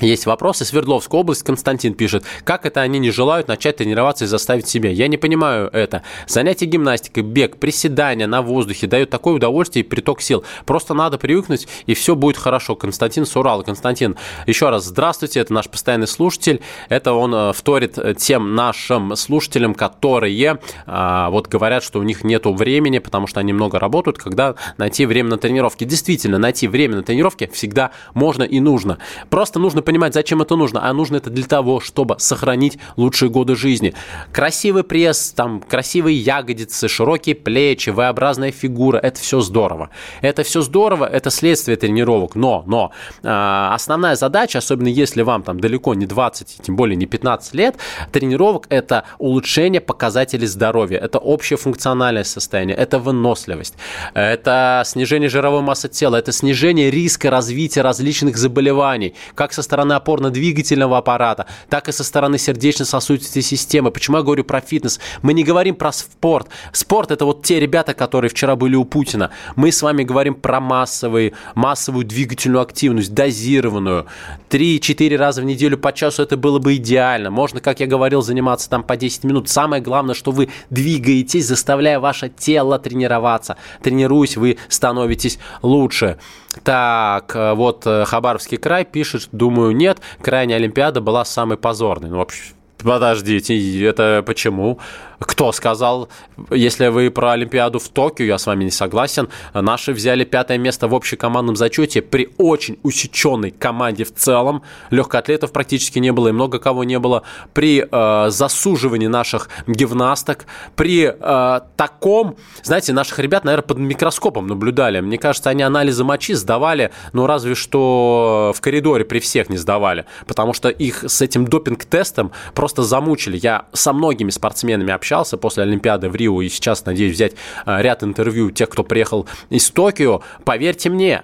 есть 0.00 0.26
вопросы. 0.26 0.64
Свердловская 0.64 1.20
область, 1.20 1.42
Константин 1.42 1.94
пишет, 1.94 2.24
как 2.44 2.66
это 2.66 2.80
они 2.80 2.98
не 2.98 3.10
желают 3.10 3.48
начать 3.48 3.76
тренироваться 3.76 4.24
и 4.24 4.28
заставить 4.28 4.68
себя? 4.68 4.90
Я 4.90 5.08
не 5.08 5.16
понимаю 5.16 5.68
это. 5.72 6.02
Занятия 6.26 6.66
гимнастикой, 6.66 7.22
бег, 7.22 7.56
приседания 7.58 8.26
на 8.26 8.42
воздухе 8.42 8.86
дают 8.86 9.10
такое 9.10 9.34
удовольствие 9.34 9.84
и 9.84 9.88
приток 9.88 10.20
сил. 10.20 10.44
Просто 10.66 10.94
надо 10.94 11.18
привыкнуть, 11.18 11.68
и 11.86 11.94
все 11.94 12.14
будет 12.14 12.36
хорошо. 12.36 12.76
Константин 12.76 13.26
Сурал. 13.26 13.62
Константин, 13.62 14.16
еще 14.46 14.70
раз 14.70 14.84
здравствуйте, 14.84 15.40
это 15.40 15.52
наш 15.52 15.68
постоянный 15.68 16.06
слушатель. 16.06 16.60
Это 16.88 17.12
он 17.12 17.34
э, 17.34 17.52
вторит 17.52 17.98
э, 17.98 18.14
тем 18.14 18.54
нашим 18.54 19.16
слушателям, 19.16 19.74
которые 19.74 20.58
а, 20.86 21.30
вот 21.30 21.48
говорят, 21.48 21.82
что 21.82 21.98
у 21.98 22.02
них 22.02 22.24
нет 22.24 22.46
времени, 22.46 22.98
потому 22.98 23.26
что 23.26 23.40
они 23.40 23.52
много 23.52 23.78
работают, 23.78 24.18
когда 24.18 24.54
найти 24.78 25.06
время 25.06 25.30
на 25.30 25.38
тренировки. 25.38 25.84
Действительно, 25.84 26.38
найти 26.38 26.68
время 26.68 26.96
на 26.96 27.02
тренировки 27.02 27.50
всегда 27.52 27.90
можно 28.14 28.42
и 28.42 28.60
нужно. 28.60 28.98
Просто 29.28 29.58
нужно 29.58 29.82
понимать, 29.90 30.14
зачем 30.14 30.40
это 30.40 30.54
нужно. 30.54 30.88
А 30.88 30.92
нужно 30.92 31.16
это 31.16 31.30
для 31.30 31.44
того, 31.44 31.80
чтобы 31.80 32.14
сохранить 32.20 32.78
лучшие 32.96 33.28
годы 33.28 33.56
жизни. 33.56 33.92
Красивый 34.32 34.84
пресс, 34.84 35.32
там, 35.32 35.60
красивые 35.60 36.16
ягодицы, 36.16 36.86
широкие 36.86 37.34
плечи, 37.34 37.90
V-образная 37.90 38.52
фигура. 38.52 38.98
Это 38.98 39.18
все 39.18 39.40
здорово. 39.40 39.90
Это 40.22 40.44
все 40.44 40.60
здорово, 40.60 41.06
это 41.06 41.30
следствие 41.30 41.76
тренировок. 41.76 42.36
Но, 42.36 42.62
но 42.68 42.92
э, 43.24 43.74
основная 43.74 44.14
задача, 44.14 44.58
особенно 44.58 44.86
если 44.86 45.22
вам 45.22 45.42
там 45.42 45.58
далеко 45.58 45.94
не 45.94 46.06
20, 46.06 46.60
тем 46.62 46.76
более 46.76 46.94
не 46.94 47.06
15 47.06 47.54
лет, 47.54 47.76
тренировок 48.12 48.66
это 48.68 49.02
улучшение 49.18 49.80
показателей 49.80 50.46
здоровья. 50.46 50.98
Это 50.98 51.18
общее 51.18 51.56
функциональное 51.56 52.22
состояние, 52.22 52.76
это 52.76 53.00
выносливость, 53.00 53.74
это 54.14 54.84
снижение 54.86 55.28
жировой 55.28 55.62
массы 55.62 55.88
тела, 55.88 56.14
это 56.14 56.30
снижение 56.30 56.92
риска 56.92 57.28
развития 57.28 57.82
различных 57.82 58.36
заболеваний, 58.36 59.14
как 59.34 59.52
со 59.52 59.62
стороны 59.62 59.79
стороны 59.80 59.94
опорно-двигательного 59.94 60.98
аппарата, 60.98 61.46
так 61.68 61.88
и 61.88 61.92
со 61.92 62.04
стороны 62.04 62.38
сердечно-сосудистой 62.38 63.42
системы. 63.42 63.90
Почему 63.90 64.18
я 64.18 64.22
говорю 64.22 64.44
про 64.44 64.60
фитнес? 64.60 65.00
Мы 65.22 65.32
не 65.32 65.42
говорим 65.42 65.74
про 65.74 65.92
спорт. 65.92 66.48
Спорт– 66.72 67.10
это 67.12 67.24
вот 67.24 67.42
те 67.42 67.58
ребята, 67.60 67.94
которые 67.94 68.28
вчера 68.28 68.56
были 68.56 68.76
у 68.76 68.84
Путина. 68.84 69.30
Мы 69.56 69.72
с 69.72 69.80
вами 69.82 70.02
говорим 70.02 70.34
про 70.34 70.60
массовый, 70.60 71.32
массовую 71.54 72.04
двигательную 72.04 72.60
активность, 72.62 73.14
дозированную. 73.14 74.06
Три-четыре 74.50 75.16
раза 75.16 75.40
в 75.40 75.44
неделю 75.44 75.78
по 75.78 75.92
часу 75.92 76.22
это 76.22 76.36
было 76.36 76.58
бы 76.58 76.76
идеально. 76.76 77.30
Можно, 77.30 77.60
как 77.60 77.80
я 77.80 77.86
говорил, 77.86 78.20
заниматься 78.20 78.68
там 78.68 78.82
по 78.82 78.96
10 78.96 79.24
минут. 79.24 79.48
Самое 79.48 79.82
главное, 79.82 80.14
что 80.14 80.30
вы 80.30 80.50
двигаетесь, 80.68 81.46
заставляя 81.46 82.00
ваше 82.00 82.28
тело 82.28 82.78
тренироваться. 82.78 83.56
Тренируясь, 83.82 84.36
вы 84.36 84.58
становитесь 84.68 85.38
лучше. 85.62 86.18
Так, 86.64 87.34
э, 87.36 87.54
вот 87.54 87.86
э, 87.86 88.04
Хабаровский 88.04 88.58
край 88.58 88.84
пишет, 88.84 89.28
думаю, 89.30 89.59
нет, 89.70 90.00
крайняя 90.22 90.58
Олимпиада 90.58 91.00
была 91.00 91.24
самой 91.24 91.58
позорной. 91.58 92.10
Ну, 92.10 92.18
вообще, 92.18 92.54
подождите, 92.82 93.84
это 93.84 94.22
почему? 94.26 94.78
Кто 95.20 95.52
сказал, 95.52 96.08
если 96.50 96.86
вы 96.86 97.10
про 97.10 97.32
Олимпиаду 97.32 97.78
в 97.78 97.88
Токио, 97.90 98.24
я 98.24 98.38
с 98.38 98.46
вами 98.46 98.64
не 98.64 98.70
согласен, 98.70 99.28
наши 99.52 99.92
взяли 99.92 100.24
пятое 100.24 100.56
место 100.56 100.88
в 100.88 100.94
общекомандном 100.94 101.56
зачете 101.56 102.00
при 102.00 102.30
очень 102.38 102.78
усеченной 102.82 103.50
команде 103.50 104.04
в 104.04 104.14
целом. 104.14 104.62
Легкоатлетов 104.90 105.52
практически 105.52 105.98
не 105.98 106.10
было 106.10 106.28
и 106.28 106.32
много 106.32 106.58
кого 106.58 106.84
не 106.84 106.98
было. 106.98 107.22
При 107.52 107.86
э, 107.90 108.30
засуживании 108.30 109.08
наших 109.08 109.50
гимнасток, 109.66 110.46
при 110.74 111.12
э, 111.12 111.60
таком, 111.76 112.36
знаете, 112.62 112.94
наших 112.94 113.18
ребят, 113.18 113.44
наверное, 113.44 113.66
под 113.66 113.76
микроскопом 113.76 114.46
наблюдали. 114.46 115.00
Мне 115.00 115.18
кажется, 115.18 115.50
они 115.50 115.62
анализы 115.62 116.02
мочи 116.02 116.32
сдавали, 116.32 116.92
ну 117.12 117.26
разве 117.26 117.54
что 117.54 118.54
в 118.56 118.60
коридоре 118.62 119.04
при 119.04 119.18
всех 119.20 119.50
не 119.50 119.58
сдавали, 119.58 120.06
потому 120.26 120.54
что 120.54 120.70
их 120.70 121.04
с 121.06 121.20
этим 121.20 121.46
допинг-тестом 121.46 122.32
просто 122.54 122.69
замучили. 122.76 123.38
Я 123.40 123.66
со 123.72 123.92
многими 123.92 124.30
спортсменами 124.30 124.92
общался 124.92 125.10
общался 125.20 125.36
после 125.36 125.64
Олимпиады 125.64 126.08
в 126.08 126.16
Рио 126.16 126.40
и 126.42 126.48
сейчас 126.48 126.84
надеюсь 126.84 127.14
взять 127.14 127.32
э, 127.66 127.82
ряд 127.82 128.02
интервью 128.02 128.50
тех, 128.50 128.68
кто 128.68 128.84
приехал 128.84 129.26
из 129.50 129.70
Токио, 129.70 130.22
поверьте 130.44 130.88
мне, 130.88 131.22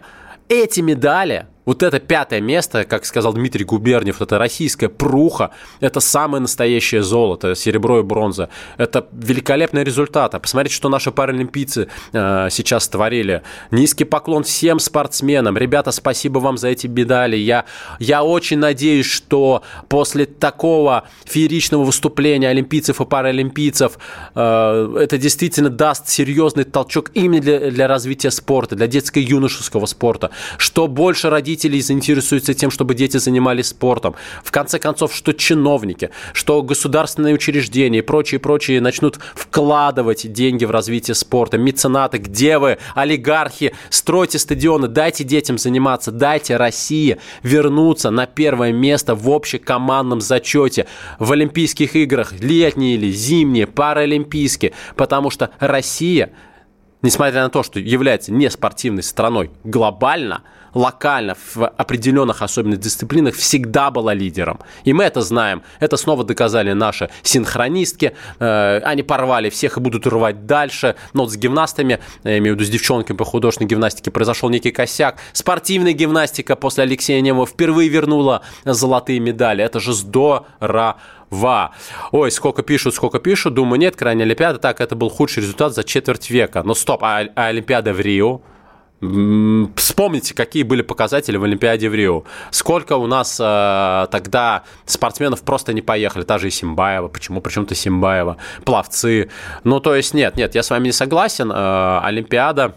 эти 0.48 0.80
медали 0.80 1.46
Вот 1.66 1.82
это 1.82 1.98
пятое 1.98 2.40
место, 2.40 2.84
как 2.84 3.04
сказал 3.04 3.34
Дмитрий 3.34 3.64
Губерниев, 3.64 4.22
это 4.22 4.38
российская 4.38 4.88
пруха, 4.88 5.50
это 5.80 5.98
самое 5.98 6.40
настоящее 6.40 7.02
золото, 7.02 7.56
серебро 7.56 7.98
и 7.98 8.02
бронза. 8.04 8.48
Это 8.78 9.08
великолепный 9.12 9.82
результат. 9.82 10.36
А 10.36 10.38
посмотрите, 10.38 10.76
что 10.76 10.88
наши 10.88 11.10
паралимпийцы 11.10 11.88
э, 12.12 12.48
сейчас 12.52 12.86
творили. 12.86 13.42
Низкий 13.72 14.04
поклон 14.04 14.44
всем 14.44 14.78
спортсменам. 14.78 15.58
Ребята, 15.58 15.90
спасибо 15.90 16.38
вам 16.38 16.56
за 16.56 16.68
эти 16.68 16.86
медали. 16.86 17.36
Я, 17.36 17.64
я 17.98 18.22
очень 18.22 18.58
надеюсь, 18.58 19.06
что 19.06 19.62
после 19.88 20.24
такого 20.24 21.08
фееричного 21.24 21.82
выступления 21.82 22.48
олимпийцев 22.48 23.00
и 23.00 23.04
паралимпийцев 23.04 23.98
э, 24.36 24.98
это 25.00 25.18
действительно 25.18 25.70
даст 25.70 26.08
серьезный 26.08 26.62
толчок 26.62 27.10
именно 27.14 27.42
для, 27.42 27.70
для 27.72 27.88
развития 27.88 28.30
спорта, 28.30 28.76
для 28.76 28.86
детско-юношеского 28.86 29.86
спорта. 29.86 30.30
Что 30.58 30.86
больше 30.86 31.28
родителей 31.28 31.55
родителей 31.56 31.80
заинтересуются 31.80 32.54
тем, 32.54 32.70
чтобы 32.70 32.94
дети 32.94 33.16
занимались 33.16 33.68
спортом. 33.68 34.14
В 34.44 34.50
конце 34.50 34.78
концов, 34.78 35.14
что 35.14 35.32
чиновники, 35.32 36.10
что 36.34 36.62
государственные 36.62 37.34
учреждения 37.34 37.98
и 37.98 38.02
прочие, 38.02 38.38
прочие 38.38 38.80
начнут 38.80 39.18
вкладывать 39.34 40.30
деньги 40.32 40.66
в 40.66 40.70
развитие 40.70 41.14
спорта. 41.14 41.56
Меценаты, 41.56 42.18
где 42.18 42.58
вы, 42.58 42.78
олигархи, 42.94 43.72
стройте 43.88 44.38
стадионы, 44.38 44.88
дайте 44.88 45.24
детям 45.24 45.56
заниматься, 45.56 46.12
дайте 46.12 46.56
России 46.56 47.16
вернуться 47.42 48.10
на 48.10 48.26
первое 48.26 48.72
место 48.72 49.14
в 49.14 49.30
общекомандном 49.30 50.20
зачете 50.20 50.86
в 51.18 51.32
Олимпийских 51.32 51.96
играх, 51.96 52.32
летние 52.38 52.96
или 52.96 53.10
зимние, 53.10 53.66
паралимпийские, 53.66 54.72
потому 54.94 55.30
что 55.30 55.50
Россия 55.58 56.30
несмотря 57.02 57.42
на 57.42 57.50
то, 57.50 57.62
что 57.62 57.78
является 57.78 58.32
не 58.32 58.50
спортивной 58.50 59.02
страной 59.02 59.50
глобально, 59.64 60.42
локально, 60.76 61.34
в 61.54 61.66
определенных 61.66 62.42
особенных 62.42 62.80
дисциплинах 62.80 63.34
всегда 63.34 63.90
была 63.90 64.12
лидером. 64.12 64.60
И 64.84 64.92
мы 64.92 65.04
это 65.04 65.22
знаем. 65.22 65.62
Это 65.80 65.96
снова 65.96 66.22
доказали 66.22 66.72
наши 66.72 67.08
синхронистки. 67.22 68.12
Э, 68.38 68.80
они 68.84 69.02
порвали 69.02 69.48
всех 69.48 69.78
и 69.78 69.80
будут 69.80 70.06
рвать 70.06 70.44
дальше. 70.44 70.96
Но 71.14 71.22
вот 71.22 71.32
с 71.32 71.36
гимнастами, 71.36 71.98
я 72.24 72.38
имею 72.38 72.54
в 72.54 72.58
виду 72.58 72.66
с 72.66 72.68
девчонками 72.68 73.16
по 73.16 73.24
художественной 73.24 73.68
гимнастике, 73.68 74.10
произошел 74.10 74.50
некий 74.50 74.70
косяк. 74.70 75.16
Спортивная 75.32 75.94
гимнастика 75.94 76.56
после 76.56 76.84
Алексея 76.84 77.22
Немова 77.22 77.46
впервые 77.46 77.88
вернула 77.88 78.42
золотые 78.66 79.18
медали. 79.18 79.64
Это 79.64 79.80
же 79.80 79.94
здорово. 79.94 80.96
Ва. 81.30 81.72
Ой, 82.12 82.30
сколько 82.30 82.62
пишут, 82.62 82.94
сколько 82.94 83.18
пишут. 83.18 83.54
Думаю, 83.54 83.80
нет, 83.80 83.96
крайняя 83.96 84.26
Олимпиада. 84.26 84.58
Так, 84.58 84.80
это 84.82 84.94
был 84.94 85.08
худший 85.08 85.42
результат 85.42 85.74
за 85.74 85.84
четверть 85.84 86.30
века. 86.30 86.62
Но 86.62 86.74
стоп, 86.74 87.02
а, 87.02 87.24
а 87.34 87.46
Олимпиада 87.46 87.92
в 87.92 88.00
Рио? 88.00 88.42
Вспомните, 89.00 90.34
какие 90.34 90.62
были 90.62 90.80
показатели 90.80 91.36
в 91.36 91.44
Олимпиаде 91.44 91.90
в 91.90 91.94
Рио. 91.94 92.24
Сколько 92.50 92.96
у 92.96 93.06
нас 93.06 93.38
э, 93.38 94.06
тогда 94.10 94.62
спортсменов 94.86 95.42
просто 95.42 95.74
не 95.74 95.82
поехали. 95.82 96.24
Та 96.24 96.38
же 96.38 96.48
и 96.48 96.50
Симбаева. 96.50 97.08
Почему? 97.08 97.42
Почему-то 97.42 97.74
Симбаева. 97.74 98.38
Пловцы. 98.64 99.28
Ну, 99.64 99.80
то 99.80 99.94
есть, 99.94 100.14
нет, 100.14 100.36
нет, 100.36 100.54
я 100.54 100.62
с 100.62 100.70
вами 100.70 100.86
не 100.86 100.92
согласен. 100.92 101.52
Э, 101.52 102.00
Олимпиада, 102.04 102.74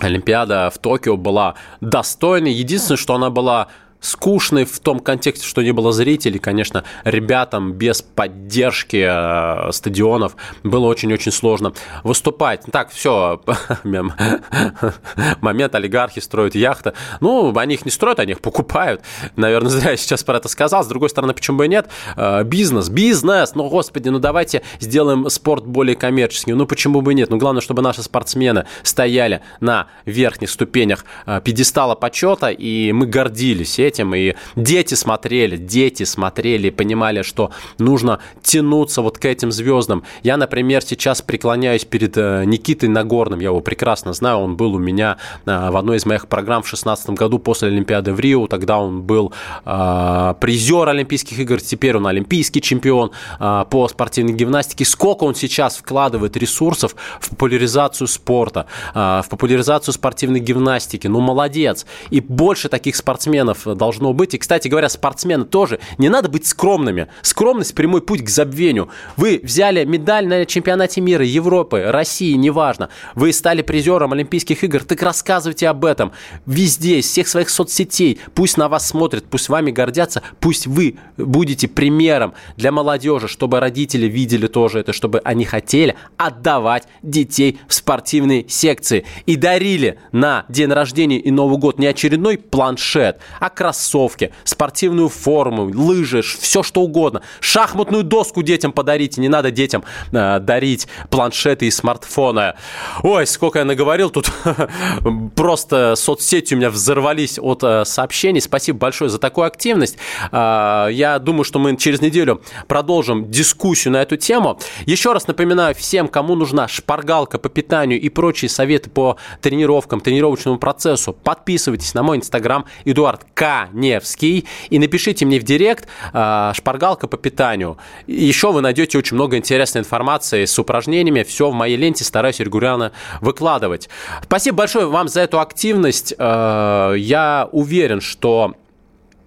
Олимпиада 0.00 0.70
в 0.74 0.78
Токио 0.78 1.16
была 1.16 1.54
достойной. 1.80 2.52
Единственное, 2.52 2.98
что 2.98 3.14
она 3.14 3.30
была 3.30 3.68
скучный 4.00 4.64
в 4.64 4.78
том 4.80 5.00
контексте, 5.00 5.46
что 5.46 5.62
не 5.62 5.72
было 5.72 5.92
зрителей. 5.92 6.38
Конечно, 6.38 6.84
ребятам 7.04 7.72
без 7.72 8.02
поддержки 8.02 9.06
э, 9.08 9.72
стадионов 9.72 10.36
было 10.62 10.86
очень-очень 10.86 11.32
сложно 11.32 11.72
выступать. 12.04 12.62
Так, 12.70 12.90
все, 12.90 13.40
момент 15.40 15.74
олигархи 15.74 16.20
строят 16.20 16.54
яхты. 16.54 16.92
Ну, 17.20 17.56
они 17.56 17.74
их 17.74 17.84
не 17.84 17.90
строят, 17.90 18.20
они 18.20 18.32
их 18.32 18.40
покупают. 18.40 19.02
Наверное, 19.36 19.70
зря 19.70 19.90
я 19.92 19.96
сейчас 19.96 20.22
про 20.22 20.36
это 20.36 20.48
сказал. 20.48 20.84
С 20.84 20.86
другой 20.86 21.10
стороны, 21.10 21.34
почему 21.34 21.58
бы 21.58 21.66
и 21.66 21.68
нет? 21.68 21.88
Э, 22.16 22.44
бизнес, 22.44 22.88
бизнес, 22.88 23.54
ну, 23.54 23.68
господи, 23.68 24.08
ну 24.08 24.18
давайте 24.18 24.62
сделаем 24.80 25.28
спорт 25.30 25.66
более 25.66 25.96
коммерческим. 25.96 26.56
Ну, 26.56 26.66
почему 26.66 27.00
бы 27.00 27.12
и 27.12 27.14
нет? 27.14 27.30
Ну, 27.30 27.38
главное, 27.38 27.60
чтобы 27.60 27.82
наши 27.82 28.02
спортсмены 28.02 28.66
стояли 28.82 29.42
на 29.60 29.88
верхних 30.04 30.50
ступенях 30.50 31.04
э, 31.26 31.40
пьедестала 31.42 31.94
почета, 31.94 32.48
и 32.48 32.92
мы 32.92 33.06
гордились 33.06 33.78
этим, 33.88 34.14
и 34.14 34.34
дети 34.56 34.94
смотрели, 34.94 35.56
дети 35.56 36.04
смотрели, 36.04 36.70
понимали, 36.70 37.22
что 37.22 37.50
нужно 37.78 38.18
тянуться 38.42 39.02
вот 39.02 39.18
к 39.18 39.24
этим 39.24 39.50
звездам. 39.52 40.02
Я, 40.22 40.36
например, 40.36 40.82
сейчас 40.82 41.22
преклоняюсь 41.22 41.84
перед 41.84 42.16
э, 42.16 42.44
Никитой 42.44 42.88
Нагорным, 42.88 43.40
я 43.40 43.48
его 43.48 43.60
прекрасно 43.60 44.12
знаю, 44.12 44.38
он 44.38 44.56
был 44.56 44.74
у 44.74 44.78
меня 44.78 45.16
э, 45.46 45.70
в 45.70 45.76
одной 45.76 45.96
из 45.96 46.06
моих 46.06 46.28
программ 46.28 46.62
в 46.62 46.66
2016 46.66 47.10
году 47.10 47.38
после 47.38 47.68
Олимпиады 47.68 48.12
в 48.12 48.20
Рио, 48.20 48.46
тогда 48.46 48.78
он 48.78 49.02
был 49.02 49.32
э, 49.64 50.34
призер 50.40 50.88
Олимпийских 50.88 51.38
игр, 51.38 51.60
теперь 51.60 51.96
он 51.96 52.06
олимпийский 52.06 52.60
чемпион 52.60 53.10
по 53.38 53.88
спортивной 53.88 54.32
гимнастике. 54.32 54.84
Сколько 54.84 55.24
он 55.24 55.34
сейчас 55.34 55.76
вкладывает 55.76 56.36
ресурсов 56.36 56.94
в 57.20 57.30
популяризацию 57.30 58.06
спорта, 58.06 58.66
в 58.94 59.24
популяризацию 59.28 59.94
спортивной 59.94 60.40
гимнастики, 60.40 61.06
ну 61.06 61.20
молодец. 61.20 61.86
И 62.10 62.20
больше 62.20 62.68
таких 62.68 62.96
спортсменов 62.96 63.66
должно 63.78 64.12
быть. 64.12 64.34
И, 64.34 64.38
кстати 64.38 64.68
говоря, 64.68 64.88
спортсмены 64.90 65.44
тоже. 65.44 65.80
Не 65.96 66.10
надо 66.10 66.28
быть 66.28 66.46
скромными. 66.46 67.08
Скромность– 67.22 67.74
прямой 67.76 68.02
путь 68.02 68.22
к 68.22 68.28
забвению. 68.28 68.90
Вы 69.16 69.40
взяли 69.42 69.84
медаль 69.84 70.26
на 70.26 70.44
чемпионате 70.44 71.00
мира, 71.00 71.24
Европы, 71.24 71.84
России, 71.86 72.34
неважно. 72.34 72.90
Вы 73.14 73.32
стали 73.32 73.62
призером 73.62 74.12
Олимпийских 74.12 74.62
игр. 74.64 74.84
Так 74.84 75.02
рассказывайте 75.02 75.68
об 75.68 75.84
этом 75.84 76.12
везде, 76.44 76.98
из 76.98 77.06
всех 77.06 77.28
своих 77.28 77.48
соцсетей. 77.48 78.20
Пусть 78.34 78.58
на 78.58 78.68
вас 78.68 78.88
смотрят, 78.88 79.24
пусть 79.24 79.48
вами 79.48 79.70
гордятся, 79.70 80.22
пусть 80.40 80.66
вы 80.66 80.96
будете 81.16 81.68
примером 81.68 82.34
для 82.56 82.72
молодежи, 82.72 83.28
чтобы 83.28 83.60
родители 83.60 84.06
видели 84.06 84.46
тоже 84.46 84.80
это, 84.80 84.92
чтобы 84.92 85.20
они 85.24 85.44
хотели 85.44 85.96
отдавать 86.16 86.88
детей 87.02 87.60
в 87.68 87.74
спортивные 87.74 88.48
секции. 88.48 89.04
И 89.26 89.36
дарили 89.36 89.98
на 90.12 90.44
день 90.48 90.70
рождения 90.72 91.18
и 91.18 91.30
Новый 91.30 91.58
год 91.58 91.78
не 91.78 91.86
очередной 91.86 92.38
планшет, 92.38 93.20
а 93.40 93.50
кроссовки, 93.68 94.32
спортивную 94.44 95.10
форму, 95.10 95.70
лыжи, 95.74 96.22
все 96.22 96.62
что 96.62 96.80
угодно. 96.80 97.20
Шахматную 97.40 98.02
доску 98.02 98.42
детям 98.42 98.72
подарите, 98.72 99.20
не 99.20 99.28
надо 99.28 99.50
детям 99.50 99.84
э, 100.10 100.38
дарить 100.40 100.88
планшеты 101.10 101.66
и 101.66 101.70
смартфоны. 101.70 102.54
Ой, 103.02 103.26
сколько 103.26 103.58
я 103.58 103.66
наговорил, 103.66 104.08
тут 104.08 104.32
просто 105.36 105.96
соцсети 105.96 106.54
у 106.54 106.56
меня 106.56 106.70
взорвались 106.70 107.38
от 107.38 107.62
э, 107.62 107.84
сообщений. 107.84 108.40
Спасибо 108.40 108.78
большое 108.78 109.10
за 109.10 109.18
такую 109.18 109.46
активность. 109.46 109.98
Э, 110.32 110.88
я 110.90 111.18
думаю, 111.18 111.44
что 111.44 111.58
мы 111.58 111.76
через 111.76 112.00
неделю 112.00 112.40
продолжим 112.68 113.30
дискуссию 113.30 113.92
на 113.92 114.00
эту 114.00 114.16
тему. 114.16 114.58
Еще 114.86 115.12
раз 115.12 115.26
напоминаю 115.26 115.74
всем, 115.74 116.08
кому 116.08 116.36
нужна 116.36 116.68
шпаргалка 116.68 117.38
по 117.38 117.50
питанию 117.50 118.00
и 118.00 118.08
прочие 118.08 118.48
советы 118.48 118.88
по 118.88 119.18
тренировкам, 119.42 120.00
тренировочному 120.00 120.56
процессу, 120.56 121.12
подписывайтесь 121.12 121.92
на 121.92 122.02
мой 122.02 122.16
инстаграм 122.16 122.64
Эдуард 122.86 123.26
К. 123.34 123.57
Невский. 123.72 124.46
И 124.70 124.78
напишите 124.78 125.24
мне 125.24 125.40
в 125.40 125.42
директ 125.42 125.88
э, 126.12 126.52
«Шпаргалка 126.54 127.08
по 127.08 127.16
питанию». 127.16 127.78
Еще 128.06 128.52
вы 128.52 128.60
найдете 128.60 128.98
очень 128.98 129.16
много 129.16 129.36
интересной 129.36 129.80
информации 129.80 130.44
с 130.44 130.58
упражнениями. 130.58 131.22
Все 131.22 131.50
в 131.50 131.54
моей 131.54 131.76
ленте 131.76 132.04
стараюсь 132.04 132.40
регулярно 132.40 132.92
выкладывать. 133.20 133.88
Спасибо 134.22 134.58
большое 134.58 134.86
вам 134.86 135.08
за 135.08 135.22
эту 135.22 135.40
активность. 135.40 136.14
Э, 136.18 136.94
я 136.96 137.48
уверен, 137.52 138.00
что 138.00 138.54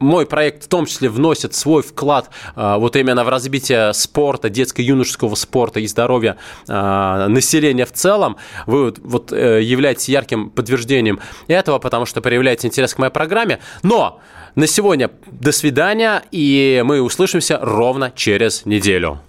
мой 0.01 0.25
проект 0.25 0.65
в 0.65 0.67
том 0.67 0.85
числе 0.85 1.09
вносит 1.09 1.53
свой 1.53 1.83
вклад 1.83 2.29
а, 2.55 2.77
вот 2.77 2.95
именно 2.95 3.23
в 3.23 3.29
развитие 3.29 3.93
спорта, 3.93 4.49
детско-юношеского 4.49 5.35
спорта 5.35 5.79
и 5.79 5.87
здоровья 5.87 6.37
а, 6.67 7.27
населения 7.27 7.85
в 7.85 7.93
целом. 7.93 8.37
Вы 8.65 8.93
вот 8.99 9.31
э, 9.31 9.61
являетесь 9.61 10.09
ярким 10.09 10.49
подтверждением 10.49 11.19
этого, 11.47 11.79
потому 11.79 12.05
что 12.05 12.21
проявляете 12.21 12.67
интерес 12.67 12.93
к 12.93 12.97
моей 12.97 13.11
программе. 13.11 13.59
Но 13.83 14.19
на 14.55 14.67
сегодня 14.67 15.11
до 15.27 15.51
свидания, 15.51 16.23
и 16.31 16.81
мы 16.83 17.01
услышимся 17.01 17.59
ровно 17.61 18.11
через 18.13 18.65
неделю. 18.65 19.19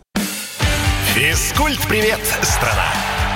Физкульт-привет, 1.15 2.21
страна! 2.43 3.12